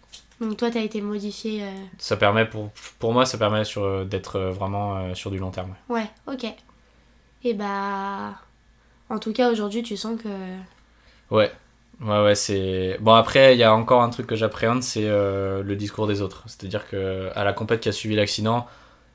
Donc 0.40 0.56
toi, 0.56 0.70
tu 0.70 0.78
as 0.78 0.82
été 0.82 1.00
modifié. 1.00 1.62
euh, 1.64 1.70
Ça 1.98 2.16
permet 2.16 2.44
pour, 2.46 2.70
pour 2.98 3.12
moi, 3.12 3.26
ça 3.26 3.38
permet 3.38 3.64
sur, 3.64 4.04
d'être 4.06 4.38
vraiment 4.40 4.96
euh, 4.96 5.14
sur 5.14 5.30
du 5.30 5.38
long 5.38 5.50
terme. 5.50 5.74
Ouais, 5.88 6.08
ok. 6.26 6.46
Et 7.44 7.54
bah. 7.54 8.34
En 9.10 9.18
tout 9.18 9.32
cas, 9.32 9.50
aujourd'hui, 9.52 9.82
tu 9.82 9.96
sens 9.96 10.20
que. 10.20 10.28
Ouais, 11.30 11.50
ouais, 12.00 12.22
ouais, 12.24 12.34
c'est. 12.34 12.98
Bon, 13.00 13.14
après, 13.14 13.54
il 13.54 13.58
y 13.58 13.62
a 13.64 13.74
encore 13.74 14.02
un 14.02 14.10
truc 14.10 14.26
que 14.26 14.36
j'appréhende, 14.36 14.82
c'est 14.82 15.04
euh, 15.06 15.62
le 15.62 15.76
discours 15.76 16.06
des 16.06 16.22
autres. 16.22 16.42
C'est-à-dire 16.46 16.88
que 16.88 17.30
à 17.34 17.44
la 17.44 17.52
compète 17.52 17.80
qui 17.80 17.88
a 17.88 17.92
suivi 17.92 18.14
l'accident, 18.16 18.66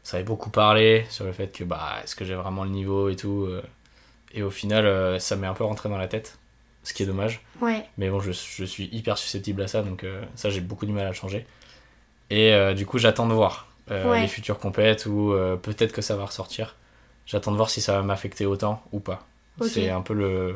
ça 0.03 0.17
avait 0.17 0.23
beaucoup 0.25 0.49
parlé 0.49 1.05
sur 1.10 1.25
le 1.25 1.32
fait 1.34 1.47
que, 1.55 1.63
bah, 1.63 1.97
est-ce 2.03 2.15
que 2.15 2.25
j'ai 2.25 2.36
vraiment 2.36 2.63
le 2.63 2.69
niveau 2.71 3.10
et 3.10 3.15
tout. 3.15 3.45
euh, 3.47 3.62
Et 4.34 4.43
au 4.43 4.51
final, 4.51 4.86
euh, 4.86 5.19
ça 5.19 5.36
m'est 5.36 5.47
un 5.47 5.53
peu 5.53 5.63
rentré 5.65 5.89
dans 5.89 5.97
la 5.97 6.08
tête, 6.08 6.39
ce 6.84 6.94
qui 6.94 7.04
est 7.04 7.06
dommage. 7.06 7.42
Ouais, 7.62 7.86
Mais 7.98 8.10
bon, 8.10 8.20
je, 8.20 8.32
je 8.32 8.63
suis 8.65 8.86
hyper 8.92 9.18
susceptible 9.18 9.62
à 9.62 9.68
ça, 9.68 9.82
donc 9.84 10.04
euh, 10.04 10.24
ça, 10.36 10.50
j'ai 10.50 10.62
beaucoup 10.62 10.86
du 10.86 10.92
mal 10.94 11.06
à 11.06 11.10
le 11.10 11.13
changer. 11.15 11.46
Et 12.30 12.54
euh, 12.54 12.74
du 12.74 12.86
coup, 12.86 12.98
j'attends 12.98 13.28
de 13.28 13.34
voir 13.34 13.68
euh, 13.92 14.10
Ouais. 14.12 14.22
les 14.22 14.28
futures 14.28 14.60
compètes 14.60 15.06
ou 15.08 15.34
peut-être 15.62 15.92
que 15.92 16.02
ça 16.02 16.15
va 16.15 16.26
ressortir. 16.26 16.76
J'attends 17.26 17.52
de 17.52 17.58
voir 17.58 17.70
si 17.70 17.82
ça 17.82 17.94
va 17.94 18.02
m'affecter 18.04 18.46
autant 18.46 18.82
ou 18.92 19.00
pas. 19.00 19.28
C'est 19.68 19.89
un 19.89 20.02
peu 20.02 20.13
le. 20.13 20.56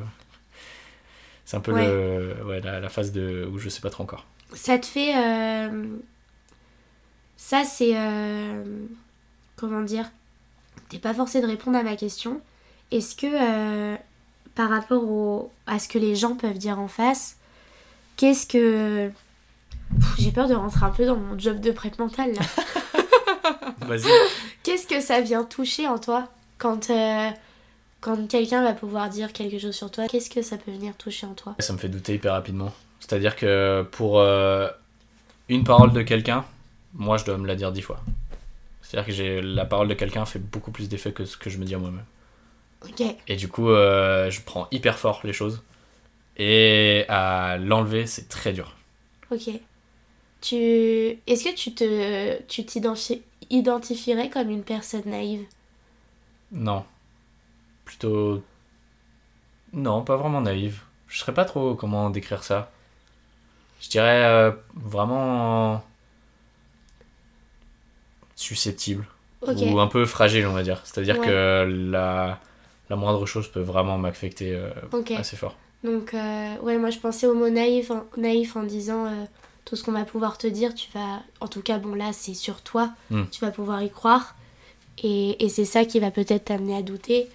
C'est 1.45 1.57
un 1.57 1.59
peu 1.59 1.73
Ouais. 1.73 1.85
le, 1.85 2.35
ouais, 2.45 2.61
la, 2.61 2.79
la 2.79 2.89
phase 2.89 3.11
de, 3.11 3.47
où 3.51 3.57
je 3.59 3.67
sais 3.69 3.81
pas 3.81 3.89
trop 3.89 4.03
encore. 4.03 4.25
ça 4.53 4.77
te 4.79 4.85
fait. 4.85 5.13
Ça, 7.37 7.63
c'est. 7.65 7.93
Comment 9.55 9.81
dire? 9.81 10.09
T'es 10.89 10.99
pas 10.99 11.13
forcé 11.13 11.41
de 11.41 11.47
répondre 11.47 11.77
à 11.77 11.83
ma 11.83 11.95
question. 11.95 12.41
Est-ce 12.91 13.15
que, 13.15 13.95
par 14.55 14.69
rapport 14.69 15.03
au... 15.03 15.51
à 15.67 15.79
ce 15.79 15.87
que 15.87 15.97
les 15.97 16.15
gens 16.15 16.35
peuvent 16.35 16.57
dire 16.57 16.79
en 16.79 16.87
face, 16.87 17.37
qu'est-ce 18.17 18.47
que. 18.47 19.11
J'ai 20.17 20.31
peur 20.31 20.47
de 20.47 20.55
rentrer 20.55 20.85
un 20.85 20.89
peu 20.89 21.05
dans 21.05 21.15
mon 21.15 21.37
job 21.37 21.59
de 21.59 21.71
prête 21.71 21.99
mentale 21.99 22.33
là. 22.33 22.41
Vas-y. 23.87 24.09
Qu'est-ce 24.63 24.87
que 24.87 25.01
ça 25.01 25.21
vient 25.21 25.43
toucher 25.43 25.87
en 25.87 25.99
toi 25.99 26.27
quand, 26.57 26.89
euh, 26.89 27.29
quand 28.01 28.27
quelqu'un 28.27 28.63
va 28.63 28.73
pouvoir 28.73 29.09
dire 29.09 29.33
quelque 29.33 29.59
chose 29.59 29.75
sur 29.75 29.91
toi 29.91 30.07
Qu'est-ce 30.07 30.29
que 30.29 30.41
ça 30.41 30.57
peut 30.57 30.71
venir 30.71 30.95
toucher 30.95 31.27
en 31.27 31.33
toi? 31.33 31.55
Ça 31.59 31.73
me 31.73 31.77
fait 31.77 31.89
douter 31.89 32.15
hyper 32.15 32.31
rapidement. 32.33 32.71
C'est-à-dire 32.99 33.35
que 33.35 33.85
pour 33.91 34.19
euh, 34.19 34.69
une 35.49 35.63
parole 35.63 35.91
de 35.91 36.01
quelqu'un, 36.01 36.45
moi 36.93 37.17
je 37.17 37.25
dois 37.25 37.37
me 37.37 37.45
la 37.45 37.55
dire 37.55 37.71
dix 37.71 37.81
fois. 37.81 37.99
C'est-à-dire 38.81 39.07
que 39.07 39.11
j'ai 39.11 39.41
la 39.41 39.65
parole 39.65 39.87
de 39.87 39.93
quelqu'un 39.93 40.25
fait 40.25 40.39
beaucoup 40.39 40.71
plus 40.71 40.87
d'effet 40.87 41.11
que 41.11 41.25
ce 41.25 41.35
que 41.35 41.49
je 41.49 41.57
me 41.57 41.65
dis 41.65 41.75
à 41.75 41.79
moi-même. 41.79 42.05
Et 43.27 43.35
du 43.35 43.47
coup, 43.47 43.69
euh, 43.69 44.29
je 44.29 44.41
prends 44.41 44.67
hyper 44.71 44.97
fort 44.99 45.21
les 45.23 45.33
choses. 45.33 45.63
Et 46.37 47.05
à 47.09 47.57
l'enlever, 47.57 48.07
c'est 48.07 48.29
très 48.29 48.53
dur. 48.53 48.75
ok. 49.31 49.49
Tu... 50.41 50.55
Est-ce 51.27 51.45
que 51.45 51.55
tu 51.55 51.73
te 51.73 52.41
tu 52.43 52.63
t'identifi- 52.63 53.21
identifierais 53.49 54.29
comme 54.29 54.49
une 54.49 54.63
personne 54.63 55.03
naïve? 55.05 55.45
Non. 56.51 56.85
Plutôt. 57.85 58.43
Non, 59.73 60.03
pas 60.03 60.15
vraiment 60.15 60.41
naïve. 60.41 60.81
Je 61.07 61.19
saurais 61.19 61.33
pas 61.33 61.45
trop 61.45 61.75
comment 61.75 62.09
décrire 62.09 62.43
ça. 62.43 62.71
Je 63.81 63.89
dirais 63.89 64.25
euh, 64.25 64.51
vraiment. 64.75 65.83
susceptible. 68.35 69.05
Ou 69.41 69.79
un 69.79 69.87
peu 69.87 70.05
fragile, 70.05 70.45
on 70.47 70.53
va 70.53 70.63
dire. 70.63 70.81
C'est-à-dire 70.85 71.19
Ouais. 71.19 71.25
que 71.27 71.67
la, 71.91 72.39
la 72.89 72.95
moindre 72.95 73.25
chose 73.25 73.47
peut 73.49 73.61
vraiment 73.61 73.97
m'affecter 73.97 74.53
euh, 74.55 74.69
assez 75.17 75.35
fort. 75.37 75.55
Donc, 75.83 76.13
euh, 76.13 76.55
ouais, 76.61 76.77
moi 76.77 76.89
je 76.89 76.99
pensais 76.99 77.27
au 77.27 77.33
mot 77.33 77.49
naïf 77.49 77.91
en, 77.91 78.05
naïf 78.17 78.55
en 78.55 78.63
disant 78.63 79.05
euh, 79.05 79.25
tout 79.65 79.75
ce 79.75 79.83
qu'on 79.83 79.91
va 79.91 80.05
pouvoir 80.05 80.37
te 80.37 80.47
dire, 80.47 80.73
tu 80.73 80.89
vas, 80.93 81.21
en 81.41 81.47
tout 81.47 81.61
cas, 81.61 81.77
bon 81.77 81.95
là, 81.95 82.11
c'est 82.13 82.33
sur 82.33 82.61
toi, 82.61 82.91
Mm. 83.09 83.23
tu 83.31 83.41
vas 83.41 83.51
pouvoir 83.51 83.81
y 83.83 83.89
croire. 83.89 84.35
Et, 85.01 85.43
et 85.43 85.49
c'est 85.49 85.65
ça 85.65 85.85
qui 85.85 85.99
va 85.99 86.11
peut-être 86.11 86.45
t'amener 86.45 86.75
à 86.77 86.81
douter. 86.81 87.27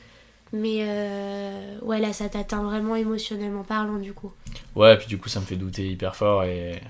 Mais 0.52 0.78
euh, 0.80 1.78
ouais, 1.82 1.98
là, 2.00 2.12
ça 2.14 2.28
t'atteint 2.28 2.62
vraiment 2.62 2.96
émotionnellement 2.96 3.64
parlant, 3.64 3.96
du 3.98 4.14
coup. 4.14 4.32
Ouais, 4.76 4.96
puis 4.96 5.06
du 5.06 5.18
coup, 5.18 5.28
ça 5.28 5.40
me 5.40 5.44
fait 5.44 5.56
douter 5.56 5.86
hyper 5.90 6.16
fort. 6.16 6.44
Et 6.44 6.80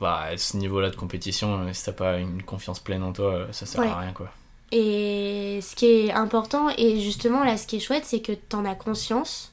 bah, 0.00 0.20
à 0.30 0.36
ce 0.38 0.56
niveau-là 0.56 0.88
de 0.88 0.96
compétition, 0.96 1.66
si 1.74 1.84
t'as 1.84 1.92
pas 1.92 2.18
une 2.18 2.42
confiance 2.42 2.80
pleine 2.80 3.02
en 3.02 3.12
toi, 3.12 3.48
ça 3.52 3.66
sert 3.66 3.80
Ouais. 3.82 3.88
à 3.88 3.98
rien, 3.98 4.12
quoi. 4.12 4.30
Et 4.70 5.60
ce 5.62 5.74
qui 5.74 5.86
est 5.86 6.12
important, 6.12 6.68
et 6.76 7.00
justement 7.00 7.42
là, 7.44 7.56
ce 7.56 7.66
qui 7.66 7.76
est 7.76 7.80
chouette, 7.80 8.04
c'est 8.04 8.20
que 8.20 8.32
t'en 8.32 8.64
as 8.64 8.74
conscience. 8.74 9.52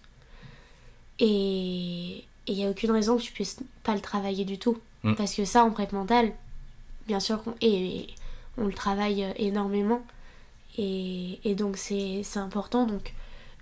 Et 1.19 2.23
il 2.47 2.55
n'y 2.55 2.65
a 2.65 2.69
aucune 2.69 2.91
raison 2.91 3.17
que 3.17 3.21
tu 3.21 3.31
puisses 3.31 3.57
pas 3.83 3.93
le 3.95 4.01
travailler 4.01 4.43
du 4.45 4.57
tout. 4.57 4.77
Mm. 5.03 5.13
Parce 5.15 5.33
que 5.33 5.45
ça, 5.45 5.63
en 5.63 5.71
prep 5.71 5.91
mental, 5.93 6.33
bien 7.07 7.19
sûr, 7.19 7.41
qu'on- 7.43 7.55
et, 7.61 7.85
et 7.97 8.07
on 8.57 8.65
le 8.65 8.73
travaille 8.73 9.23
euh, 9.23 9.31
énormément. 9.37 10.01
Et, 10.77 11.39
et 11.45 11.55
donc, 11.55 11.77
c'est 11.77 12.21
c'est 12.23 12.39
important. 12.39 12.85
Donc, 12.85 13.13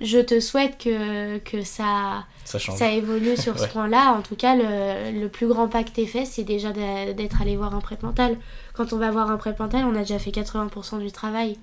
je 0.04 0.20
te 0.20 0.39
souhaite 0.39 0.78
que, 0.78 1.38
que 1.39 1.64
ça, 1.64 2.26
Ça 2.45 2.91
évolue 2.91 3.36
sur 3.38 3.58
ce 3.58 3.64
Ouais. 3.64 3.70
point-là. 3.70 4.14
En 4.14 4.22
tout 4.22 4.36
cas, 4.36 4.56
le, 4.56 5.20
le 5.20 5.30
plus 5.30 5.47
grand 5.47 5.68
pas 5.68 5.84
que 5.84 5.89
t'aies 5.91 6.06
fait, 6.06 6.26
c'est 6.26 6.43
déjà 6.43 6.72
d'être 6.72 7.41
allé 7.41 7.56
voir 7.58 7.74
un 7.74 7.80
prep 7.80 8.04
mental. 8.04 8.38
Quand 8.74 8.93
on 8.93 8.97
va 8.97 9.10
voir 9.12 9.32
un 9.32 9.38
prep 9.38 9.58
mental, 9.60 9.86
on 9.86 9.95
a 9.95 9.99
déjà 9.99 10.20
fait 10.20 10.32
80% 10.32 10.99
du 10.99 11.12
travail. 11.12 11.58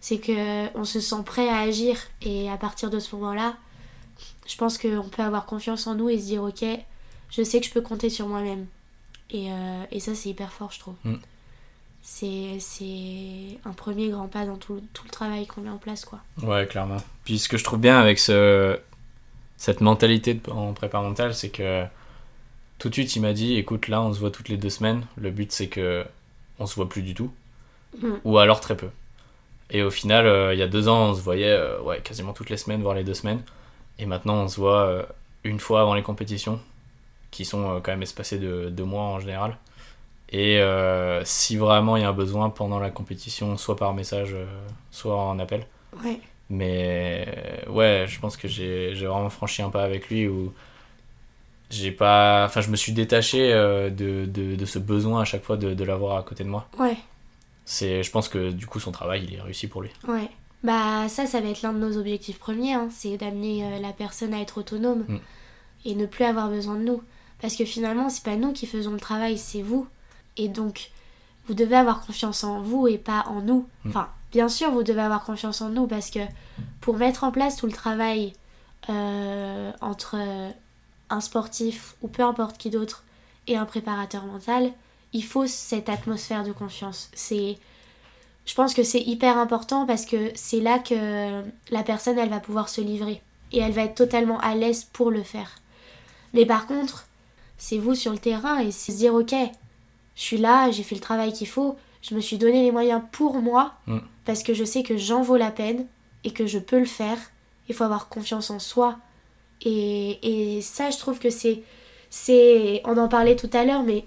C'est 0.00 0.18
que 0.18 0.66
on 0.78 0.84
se 0.84 1.00
sent 1.00 1.22
prêt 1.24 1.48
à 1.48 1.60
agir. 1.60 1.96
Et 2.22 2.50
à 2.50 2.56
partir 2.56 2.90
de 2.90 2.98
ce 3.00 3.16
moment-là, 3.16 3.54
je 4.46 4.56
pense 4.56 4.78
qu'on 4.78 5.08
peut 5.10 5.22
avoir 5.22 5.46
confiance 5.46 5.86
en 5.86 5.94
nous 5.94 6.08
et 6.10 6.18
se 6.18 6.26
dire, 6.26 6.42
ok, 6.42 6.64
je 7.30 7.42
sais 7.42 7.60
que 7.60 7.66
je 7.66 7.72
peux 7.72 7.80
compter 7.80 8.10
sur 8.10 8.28
moi-même. 8.28 8.66
Et, 9.30 9.50
euh, 9.50 9.82
et 9.90 9.98
ça, 10.00 10.14
c'est 10.14 10.28
hyper 10.28 10.52
fort, 10.52 10.70
je 10.72 10.78
trouve. 10.80 10.94
Mm. 11.04 11.14
C'est 12.08 13.58
un 13.64 13.72
premier 13.72 14.10
grand 14.10 14.28
pas 14.28 14.46
dans 14.46 14.56
tout, 14.56 14.80
tout 14.92 15.02
le 15.04 15.10
travail 15.10 15.44
qu'on 15.48 15.60
met 15.62 15.70
en 15.70 15.76
place, 15.78 16.04
quoi. 16.04 16.20
Ouais, 16.42 16.64
clairement. 16.66 16.98
Puis 17.24 17.40
ce 17.40 17.48
que 17.48 17.56
je 17.56 17.64
trouve 17.64 17.80
bien 17.80 17.98
avec 17.98 18.20
ce... 18.20 18.78
cette 19.56 19.80
mentalité 19.80 20.34
de- 20.34 20.50
en 20.50 20.72
prépa 20.72 21.00
mentale, 21.00 21.34
c'est 21.34 21.48
que 21.50 21.84
tout 22.78 22.88
de 22.90 22.94
suite 22.94 23.16
il 23.16 23.22
m'a 23.22 23.32
dit 23.32 23.56
écoute, 23.56 23.88
là 23.88 24.00
on 24.02 24.12
se 24.12 24.20
voit 24.20 24.30
toutes 24.30 24.48
les 24.48 24.56
deux 24.56 24.70
semaines. 24.70 25.04
Le 25.16 25.30
but 25.32 25.50
c'est 25.50 25.66
que 25.66 26.04
on 26.60 26.66
se 26.66 26.76
voit 26.76 26.88
plus 26.88 27.02
du 27.02 27.12
tout, 27.14 27.32
Mhm. 28.00 28.20
ou 28.24 28.38
alors 28.38 28.60
très 28.60 28.76
peu. 28.76 28.88
Et 29.70 29.82
au 29.82 29.90
final, 29.90 30.26
euh, 30.26 30.54
il 30.54 30.60
y 30.60 30.62
a 30.62 30.68
deux 30.68 30.86
ans, 30.88 31.10
on 31.10 31.14
se 31.14 31.20
voyait 31.20 31.50
euh, 31.50 31.80
ouais, 31.82 32.00
quasiment 32.02 32.32
toutes 32.32 32.50
les 32.50 32.56
semaines, 32.56 32.82
voire 32.82 32.94
les 32.94 33.02
deux 33.04 33.14
semaines. 33.14 33.42
Et 33.98 34.06
maintenant, 34.06 34.34
on 34.44 34.48
se 34.48 34.60
voit 34.60 34.82
euh, 34.86 35.02
une 35.42 35.58
fois 35.58 35.80
avant 35.80 35.94
les 35.94 36.02
compétitions, 36.04 36.60
qui 37.32 37.44
sont 37.44 37.80
quand 37.82 37.90
même 37.90 38.02
espacées 38.02 38.38
de 38.38 38.68
deux 38.70 38.84
mois 38.84 39.02
en 39.02 39.18
général. 39.18 39.56
Et 40.30 40.58
euh, 40.60 41.22
si 41.24 41.56
vraiment 41.56 41.96
il 41.96 42.02
y 42.02 42.04
a 42.04 42.08
un 42.08 42.12
besoin 42.12 42.50
pendant 42.50 42.78
la 42.80 42.90
compétition, 42.90 43.56
soit 43.56 43.76
par 43.76 43.94
message, 43.94 44.30
euh, 44.34 44.46
soit 44.90 45.16
en 45.16 45.38
appel. 45.38 45.66
Ouais. 46.04 46.20
Mais 46.50 47.26
euh, 47.66 47.70
ouais, 47.70 48.04
je 48.08 48.18
pense 48.20 48.36
que 48.36 48.48
j'ai 48.48 48.92
vraiment 48.94 49.30
franchi 49.30 49.62
un 49.62 49.70
pas 49.70 49.84
avec 49.84 50.08
lui 50.08 50.26
où 50.28 50.52
j'ai 51.70 51.90
pas. 51.90 52.44
Enfin, 52.46 52.60
je 52.60 52.70
me 52.70 52.76
suis 52.76 52.92
détaché 52.92 53.52
euh, 53.52 53.90
de, 53.90 54.26
de, 54.26 54.54
de 54.56 54.64
ce 54.64 54.78
besoin 54.78 55.22
à 55.22 55.24
chaque 55.24 55.42
fois 55.44 55.56
de, 55.56 55.74
de 55.74 55.84
l'avoir 55.84 56.16
à 56.18 56.22
côté 56.22 56.44
de 56.44 56.48
moi. 56.48 56.68
Ouais. 56.78 56.96
C'est, 57.64 58.02
je 58.02 58.10
pense 58.12 58.28
que 58.28 58.50
du 58.50 58.66
coup, 58.66 58.78
son 58.78 58.92
travail, 58.92 59.24
il 59.28 59.34
est 59.34 59.40
réussi 59.40 59.66
pour 59.68 59.82
lui. 59.82 59.90
Ouais. 60.06 60.28
Bah 60.62 61.08
ça, 61.08 61.26
ça 61.26 61.40
va 61.40 61.48
être 61.48 61.62
l'un 61.62 61.72
de 61.72 61.78
nos 61.78 61.98
objectifs 61.98 62.38
premiers, 62.38 62.74
hein, 62.74 62.88
c'est 62.90 63.16
d'amener 63.16 63.78
la 63.80 63.92
personne 63.92 64.34
à 64.34 64.40
être 64.40 64.58
autonome 64.58 65.04
Mm. 65.08 65.18
et 65.84 65.94
ne 65.94 66.06
plus 66.06 66.24
avoir 66.24 66.48
besoin 66.48 66.74
de 66.76 66.82
nous. 66.82 67.02
Parce 67.40 67.54
que 67.56 67.64
finalement, 67.64 68.08
c'est 68.08 68.24
pas 68.24 68.36
nous 68.36 68.52
qui 68.52 68.66
faisons 68.66 68.92
le 68.92 68.98
travail, 69.00 69.36
c'est 69.38 69.62
vous. 69.62 69.86
Et 70.36 70.48
donc, 70.48 70.90
vous 71.46 71.54
devez 71.54 71.76
avoir 71.76 72.04
confiance 72.04 72.44
en 72.44 72.60
vous 72.60 72.88
et 72.88 72.98
pas 72.98 73.24
en 73.28 73.40
nous. 73.40 73.68
Mm. 73.84 73.88
Enfin, 73.90 74.08
bien 74.32 74.48
sûr, 74.48 74.70
vous 74.70 74.82
devez 74.82 75.02
avoir 75.02 75.24
confiance 75.24 75.60
en 75.60 75.70
nous 75.70 75.86
parce 75.86 76.10
que 76.10 76.20
pour 76.80 76.96
mettre 76.96 77.24
en 77.24 77.32
place 77.32 77.56
tout 77.56 77.66
le 77.66 77.72
travail 77.72 78.32
euh, 78.88 79.72
entre 79.80 80.16
un 81.10 81.20
sportif 81.20 81.94
ou 82.02 82.08
peu 82.08 82.22
importe 82.22 82.58
qui 82.58 82.70
d'autre 82.70 83.04
et 83.46 83.56
un 83.56 83.64
préparateur 83.64 84.24
mental, 84.24 84.72
il 85.12 85.24
faut 85.24 85.46
cette 85.46 85.88
atmosphère 85.88 86.44
de 86.44 86.52
confiance. 86.52 87.10
C'est 87.14 87.58
je 88.44 88.54
pense 88.54 88.74
que 88.74 88.84
c'est 88.84 89.00
hyper 89.00 89.38
important 89.38 89.86
parce 89.86 90.06
que 90.06 90.30
c'est 90.36 90.60
là 90.60 90.78
que 90.78 91.42
la 91.70 91.82
personne 91.82 92.18
elle 92.18 92.30
va 92.30 92.38
pouvoir 92.38 92.68
se 92.68 92.80
livrer 92.80 93.20
et 93.52 93.58
elle 93.58 93.72
va 93.72 93.82
être 93.82 93.96
totalement 93.96 94.38
à 94.40 94.54
l'aise 94.54 94.84
pour 94.84 95.10
le 95.10 95.22
faire. 95.22 95.50
Mais 96.32 96.46
par 96.46 96.66
contre, 96.66 97.06
c'est 97.58 97.78
vous 97.78 97.94
sur 97.94 98.12
le 98.12 98.18
terrain 98.18 98.60
et 98.60 98.70
c'est 98.70 98.92
se 98.92 98.98
dire 98.98 99.14
ok, 99.14 99.34
je 100.16 100.22
suis 100.22 100.36
là, 100.38 100.70
j'ai 100.72 100.82
fait 100.82 100.94
le 100.96 101.00
travail 101.00 101.32
qu'il 101.32 101.46
faut, 101.46 101.76
je 102.02 102.14
me 102.14 102.20
suis 102.20 102.38
donné 102.38 102.62
les 102.62 102.72
moyens 102.72 103.02
pour 103.12 103.36
moi 103.40 103.74
Mm. 103.86 103.98
parce 104.24 104.42
que 104.42 104.54
je 104.54 104.64
sais 104.64 104.82
que 104.82 104.96
j'en 104.96 105.22
vaux 105.22 105.36
la 105.36 105.50
peine 105.52 105.86
et 106.24 106.32
que 106.32 106.46
je 106.46 106.58
peux 106.58 106.78
le 106.78 106.84
faire. 106.86 107.18
Il 107.68 107.74
faut 107.74 107.84
avoir 107.84 108.08
confiance 108.08 108.50
en 108.50 108.58
soi 108.58 108.96
et, 109.62 110.56
et 110.56 110.60
ça 110.62 110.90
je 110.90 110.98
trouve 110.98 111.18
que 111.18 111.30
c'est 111.30 111.62
c'est 112.10 112.82
on 112.84 112.96
en 112.98 113.08
parlait 113.08 113.36
tout 113.36 113.50
à 113.52 113.64
l'heure 113.64 113.82
mais 113.82 114.04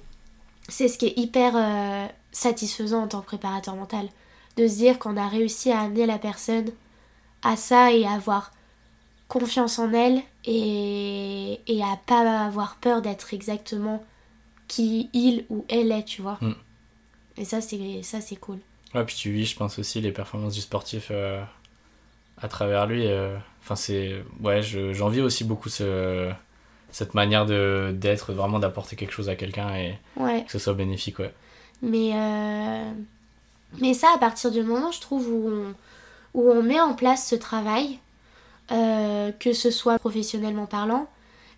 c'est 0.67 0.87
ce 0.87 0.97
qui 0.97 1.07
est 1.07 1.17
hyper 1.17 1.53
euh, 1.55 2.05
satisfaisant 2.31 3.03
en 3.03 3.07
tant 3.07 3.21
que 3.21 3.25
préparateur 3.25 3.75
mental 3.75 4.07
de 4.57 4.67
se 4.67 4.75
dire 4.75 4.99
qu'on 4.99 5.17
a 5.17 5.27
réussi 5.27 5.71
à 5.71 5.79
amener 5.81 6.05
la 6.05 6.19
personne 6.19 6.69
à 7.43 7.55
ça 7.55 7.91
et 7.91 8.05
à 8.05 8.11
avoir 8.13 8.51
confiance 9.27 9.79
en 9.79 9.91
elle 9.93 10.21
et, 10.45 11.59
et 11.67 11.81
à 11.83 11.97
pas 12.05 12.45
avoir 12.45 12.75
peur 12.77 13.01
d'être 13.01 13.33
exactement 13.33 14.03
qui 14.69 15.09
il 15.11 15.45
ou 15.49 15.65
elle 15.67 15.91
est, 15.91 16.05
tu 16.05 16.21
vois. 16.21 16.37
Mm. 16.39 16.53
Et 17.37 17.43
ça, 17.45 17.59
c'est 17.59 18.01
ça 18.03 18.21
c'est 18.21 18.37
cool. 18.37 18.59
Ouais, 18.95 19.03
puis 19.03 19.15
tu 19.15 19.31
vis, 19.31 19.45
je 19.45 19.55
pense 19.57 19.77
aussi, 19.79 19.99
les 20.01 20.11
performances 20.13 20.53
du 20.53 20.61
sportif 20.61 21.09
euh, 21.11 21.43
à 22.41 22.47
travers 22.47 22.85
lui. 22.87 23.05
euh, 23.07 23.37
Enfin, 23.61 23.75
c'est. 23.75 24.23
Ouais, 24.41 24.61
je- 24.63 24.93
j'envie 24.93 25.21
aussi 25.21 25.43
beaucoup 25.43 25.69
ce, 25.69 26.31
cette 26.91 27.13
manière 27.13 27.45
de 27.45 27.91
d'être, 27.95 28.33
vraiment 28.33 28.57
d'apporter 28.59 28.95
quelque 28.95 29.11
chose 29.13 29.29
à 29.29 29.35
quelqu'un 29.35 29.75
et 29.75 29.97
Ouais. 30.15 30.43
que 30.45 30.51
ce 30.51 30.59
soit 30.59 30.73
bénéfique, 30.73 31.19
ouais. 31.19 31.33
Mais, 31.81 32.11
euh, 32.15 32.91
mais 33.79 33.93
ça, 33.93 34.07
à 34.15 34.17
partir 34.17 34.51
du 34.51 34.63
moment, 34.63 34.91
je 34.91 35.01
trouve, 35.01 35.27
où 35.29 35.49
on, 35.49 35.73
où 36.39 36.49
on 36.51 36.63
met 36.63 36.79
en 36.79 36.93
place 36.93 37.27
ce 37.27 37.35
travail, 37.35 37.99
euh, 38.71 39.31
que 39.33 39.53
ce 39.53 39.71
soit 39.71 39.99
professionnellement 39.99 40.65
parlant, 40.65 41.07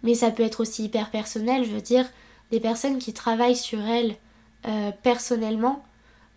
mais 0.03 0.15
ça 0.15 0.31
peut 0.31 0.43
être 0.43 0.59
aussi 0.61 0.85
hyper 0.85 1.09
personnel, 1.11 1.63
je 1.65 1.71
veux 1.71 1.81
dire, 1.81 2.05
des 2.51 2.59
personnes 2.59 2.99
qui 2.99 3.13
travaillent 3.13 3.55
sur 3.55 3.79
elles 3.81 4.15
euh, 4.67 4.91
personnellement, 5.03 5.83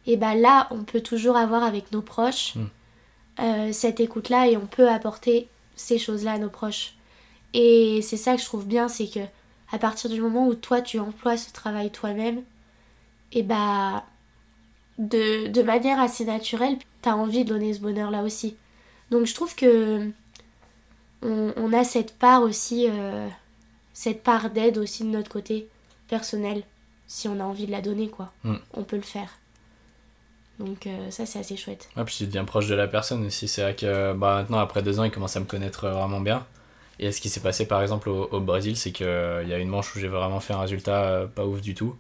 et 0.07 0.17
ben 0.17 0.35
là, 0.35 0.69
on 0.71 0.85
peut 0.85 1.01
toujours 1.01 1.37
avoir 1.37 1.63
avec 1.63 1.93
nos 1.93 2.03
proches 2.03 2.55
Mm. 2.57 2.67
euh, 3.41 3.73
cette 3.73 4.01
écoute-là 4.01 4.49
et 4.49 4.57
on 4.57 4.67
peut 4.67 4.89
apporter 4.89 5.49
ces 5.77 5.99
choses-là 5.99 6.33
à 6.33 6.39
nos 6.39 6.51
proches. 6.51 6.95
Et 7.53 8.01
c'est 8.03 8.17
ça 8.17 8.35
que 8.35 8.41
je 8.41 8.47
trouve 8.47 8.67
bien, 8.67 8.89
c'est 8.89 9.09
que 9.09 9.21
à 9.73 9.79
partir 9.79 10.11
du 10.11 10.21
moment 10.21 10.47
où 10.47 10.55
toi 10.55 10.81
tu 10.83 10.99
emploies 11.01 11.37
ce 11.37 11.53
travail 11.53 11.91
toi-même, 11.91 12.43
et 13.33 13.43
bah 13.43 14.05
de, 14.99 15.49
de 15.49 15.63
manière 15.63 15.99
assez 16.01 16.25
naturelle, 16.25 16.79
t'as 17.03 17.15
envie 17.15 17.45
de 17.45 17.49
donner 17.49 17.75
ce 17.75 17.81
bonheur-là 17.81 18.23
aussi. 18.23 18.57
Donc 19.11 19.27
je 19.27 19.35
trouve 19.35 19.55
que 19.57 20.09
on, 21.23 21.53
on 21.57 21.73
a 21.73 21.83
cette 21.85 22.17
part 22.19 22.43
aussi, 22.43 22.87
euh, 22.89 23.29
cette 23.93 24.23
part 24.23 24.51
d'aide 24.51 24.79
aussi 24.79 25.03
de 25.03 25.09
notre 25.09 25.31
côté 25.31 25.69
personnel, 26.09 26.63
si 27.07 27.29
on 27.29 27.39
a 27.41 27.45
envie 27.45 27.67
de 27.67 27.73
la 27.73 27.81
donner, 27.81 28.09
quoi. 28.09 28.33
Mm. 28.45 28.55
On 28.75 28.85
peut 28.85 28.97
le 28.97 29.03
faire. 29.03 29.29
Donc 30.61 30.87
euh, 30.87 31.11
ça 31.11 31.27
c'est 31.27 31.41
assez 31.41 31.57
chouette. 31.57 31.89
Ouais, 31.97 32.05
puis 32.05 32.15
tu 32.17 32.27
deviens 32.27 32.45
proche 32.45 32.69
de 32.69 32.75
la 32.75 32.87
personne 32.87 33.27
aussi. 33.27 33.49
C'est 33.49 33.63
vrai 33.63 33.75
que 33.75 34.13
bah, 34.13 34.37
maintenant, 34.37 34.59
après 34.59 34.83
deux 34.83 35.01
ans, 35.01 35.05
il 35.05 35.11
commence 35.11 35.37
à 35.37 35.41
me 35.41 35.45
connaître 35.47 35.89
vraiment 35.89 36.21
bien. 36.21 36.47
Et 37.01 37.11
ce 37.11 37.21
qui 37.21 37.29
s'est 37.29 37.41
passé 37.41 37.67
par 37.67 37.83
exemple 37.83 38.09
au, 38.09 38.29
au 38.31 38.41
Brésil, 38.41 38.77
c'est 38.77 38.93
qu'il 38.93 39.07
y 39.07 39.53
a 39.53 39.59
une 39.59 39.69
manche 39.69 39.95
où 39.97 39.99
j'ai 39.99 40.07
vraiment 40.09 40.39
fait 40.41 40.53
un 40.53 40.61
résultat 40.61 41.03
euh, 41.05 41.27
pas 41.27 41.45
ouf 41.45 41.61
du 41.61 41.75
tout. 41.75 41.97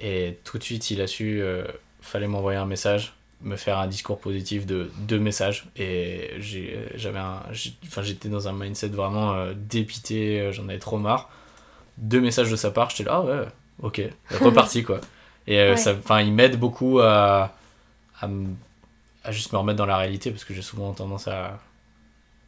Et 0.00 0.38
tout 0.44 0.58
de 0.58 0.64
suite, 0.64 0.90
il 0.90 1.00
a 1.00 1.06
su, 1.06 1.40
euh, 1.40 1.64
fallait 2.00 2.26
m'envoyer 2.26 2.58
un 2.58 2.66
message, 2.66 3.14
me 3.40 3.56
faire 3.56 3.78
un 3.78 3.86
discours 3.86 4.18
positif 4.18 4.66
de 4.66 4.90
deux 4.98 5.20
messages. 5.20 5.66
Et 5.76 6.32
j'ai- 6.40 6.88
j'avais 6.96 7.20
enfin, 7.20 8.02
j'étais 8.02 8.28
dans 8.28 8.48
un 8.48 8.52
mindset 8.52 8.88
vraiment 8.88 9.32
euh, 9.34 9.54
dépité, 9.54 10.40
euh, 10.40 10.52
j'en 10.52 10.64
avais 10.68 10.80
trop 10.80 10.98
marre. 10.98 11.30
Deux 11.98 12.20
messages 12.20 12.50
de 12.50 12.56
sa 12.56 12.70
part, 12.70 12.90
j'étais 12.90 13.04
là, 13.04 13.16
ah 13.16 13.22
ouais, 13.22 13.46
ok, 13.82 14.02
reparti 14.40 14.82
quoi. 14.82 15.00
Et 15.46 15.58
euh, 15.60 15.70
Ouais. 15.70 15.76
ça, 15.76 15.94
enfin, 15.98 16.20
il 16.20 16.32
m'aide 16.32 16.58
beaucoup 16.58 17.00
à, 17.00 17.54
à, 18.20 18.28
juste 19.32 19.52
me 19.52 19.58
remettre 19.58 19.78
dans 19.78 19.86
la 19.86 19.96
réalité 19.96 20.30
parce 20.30 20.44
que 20.44 20.54
j'ai 20.54 20.62
souvent 20.62 20.92
tendance 20.92 21.28
à, 21.28 21.58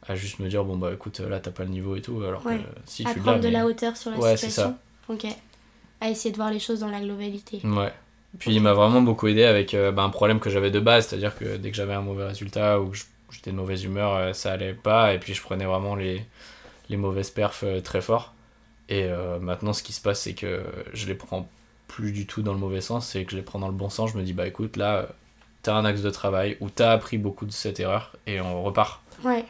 à 0.07 0.15
juste 0.15 0.39
me 0.39 0.47
dire 0.49 0.63
bon 0.63 0.77
bah 0.77 0.91
écoute 0.93 1.19
là 1.19 1.39
t'as 1.39 1.51
pas 1.51 1.63
le 1.63 1.69
niveau 1.69 1.95
et 1.95 2.01
tout 2.01 2.21
alors 2.23 2.45
Ouais. 2.45 2.57
que 2.57 2.63
si 2.85 3.05
à 3.05 3.13
tu 3.13 3.19
prendre 3.19 3.39
de 3.39 3.47
mais- 3.47 3.51
la 3.51 3.65
hauteur 3.65 3.95
sur 3.97 4.11
la 4.11 4.17
Ouais, 4.17 4.37
c'est 4.37 4.49
situation. 4.49 4.77
Ok. 5.07 5.25
À 6.01 6.09
essayer 6.09 6.31
de 6.31 6.37
voir 6.37 6.51
les 6.51 6.59
choses 6.59 6.79
dans 6.79 6.89
la 6.89 7.01
globalité. 7.01 7.59
ouais 7.63 7.93
puis 8.37 8.53
il 8.53 8.61
m'a 8.61 8.73
vraiment 8.73 9.01
beaucoup 9.01 9.27
aidé 9.27 9.43
avec 9.43 9.73
euh, 9.73 9.91
bah, 9.91 10.03
un 10.03 10.09
problème 10.09 10.39
que 10.39 10.49
j'avais 10.51 10.69
de 10.71 10.79
base 10.79 11.07
c'est 11.07 11.15
à 11.15 11.19
dire 11.19 11.35
que 11.37 11.57
dès 11.57 11.71
que 11.71 11.75
j'avais 11.77 11.95
un 11.95 12.01
mauvais 12.01 12.25
résultat 12.27 12.79
ou 12.79 12.89
que 12.91 12.97
j'étais 13.31 13.51
de 13.51 13.55
mauvaise 13.55 13.83
humeur 13.83 14.13
euh, 14.15 14.33
ça 14.33 14.51
allait 14.53 14.73
pas 14.73 15.13
et 15.13 15.19
puis 15.19 15.33
je 15.33 15.41
prenais 15.41 15.65
vraiment 15.65 15.95
les 15.95 16.23
les 16.89 16.97
mauvaises 16.97 17.31
perfs 17.31 17.63
euh, 17.63 17.81
très 17.81 18.01
fort 18.01 18.33
et 18.89 19.05
euh, 19.05 19.39
maintenant 19.39 19.71
ce 19.71 19.83
qui 19.83 19.93
se 19.93 20.01
passe 20.01 20.21
c'est 20.21 20.33
que 20.33 20.63
je 20.93 21.07
les 21.07 21.15
prends 21.15 21.47
plus 21.89 22.13
du 22.13 22.25
tout 22.25 22.41
dans 22.41 22.53
le 22.53 22.59
mauvais 22.59 22.79
sens, 22.79 23.07
c'est 23.07 23.25
que 23.25 23.31
je 23.31 23.35
les 23.35 23.41
prends 23.41 23.59
dans 23.59 23.67
le 23.67 23.73
bon 23.73 23.89
sens. 23.89 24.11
Je 24.11 24.17
me 24.17 24.23
dis, 24.23 24.31
bah 24.31 24.47
écoute, 24.47 24.77
là, 24.77 25.09
t'as 25.63 25.73
un 25.73 25.83
axe 25.83 26.01
de 26.01 26.09
travail 26.09 26.55
où 26.61 26.69
t'as 26.69 26.91
appris 26.91 27.17
beaucoup 27.17 27.45
de 27.45 27.51
cette 27.51 27.81
erreur 27.81 28.15
et 28.27 28.39
on 28.39 28.63
repart. 28.63 29.01
Ouais. 29.25 29.43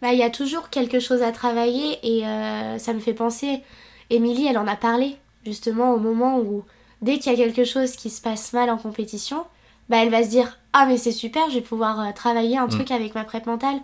Bah, 0.00 0.12
il 0.12 0.18
y 0.18 0.22
a 0.22 0.30
toujours 0.30 0.70
quelque 0.70 1.00
chose 1.00 1.22
à 1.22 1.32
travailler 1.32 1.98
et 2.04 2.24
euh, 2.24 2.78
ça 2.78 2.92
me 2.92 3.00
fait 3.00 3.14
penser. 3.14 3.62
Émilie, 4.10 4.46
elle 4.46 4.58
en 4.58 4.68
a 4.68 4.76
parlé 4.76 5.16
justement 5.44 5.92
au 5.94 5.98
moment 5.98 6.38
où, 6.38 6.64
dès 7.02 7.18
qu'il 7.18 7.32
y 7.32 7.34
a 7.34 7.38
quelque 7.38 7.64
chose 7.64 7.96
qui 7.96 8.10
se 8.10 8.20
passe 8.20 8.52
mal 8.52 8.70
en 8.70 8.76
compétition, 8.76 9.46
bah, 9.88 9.96
elle 10.02 10.10
va 10.10 10.22
se 10.22 10.28
dire 10.28 10.58
Ah, 10.74 10.86
mais 10.86 10.98
c'est 10.98 11.10
super, 11.10 11.48
je 11.48 11.56
vais 11.56 11.62
pouvoir 11.62 12.00
euh, 12.00 12.12
travailler 12.14 12.58
un 12.58 12.68
truc 12.68 12.90
avec 12.92 13.14
ma 13.14 13.24
prep 13.24 13.46
mentale. 13.46 13.78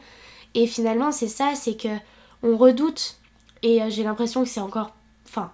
Et 0.54 0.66
finalement, 0.66 1.10
c'est 1.10 1.26
ça, 1.26 1.52
c'est 1.56 1.76
que 1.76 1.88
on 2.42 2.56
redoute 2.56 3.16
et 3.64 3.82
euh, 3.82 3.90
j'ai 3.90 4.04
l'impression 4.04 4.42
que 4.44 4.48
c'est 4.48 4.60
encore. 4.60 4.92
Enfin, 5.26 5.50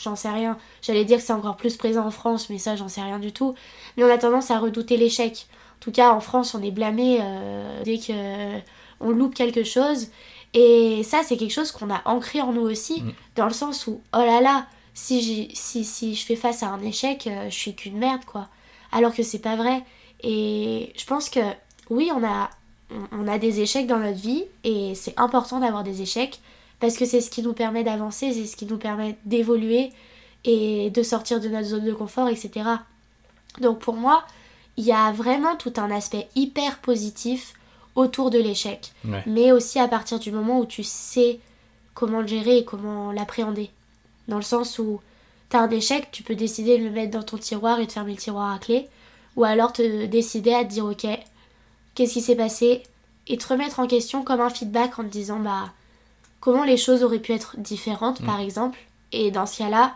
j'en 0.00 0.14
sais 0.14 0.30
rien. 0.30 0.56
J'allais 0.82 1.04
dire 1.04 1.18
que 1.18 1.24
c'est 1.24 1.32
encore 1.32 1.56
plus 1.56 1.76
présent 1.76 2.06
en 2.06 2.10
France, 2.12 2.48
mais 2.50 2.58
ça, 2.58 2.76
j'en 2.76 2.88
sais 2.88 3.02
rien 3.02 3.18
du 3.18 3.32
tout. 3.32 3.54
Mais 3.96 4.04
on 4.04 4.08
a 4.10 4.18
tendance 4.18 4.50
à 4.52 4.58
redouter 4.60 4.96
l'échec. 4.96 5.46
En 5.76 5.80
tout 5.80 5.90
cas, 5.92 6.12
en 6.12 6.20
France, 6.20 6.54
on 6.54 6.62
est 6.62 6.70
blâmé 6.70 7.18
euh, 7.20 7.82
dès 7.84 7.98
que 7.98 8.12
euh, 8.12 8.58
on 9.00 9.10
loupe 9.10 9.34
quelque 9.34 9.64
chose. 9.64 10.08
Et 10.54 11.02
ça, 11.02 11.22
c'est 11.24 11.36
quelque 11.36 11.52
chose 11.52 11.72
qu'on 11.72 11.90
a 11.90 12.00
ancré 12.04 12.40
en 12.40 12.52
nous 12.52 12.62
aussi, 12.62 13.02
Mm. 13.02 13.12
dans 13.36 13.46
le 13.46 13.52
sens 13.52 13.86
où, 13.88 14.00
oh 14.14 14.18
là 14.18 14.40
là, 14.40 14.66
si, 14.94 15.20
j'ai- 15.20 15.50
si, 15.54 15.84
si 15.84 16.14
je 16.14 16.24
fais 16.24 16.36
face 16.36 16.62
à 16.62 16.68
un 16.68 16.80
échec, 16.82 17.26
euh, 17.26 17.50
je 17.50 17.54
suis 17.58 17.74
qu'une 17.74 17.98
merde, 17.98 18.24
quoi. 18.24 18.46
Alors 18.92 19.12
que 19.12 19.24
c'est 19.24 19.40
pas 19.40 19.56
vrai. 19.56 19.82
Et 20.22 20.92
je 20.96 21.04
pense 21.04 21.28
que, 21.28 21.40
oui, 21.90 22.10
on 22.14 22.22
a, 22.24 22.48
on 23.10 23.26
a 23.26 23.38
des 23.38 23.60
échecs 23.60 23.86
dans 23.88 23.98
notre 23.98 24.18
vie, 24.20 24.44
et 24.62 24.94
c'est 24.94 25.18
important 25.18 25.58
d'avoir 25.58 25.82
des 25.82 26.00
échecs, 26.02 26.40
parce 26.84 26.98
que 26.98 27.06
c'est 27.06 27.22
ce 27.22 27.30
qui 27.30 27.40
nous 27.42 27.54
permet 27.54 27.82
d'avancer, 27.82 28.30
c'est 28.34 28.44
ce 28.44 28.56
qui 28.56 28.66
nous 28.66 28.76
permet 28.76 29.16
d'évoluer, 29.24 29.90
et 30.44 30.90
de 30.90 31.02
sortir 31.02 31.40
de 31.40 31.48
notre 31.48 31.68
zone 31.68 31.86
de 31.86 31.94
confort, 31.94 32.28
etc. 32.28 32.68
Donc 33.62 33.78
pour 33.78 33.94
moi, 33.94 34.22
il 34.76 34.84
y 34.84 34.92
a 34.92 35.10
vraiment 35.10 35.56
tout 35.56 35.72
un 35.78 35.90
aspect 35.90 36.28
hyper 36.36 36.80
positif 36.80 37.54
autour 37.94 38.28
de 38.28 38.38
l'échec, 38.38 38.92
Ouais. 39.06 39.22
mais 39.24 39.50
aussi 39.50 39.78
à 39.78 39.88
partir 39.88 40.18
du 40.18 40.30
moment 40.30 40.60
où 40.60 40.66
tu 40.66 40.82
sais 40.82 41.40
comment 41.94 42.20
le 42.20 42.26
gérer 42.26 42.58
et 42.58 42.64
comment 42.66 43.12
l'appréhender. 43.12 43.70
Dans 44.28 44.36
le 44.36 44.42
sens 44.42 44.78
où 44.78 45.00
t'as 45.48 45.60
un 45.60 45.70
échec, 45.70 46.10
tu 46.12 46.22
peux 46.22 46.34
décider 46.34 46.76
de 46.78 46.84
le 46.84 46.90
mettre 46.90 47.12
dans 47.12 47.22
ton 47.22 47.38
tiroir 47.38 47.80
et 47.80 47.86
de 47.86 47.92
fermer 47.92 48.12
le 48.12 48.18
tiroir 48.18 48.52
à 48.52 48.58
clé, 48.58 48.88
ou 49.36 49.44
alors 49.44 49.72
te 49.72 50.04
décider 50.04 50.52
à 50.52 50.64
te 50.66 50.68
dire 50.70 50.84
ok, 50.84 51.06
qu'est-ce 51.94 52.12
qui 52.12 52.20
s'est 52.20 52.36
passé, 52.36 52.82
et 53.26 53.38
te 53.38 53.48
remettre 53.48 53.80
en 53.80 53.86
question 53.86 54.22
comme 54.22 54.42
un 54.42 54.50
feedback 54.50 54.98
en 54.98 55.04
te 55.04 55.08
disant 55.08 55.38
bah 55.40 55.72
comment 56.44 56.64
les 56.64 56.76
choses 56.76 57.02
auraient 57.02 57.18
pu 57.20 57.32
être 57.32 57.56
différentes 57.58 58.20
Mm. 58.20 58.26
par 58.26 58.40
exemple, 58.40 58.78
et 59.12 59.30
dans 59.30 59.46
ce 59.46 59.58
cas-là, 59.58 59.94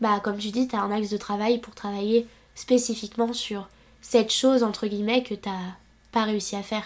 bah 0.00 0.20
comme 0.22 0.36
tu 0.38 0.48
dis, 0.50 0.66
t'as 0.68 0.78
un 0.80 0.90
axe 0.90 1.10
de 1.10 1.16
travail 1.16 1.58
pour 1.58 1.74
travailler 1.74 2.26
spécifiquement 2.54 3.32
sur 3.32 3.68
cette 4.00 4.32
chose 4.32 4.62
entre 4.64 4.86
guillemets 4.88 5.22
que 5.22 5.34
t'as 5.34 5.50
pas 6.12 6.24
réussi 6.24 6.56
à 6.56 6.62
faire. 6.62 6.84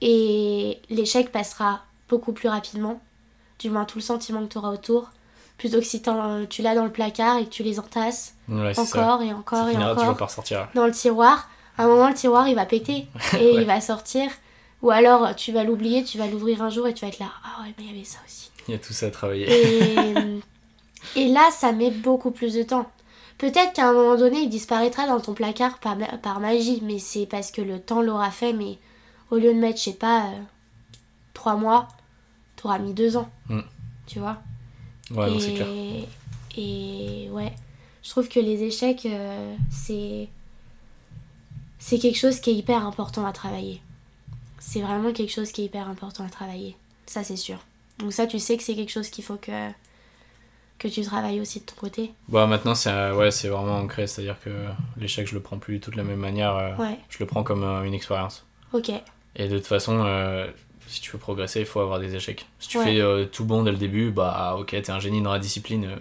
Et 0.00 0.80
l'échec 0.90 1.30
passera 1.32 1.80
beaucoup 2.08 2.32
plus 2.32 2.48
rapidement, 2.48 3.00
du 3.58 3.70
moins 3.70 3.84
tout 3.84 3.98
le 3.98 4.02
sentiment 4.02 4.40
que 4.46 4.52
tu 4.52 4.58
auras 4.58 4.70
autour, 4.70 5.10
plutôt 5.58 5.78
que 5.78 5.84
si 5.84 6.02
tu 6.50 6.62
l'as 6.62 6.74
dans 6.74 6.84
le 6.84 6.90
placard 6.92 7.38
et 7.38 7.44
que 7.44 7.50
tu 7.50 7.62
les 7.62 7.78
entasses 7.78 8.34
Ouais, 8.48 8.74
c'est 8.74 8.84
ça. 8.84 8.98
encore 9.04 9.22
et 9.22 9.32
encore 9.32 9.64
Ça 9.66 9.70
et 9.70 9.74
toujours 9.74 9.90
encore 9.90 10.16
par 10.16 10.30
sortir. 10.30 10.68
dans 10.74 10.86
le 10.86 10.92
tiroir. 10.92 11.48
À 11.78 11.84
un 11.84 11.88
moment, 11.88 12.08
le 12.08 12.14
tiroir 12.14 12.46
il 12.48 12.54
va 12.54 12.66
péter 12.66 13.06
et 13.32 13.36
Ouais. 13.36 13.54
il 13.62 13.64
va 13.64 13.80
sortir. 13.80 14.30
Ou 14.84 14.90
alors 14.90 15.34
tu 15.34 15.50
vas 15.50 15.64
l'oublier, 15.64 16.04
tu 16.04 16.18
vas 16.18 16.26
l'ouvrir 16.26 16.60
un 16.60 16.68
jour 16.68 16.86
et 16.86 16.92
tu 16.92 17.00
vas 17.06 17.08
être 17.08 17.18
là. 17.18 17.30
Ah 17.42 17.62
ouais, 17.62 17.72
mais 17.78 17.84
il 17.84 17.90
y 17.90 17.94
avait 17.94 18.04
ça 18.04 18.18
aussi. 18.26 18.50
Il 18.68 18.72
y 18.72 18.74
a 18.74 18.78
tout 18.78 18.92
ça 18.92 19.06
à 19.06 19.10
travailler. 19.10 19.46
Et, 19.50 20.14
et 21.16 21.28
là, 21.28 21.48
ça 21.50 21.72
met 21.72 21.90
beaucoup 21.90 22.30
plus 22.30 22.52
de 22.52 22.62
temps. 22.62 22.90
Peut-être 23.38 23.72
qu'à 23.72 23.88
un 23.88 23.94
moment 23.94 24.16
donné, 24.16 24.40
il 24.42 24.50
disparaîtra 24.50 25.06
dans 25.06 25.20
ton 25.20 25.32
placard 25.32 25.78
par, 25.78 25.96
ma- 25.96 26.18
par 26.18 26.38
magie, 26.38 26.80
mais 26.82 26.98
c'est 26.98 27.24
parce 27.24 27.50
que 27.50 27.62
le 27.62 27.80
temps 27.80 28.02
l'aura 28.02 28.30
fait. 28.30 28.52
Mais 28.52 28.76
au 29.30 29.36
lieu 29.36 29.54
de 29.54 29.58
mettre, 29.58 29.78
je 29.78 29.84
sais 29.84 29.92
pas, 29.94 30.26
euh, 30.26 30.38
trois 31.32 31.56
mois, 31.56 31.88
t'auras 32.56 32.78
mis 32.78 32.92
deux 32.92 33.16
ans. 33.16 33.30
Mm. 33.48 33.60
Tu 34.06 34.18
vois? 34.18 34.36
Ouais, 35.12 35.30
non, 35.30 35.38
c'est 35.40 35.52
et, 35.52 35.54
clair. 35.54 35.68
et 36.58 37.28
ouais, 37.32 37.54
je 38.02 38.10
trouve 38.10 38.28
que 38.28 38.38
les 38.38 38.62
échecs, 38.64 39.06
euh, 39.06 39.56
c'est 39.70 40.28
c'est 41.78 41.98
quelque 41.98 42.18
chose 42.18 42.38
qui 42.40 42.50
est 42.50 42.54
hyper 42.54 42.86
important 42.86 43.24
à 43.24 43.32
travailler. 43.32 43.80
C'est 44.66 44.80
vraiment 44.80 45.12
quelque 45.12 45.30
chose 45.32 45.52
qui 45.52 45.62
est 45.62 45.64
hyper 45.66 45.88
important 45.88 46.24
à 46.24 46.28
travailler. 46.30 46.74
Ça, 47.06 47.22
c'est 47.22 47.36
sûr. 47.36 47.58
Donc 47.98 48.12
ça, 48.12 48.26
tu 48.26 48.38
sais 48.38 48.56
que 48.56 48.62
c'est 48.62 48.74
quelque 48.74 48.90
chose 48.90 49.08
qu'il 49.10 49.22
faut 49.24 49.36
que 49.36 49.68
que 50.78 50.88
tu 50.88 51.02
travailles 51.02 51.40
aussi 51.40 51.60
de 51.60 51.64
ton 51.66 51.76
côté. 51.76 52.12
Bah, 52.28 52.46
maintenant, 52.46 52.74
c'est 52.74 52.90
un- 52.90 53.14
ouais, 53.14 53.30
c'est 53.30 53.48
vraiment 53.48 53.76
ancré. 53.78 54.06
C'est-à-dire 54.06 54.36
que 54.40 54.50
l'échec, 54.96 55.26
je 55.28 55.34
le 55.34 55.40
prends 55.40 55.58
plus 55.58 55.74
du 55.74 55.80
tout 55.80 55.90
de 55.92 55.96
la 55.96 56.02
même 56.02 56.18
manière. 56.18 56.56
euh, 56.56 56.74
Ouais. 56.76 56.98
Je 57.10 57.18
le 57.20 57.26
prends 57.26 57.42
comme 57.44 57.62
euh, 57.62 57.84
une 57.84 57.94
expérience. 57.94 58.44
Ok. 58.72 58.90
Et 59.36 59.48
de 59.48 59.56
toute 59.58 59.66
façon, 59.68 60.02
euh, 60.04 60.48
si 60.88 61.00
tu 61.00 61.10
veux 61.12 61.18
progresser, 61.18 61.60
il 61.60 61.66
faut 61.66 61.80
avoir 61.80 62.00
des 62.00 62.14
échecs. 62.16 62.46
Si 62.58 62.68
tu 62.68 62.78
Ouais. 62.78 62.84
fais 62.84 63.00
euh, 63.00 63.24
tout 63.26 63.44
bon 63.44 63.62
dès 63.62 63.70
le 63.70 63.76
début, 63.76 64.10
bah 64.10 64.56
ok, 64.58 64.70
t'es 64.70 64.90
un 64.90 64.98
génie 64.98 65.22
dans 65.22 65.32
la 65.32 65.38
discipline, 65.38 65.84
euh, 65.84 65.96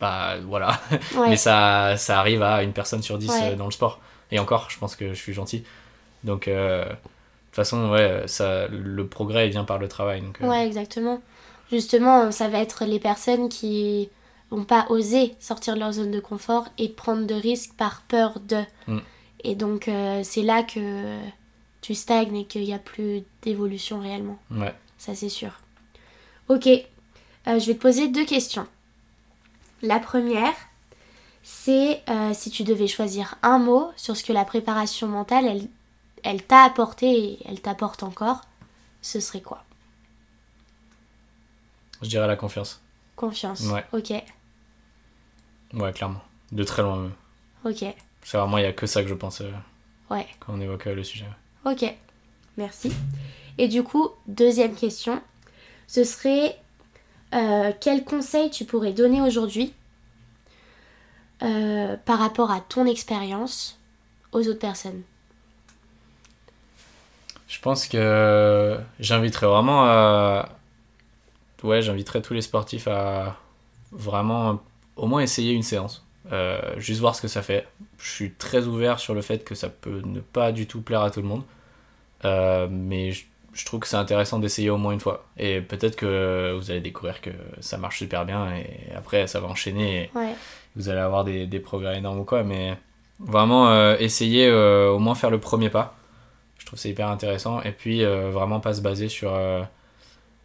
bah 0.00 0.36
voilà. 0.44 0.80
Ouais. 1.16 1.30
Mais 1.30 1.36
ça, 1.36 1.96
ça 1.98 2.18
arrive 2.20 2.42
à 2.42 2.62
une 2.62 2.72
personne 2.72 3.02
sur 3.02 3.18
dix 3.18 3.30
euh, 3.42 3.56
dans 3.56 3.66
le 3.66 3.70
sport. 3.72 4.00
Et 4.30 4.38
encore, 4.38 4.70
je 4.70 4.78
pense 4.78 4.96
que 4.96 5.08
je 5.12 5.20
suis 5.20 5.34
gentil. 5.34 5.64
Donc, 6.24 6.48
euh, 6.48 6.86
façon, 7.58 7.90
ouais, 7.90 8.22
ça, 8.26 8.66
le 8.68 9.06
progrès 9.06 9.46
il 9.46 9.50
vient 9.50 9.64
par 9.64 9.78
le 9.78 9.88
travail. 9.88 10.22
Donc, 10.22 10.40
euh, 10.40 10.48
Ouais, 10.48 10.66
exactement. 10.66 11.20
Justement, 11.70 12.32
ça 12.32 12.48
va 12.48 12.60
être 12.60 12.84
les 12.84 12.98
personnes 12.98 13.48
qui 13.48 14.08
vont 14.50 14.64
pas 14.64 14.86
oser 14.88 15.34
sortir 15.40 15.74
de 15.74 15.80
leur 15.80 15.92
zone 15.92 16.10
de 16.10 16.20
confort 16.20 16.68
et 16.78 16.88
prendre 16.88 17.26
de 17.26 17.34
risques 17.34 17.74
par 17.76 18.02
peur 18.08 18.40
de. 18.40 18.62
Mm. 18.86 18.98
Et 19.44 19.54
donc, 19.54 19.88
euh, 19.88 20.22
c'est 20.24 20.42
là 20.42 20.62
que 20.62 21.18
tu 21.80 21.94
stagnes 21.94 22.36
et 22.36 22.44
qu'il 22.44 22.62
n'y 22.62 22.74
a 22.74 22.78
plus 22.78 23.22
d'évolution 23.42 24.00
réellement. 24.00 24.38
ouais. 24.50 24.74
Ça, 24.98 25.14
c'est 25.14 25.28
sûr. 25.28 25.52
Ok. 26.48 26.66
Euh, 26.66 27.58
je 27.58 27.66
vais 27.66 27.74
te 27.74 27.80
poser 27.80 28.08
deux 28.08 28.24
questions. 28.24 28.66
La 29.80 30.00
première, 30.00 30.52
c'est 31.42 32.02
euh, 32.08 32.32
si 32.34 32.50
tu 32.50 32.64
devais 32.64 32.88
choisir 32.88 33.36
un 33.42 33.58
mot 33.58 33.90
sur 33.96 34.16
ce 34.16 34.24
que 34.24 34.32
la 34.32 34.44
préparation 34.44 35.06
mentale, 35.06 35.46
elle, 35.46 35.68
elle 36.24 36.42
t'a 36.42 36.64
apporté 36.64 37.06
et 37.32 37.38
elle 37.48 37.60
t'apporte 37.60 38.02
encore, 38.02 38.42
ce 39.02 39.20
serait 39.20 39.40
quoi? 39.40 39.64
Je 42.02 42.08
dirais 42.08 42.26
la 42.26 42.36
confiance. 42.36 42.80
Confiance. 43.16 43.62
Ouais. 43.62 43.84
Ok, 43.92 44.12
Ouais, 45.74 45.92
clairement. 45.92 46.22
De 46.52 46.64
très 46.64 46.82
loin 46.82 46.96
même. 46.96 47.12
ok, 47.64 47.84
C'est 48.22 48.38
vraiment, 48.38 48.56
il 48.58 48.62
n'y 48.62 48.66
a 48.68 48.72
que 48.72 48.86
ça 48.86 49.02
que 49.02 49.08
je 49.08 49.14
pense 49.14 49.40
euh, 49.42 49.50
ouais, 50.10 50.26
quand 50.40 50.54
on 50.54 50.60
évoque 50.60 50.86
euh, 50.86 50.94
le 50.94 51.04
sujet. 51.04 51.26
ok. 51.64 51.84
Merci. 52.56 52.90
Et 53.58 53.68
du 53.68 53.82
coup, 53.84 54.08
deuxième 54.26 54.74
question, 54.74 55.20
ce 55.86 56.02
serait 56.04 56.58
euh, 57.34 57.72
quel 57.80 58.04
conseil 58.04 58.50
tu 58.50 58.64
pourrais 58.64 58.92
donner 58.92 59.20
aujourd'hui 59.20 59.72
euh, 61.42 61.96
par 62.04 62.18
rapport 62.18 62.50
à 62.50 62.60
ton 62.60 62.86
expérience 62.86 63.78
aux 64.32 64.40
autres 64.48 64.58
personnes? 64.58 65.02
Je 67.48 67.60
pense 67.60 67.86
que 67.88 68.78
j'inviterais 69.00 69.46
vraiment 69.46 69.84
à. 69.84 70.50
Ouais, 71.64 71.82
j'inviterais 71.82 72.22
tous 72.22 72.34
les 72.34 72.42
sportifs 72.42 72.86
à 72.86 73.36
vraiment 73.90 74.60
au 74.96 75.06
moins 75.06 75.20
essayer 75.20 75.54
une 75.54 75.62
séance. 75.62 76.04
Euh, 76.30 76.60
juste 76.76 77.00
voir 77.00 77.14
ce 77.14 77.22
que 77.22 77.28
ça 77.28 77.42
fait. 77.42 77.66
Je 77.98 78.10
suis 78.10 78.32
très 78.32 78.66
ouvert 78.66 78.98
sur 78.98 79.14
le 79.14 79.22
fait 79.22 79.44
que 79.44 79.54
ça 79.54 79.68
peut 79.70 80.02
ne 80.04 80.20
pas 80.20 80.52
du 80.52 80.66
tout 80.66 80.82
plaire 80.82 81.00
à 81.00 81.10
tout 81.10 81.22
le 81.22 81.26
monde. 81.26 81.42
Euh, 82.24 82.68
mais 82.70 83.12
je, 83.12 83.24
je 83.54 83.64
trouve 83.64 83.80
que 83.80 83.86
c'est 83.86 83.96
intéressant 83.96 84.38
d'essayer 84.38 84.70
au 84.70 84.76
moins 84.76 84.92
une 84.92 85.00
fois. 85.00 85.24
Et 85.38 85.60
peut-être 85.60 85.96
que 85.96 86.54
vous 86.56 86.70
allez 86.70 86.80
découvrir 86.80 87.20
que 87.20 87.30
ça 87.60 87.78
marche 87.78 87.98
super 87.98 88.24
bien 88.26 88.54
et 88.54 88.92
après 88.94 89.26
ça 89.26 89.40
va 89.40 89.48
enchaîner. 89.48 90.04
Et 90.04 90.18
Ouais, 90.18 90.34
vous 90.76 90.88
allez 90.90 91.00
avoir 91.00 91.24
des, 91.24 91.46
des 91.46 91.60
progrès 91.60 91.98
énormes 91.98 92.20
ou 92.20 92.24
quoi, 92.24 92.42
mais 92.44 92.76
vraiment 93.18 93.68
euh, 93.70 93.96
essayer 93.98 94.46
euh, 94.46 94.90
au 94.90 94.98
moins 94.98 95.14
faire 95.14 95.30
le 95.30 95.40
premier 95.40 95.70
pas. 95.70 95.96
Je 96.68 96.72
trouve 96.72 96.76
que 96.80 96.82
c'est 96.82 96.90
hyper 96.90 97.08
intéressant. 97.08 97.62
Et 97.62 97.72
puis 97.72 98.04
euh, 98.04 98.28
vraiment 98.30 98.60
pas 98.60 98.74
se 98.74 98.82
baser 98.82 99.08
sur, 99.08 99.32
euh, 99.32 99.62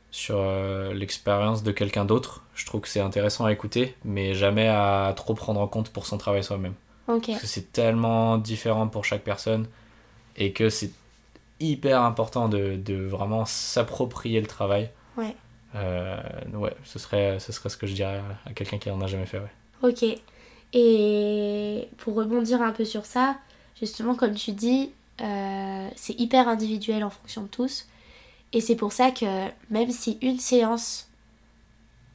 sur 0.09 0.37
euh, 0.39 0.93
l'expérience 0.93 1.63
de 1.63 1.71
quelqu'un 1.73 2.05
d'autre. 2.05 2.43
Je 2.55 2.65
trouve 2.65 2.79
que 2.79 2.87
c'est 2.87 3.01
intéressant 3.01 3.43
à 3.43 3.51
écouter, 3.51 3.93
mais 4.05 4.33
jamais 4.33 4.69
à 4.69 5.11
trop 5.17 5.33
prendre 5.33 5.59
en 5.59 5.67
compte 5.67 5.89
pour 5.89 6.05
son 6.05 6.17
travail 6.17 6.41
soi-même. 6.41 6.75
ok, 7.09 7.27
Parce 7.27 7.41
que 7.41 7.47
c'est 7.47 7.73
tellement 7.73 8.37
différent 8.37 8.87
pour 8.87 9.03
chaque 9.03 9.23
personne 9.25 9.67
et 10.37 10.53
que 10.53 10.69
c'est 10.69 10.91
hyper 11.59 12.01
important 12.01 12.47
de, 12.47 12.77
de 12.77 12.95
vraiment 12.95 13.43
s'approprier 13.43 14.39
le 14.39 14.47
travail. 14.47 14.91
Ouais. 15.17 15.35
Euh, 15.75 16.21
ouais, 16.53 16.73
ce 16.85 16.99
serait, 16.99 17.37
ce 17.39 17.51
serait 17.51 17.67
ce 17.67 17.75
que 17.75 17.85
je 17.85 17.95
dirais 17.95 18.21
à, 18.45 18.49
à 18.49 18.53
quelqu'un 18.53 18.77
qui 18.77 18.89
en 18.89 19.01
a 19.01 19.07
jamais 19.07 19.25
fait. 19.25 19.39
Ouais. 19.39 19.89
ok. 19.91 20.05
Et 20.71 21.89
pour 21.97 22.15
rebondir 22.15 22.61
un 22.61 22.71
peu 22.71 22.85
sur 22.85 23.05
ça, 23.05 23.35
justement, 23.77 24.15
comme 24.15 24.35
tu 24.35 24.53
dis, 24.53 24.93
euh, 25.23 25.89
c'est 25.95 26.19
hyper 26.19 26.47
individuel 26.47 27.03
en 27.03 27.09
fonction 27.09 27.43
de 27.43 27.47
tous. 27.47 27.87
Et 28.51 28.61
c'est 28.61 28.75
pour 28.75 28.91
ça 28.91 29.09
que 29.11 29.47
même 29.71 29.89
si 29.91 30.17
une 30.21 30.39
séance, 30.39 31.09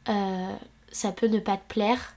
euh, 0.09 0.55
ça 0.93 1.11
peut 1.13 1.27
ne 1.27 1.41
pas 1.41 1.57
te 1.57 1.73
plaire, 1.73 2.15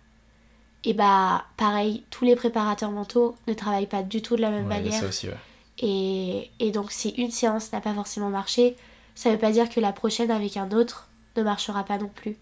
et 0.84 0.94
bah 0.94 1.46
pareil, 1.58 2.04
tous 2.10 2.26
les 2.26 2.36
préparateurs 2.36 2.92
mentaux 2.92 3.36
ne 3.48 3.54
travaillent 3.54 3.88
pas 3.88 4.04
du 4.04 4.22
tout 4.22 4.36
de 4.36 4.42
la 4.42 4.50
même 4.52 4.64
Ouais, 4.68 4.80
manière. 4.82 5.00
ça 5.00 5.08
aussi, 5.08 5.28
ouais. 5.28 5.38
Et, 5.80 6.50
et 6.60 6.72
donc 6.72 6.92
si 6.92 7.10
une 7.10 7.32
séance 7.32 7.72
n'a 7.72 7.82
pas 7.82 7.94
forcément 7.94 8.30
marché, 8.30 8.76
ça 9.16 9.32
veut 9.32 9.38
pas 9.38 9.52
dire 9.52 9.70
que 9.70 9.80
la 9.80 9.94
prochaine 9.94 10.30
avec 10.32 10.58
un 10.58 10.72
autre 10.72 11.10
ne 11.36 11.44
marchera 11.44 11.84
pas 11.84 11.98
non 11.98 12.10
plus. 12.10 12.38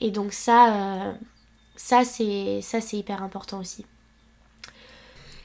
Et 0.00 0.10
donc 0.10 0.32
ça, 0.32 0.74
euh, 0.74 1.12
ça 1.76 2.04
c'est 2.04 2.60
ça 2.62 2.80
c'est 2.80 2.96
hyper 2.98 3.22
important 3.22 3.60
aussi. 3.60 3.84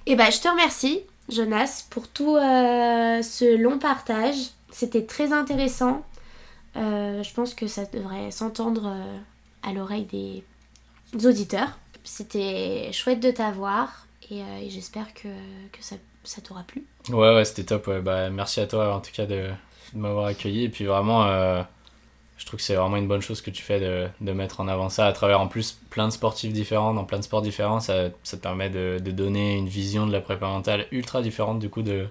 Et 0.06 0.16
bah 0.16 0.30
je 0.32 0.39
te 0.39 0.48
remercie 0.48 1.02
Jonas 1.30 1.86
pour 1.90 2.08
tout 2.08 2.36
euh, 2.36 3.22
ce 3.22 3.58
long 3.58 3.80
partage. 3.80 4.36
C'était 4.72 5.06
très 5.06 5.34
intéressant. 5.34 6.06
Euh, 6.76 7.24
je 7.24 7.34
pense 7.34 7.54
que 7.54 7.68
ça 7.68 7.86
devrait 7.86 8.32
s'entendre 8.32 8.88
euh, 8.88 9.18
à 9.64 9.74
l'oreille 9.74 10.06
des 10.06 11.28
auditeurs. 11.28 11.78
C'était 12.04 12.92
chouette 12.94 13.20
de 13.20 13.32
t'avoir 13.32 14.08
et, 14.30 14.42
j'espère 14.70 15.14
que, 15.14 15.28
que 15.72 15.82
ça, 15.82 16.42
t'aura 16.42 16.64
plu. 16.64 16.86
Ouais, 17.10 17.34
ouais, 17.34 17.46
c'était 17.46 17.64
top. 17.64 17.90
Bah, 18.04 18.30
merci 18.30 18.60
à 18.60 18.68
toi 18.68 18.94
en 18.96 19.00
tout 19.00 19.12
cas 19.14 19.26
de, 19.26 19.50
de 19.94 20.00
m'avoir 20.00 20.26
accueilli. 20.26 20.66
Et 20.66 20.70
puis 20.70 20.86
vraiment, 20.86 21.26
je 22.38 22.46
trouve 22.46 22.60
que 22.60 22.64
c'est 22.64 22.76
vraiment 22.76 22.98
une 22.98 23.08
bonne 23.08 23.22
chose 23.22 23.42
que 23.42 23.50
tu 23.50 23.64
fais 23.64 23.80
de, 23.80 24.08
de 24.22 24.32
mettre 24.32 24.60
en 24.60 24.68
avant 24.68 24.90
ça 24.90 25.08
à 25.08 25.12
travers 25.12 25.42
en 25.42 25.48
plus 25.48 25.80
plein 25.90 26.08
de 26.08 26.14
sportifs 26.14 26.54
différents, 26.54 26.94
dans 26.94 27.04
plein 27.04 27.18
de 27.18 27.24
sports 27.24 27.42
différents. 27.42 27.80
Ça, 27.80 28.10
te 28.10 28.36
permet 28.36 28.70
de, 28.70 29.00
de 29.04 29.12
donner 29.12 29.58
une 29.58 29.68
vision 29.68 30.06
de 30.06 30.12
la 30.12 30.22
prépa 30.22 30.48
mentale 30.48 30.86
ultra 30.92 31.22
différente 31.22 31.60
du 31.60 31.70
coup 31.70 31.82
de. 31.82 32.08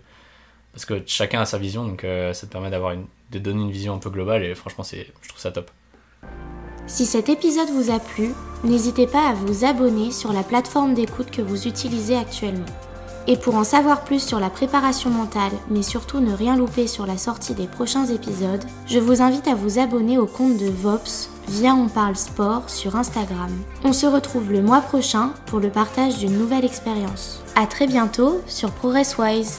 Parce 0.73 0.85
que 0.85 1.03
chacun 1.07 1.41
a 1.41 1.47
sa 1.47 1.59
vision, 1.59 1.87
donc 1.87 2.05
euh, 2.05 2.35
ça 2.35 2.47
te 2.47 2.53
permet 2.53 2.71
d'avoir 2.71 2.93
une, 2.93 3.07
de 3.31 3.39
donner 3.39 3.63
une 3.63 3.71
vision 3.71 3.95
un 3.95 3.99
peu 3.99 4.11
globale 4.11 4.43
et 4.43 4.55
franchement, 4.55 4.85
c'est, 4.85 5.07
je 5.23 5.29
trouve 5.29 5.41
ça 5.41 5.51
top. 5.51 5.71
Si 6.87 7.07
cet 7.07 7.29
épisode 7.29 7.71
vous 7.71 7.91
a 7.91 7.99
plu, 7.99 8.33
n'hésitez 8.63 9.07
pas 9.07 9.29
à 9.29 9.35
vous 9.35 9.65
abonner 9.65 10.11
sur 10.11 10.33
la 10.33 10.43
plateforme 10.43 10.95
d'écoute 10.95 11.31
que 11.31 11.43
vous 11.43 11.67
utilisez 11.67 12.17
actuellement. 12.17 12.67
Et 13.29 13.37
pour 13.37 13.57
en 13.57 13.65
savoir 13.65 14.05
plus 14.05 14.25
sur 14.25 14.39
la 14.39 14.51
préparation 14.51 15.11
mentale, 15.11 15.53
mais 15.69 15.83
surtout 15.83 16.21
ne 16.21 16.33
rien 16.33 16.57
louper 16.57 16.87
sur 16.87 17.07
la 17.07 17.19
sortie 17.19 17.55
des 17.55 17.67
prochains 17.67 18.07
épisodes, 18.07 18.65
je 18.87 19.01
vous 19.01 19.21
invite 19.21 19.49
à 19.49 19.55
vous 19.55 19.79
abonner 19.79 20.17
au 20.19 20.27
compte 20.27 20.57
de 20.57 20.71
Vops 20.71 21.31
via 21.49 21.75
On 21.75 21.89
Parle 21.89 22.17
Sport 22.17 22.71
sur 22.71 22.95
Instagram. 22.95 23.51
On 23.85 23.93
se 23.93 24.07
retrouve 24.07 24.53
le 24.53 24.63
mois 24.63 24.81
prochain 24.81 25.33
pour 25.47 25.59
le 25.59 25.71
partage 25.71 26.19
d'une 26.19 26.39
nouvelle 26.39 26.65
expérience. 26.65 27.43
A 27.57 27.67
très 27.67 27.87
bientôt 27.87 28.41
sur 28.47 28.71
ProgressWise. 28.71 29.59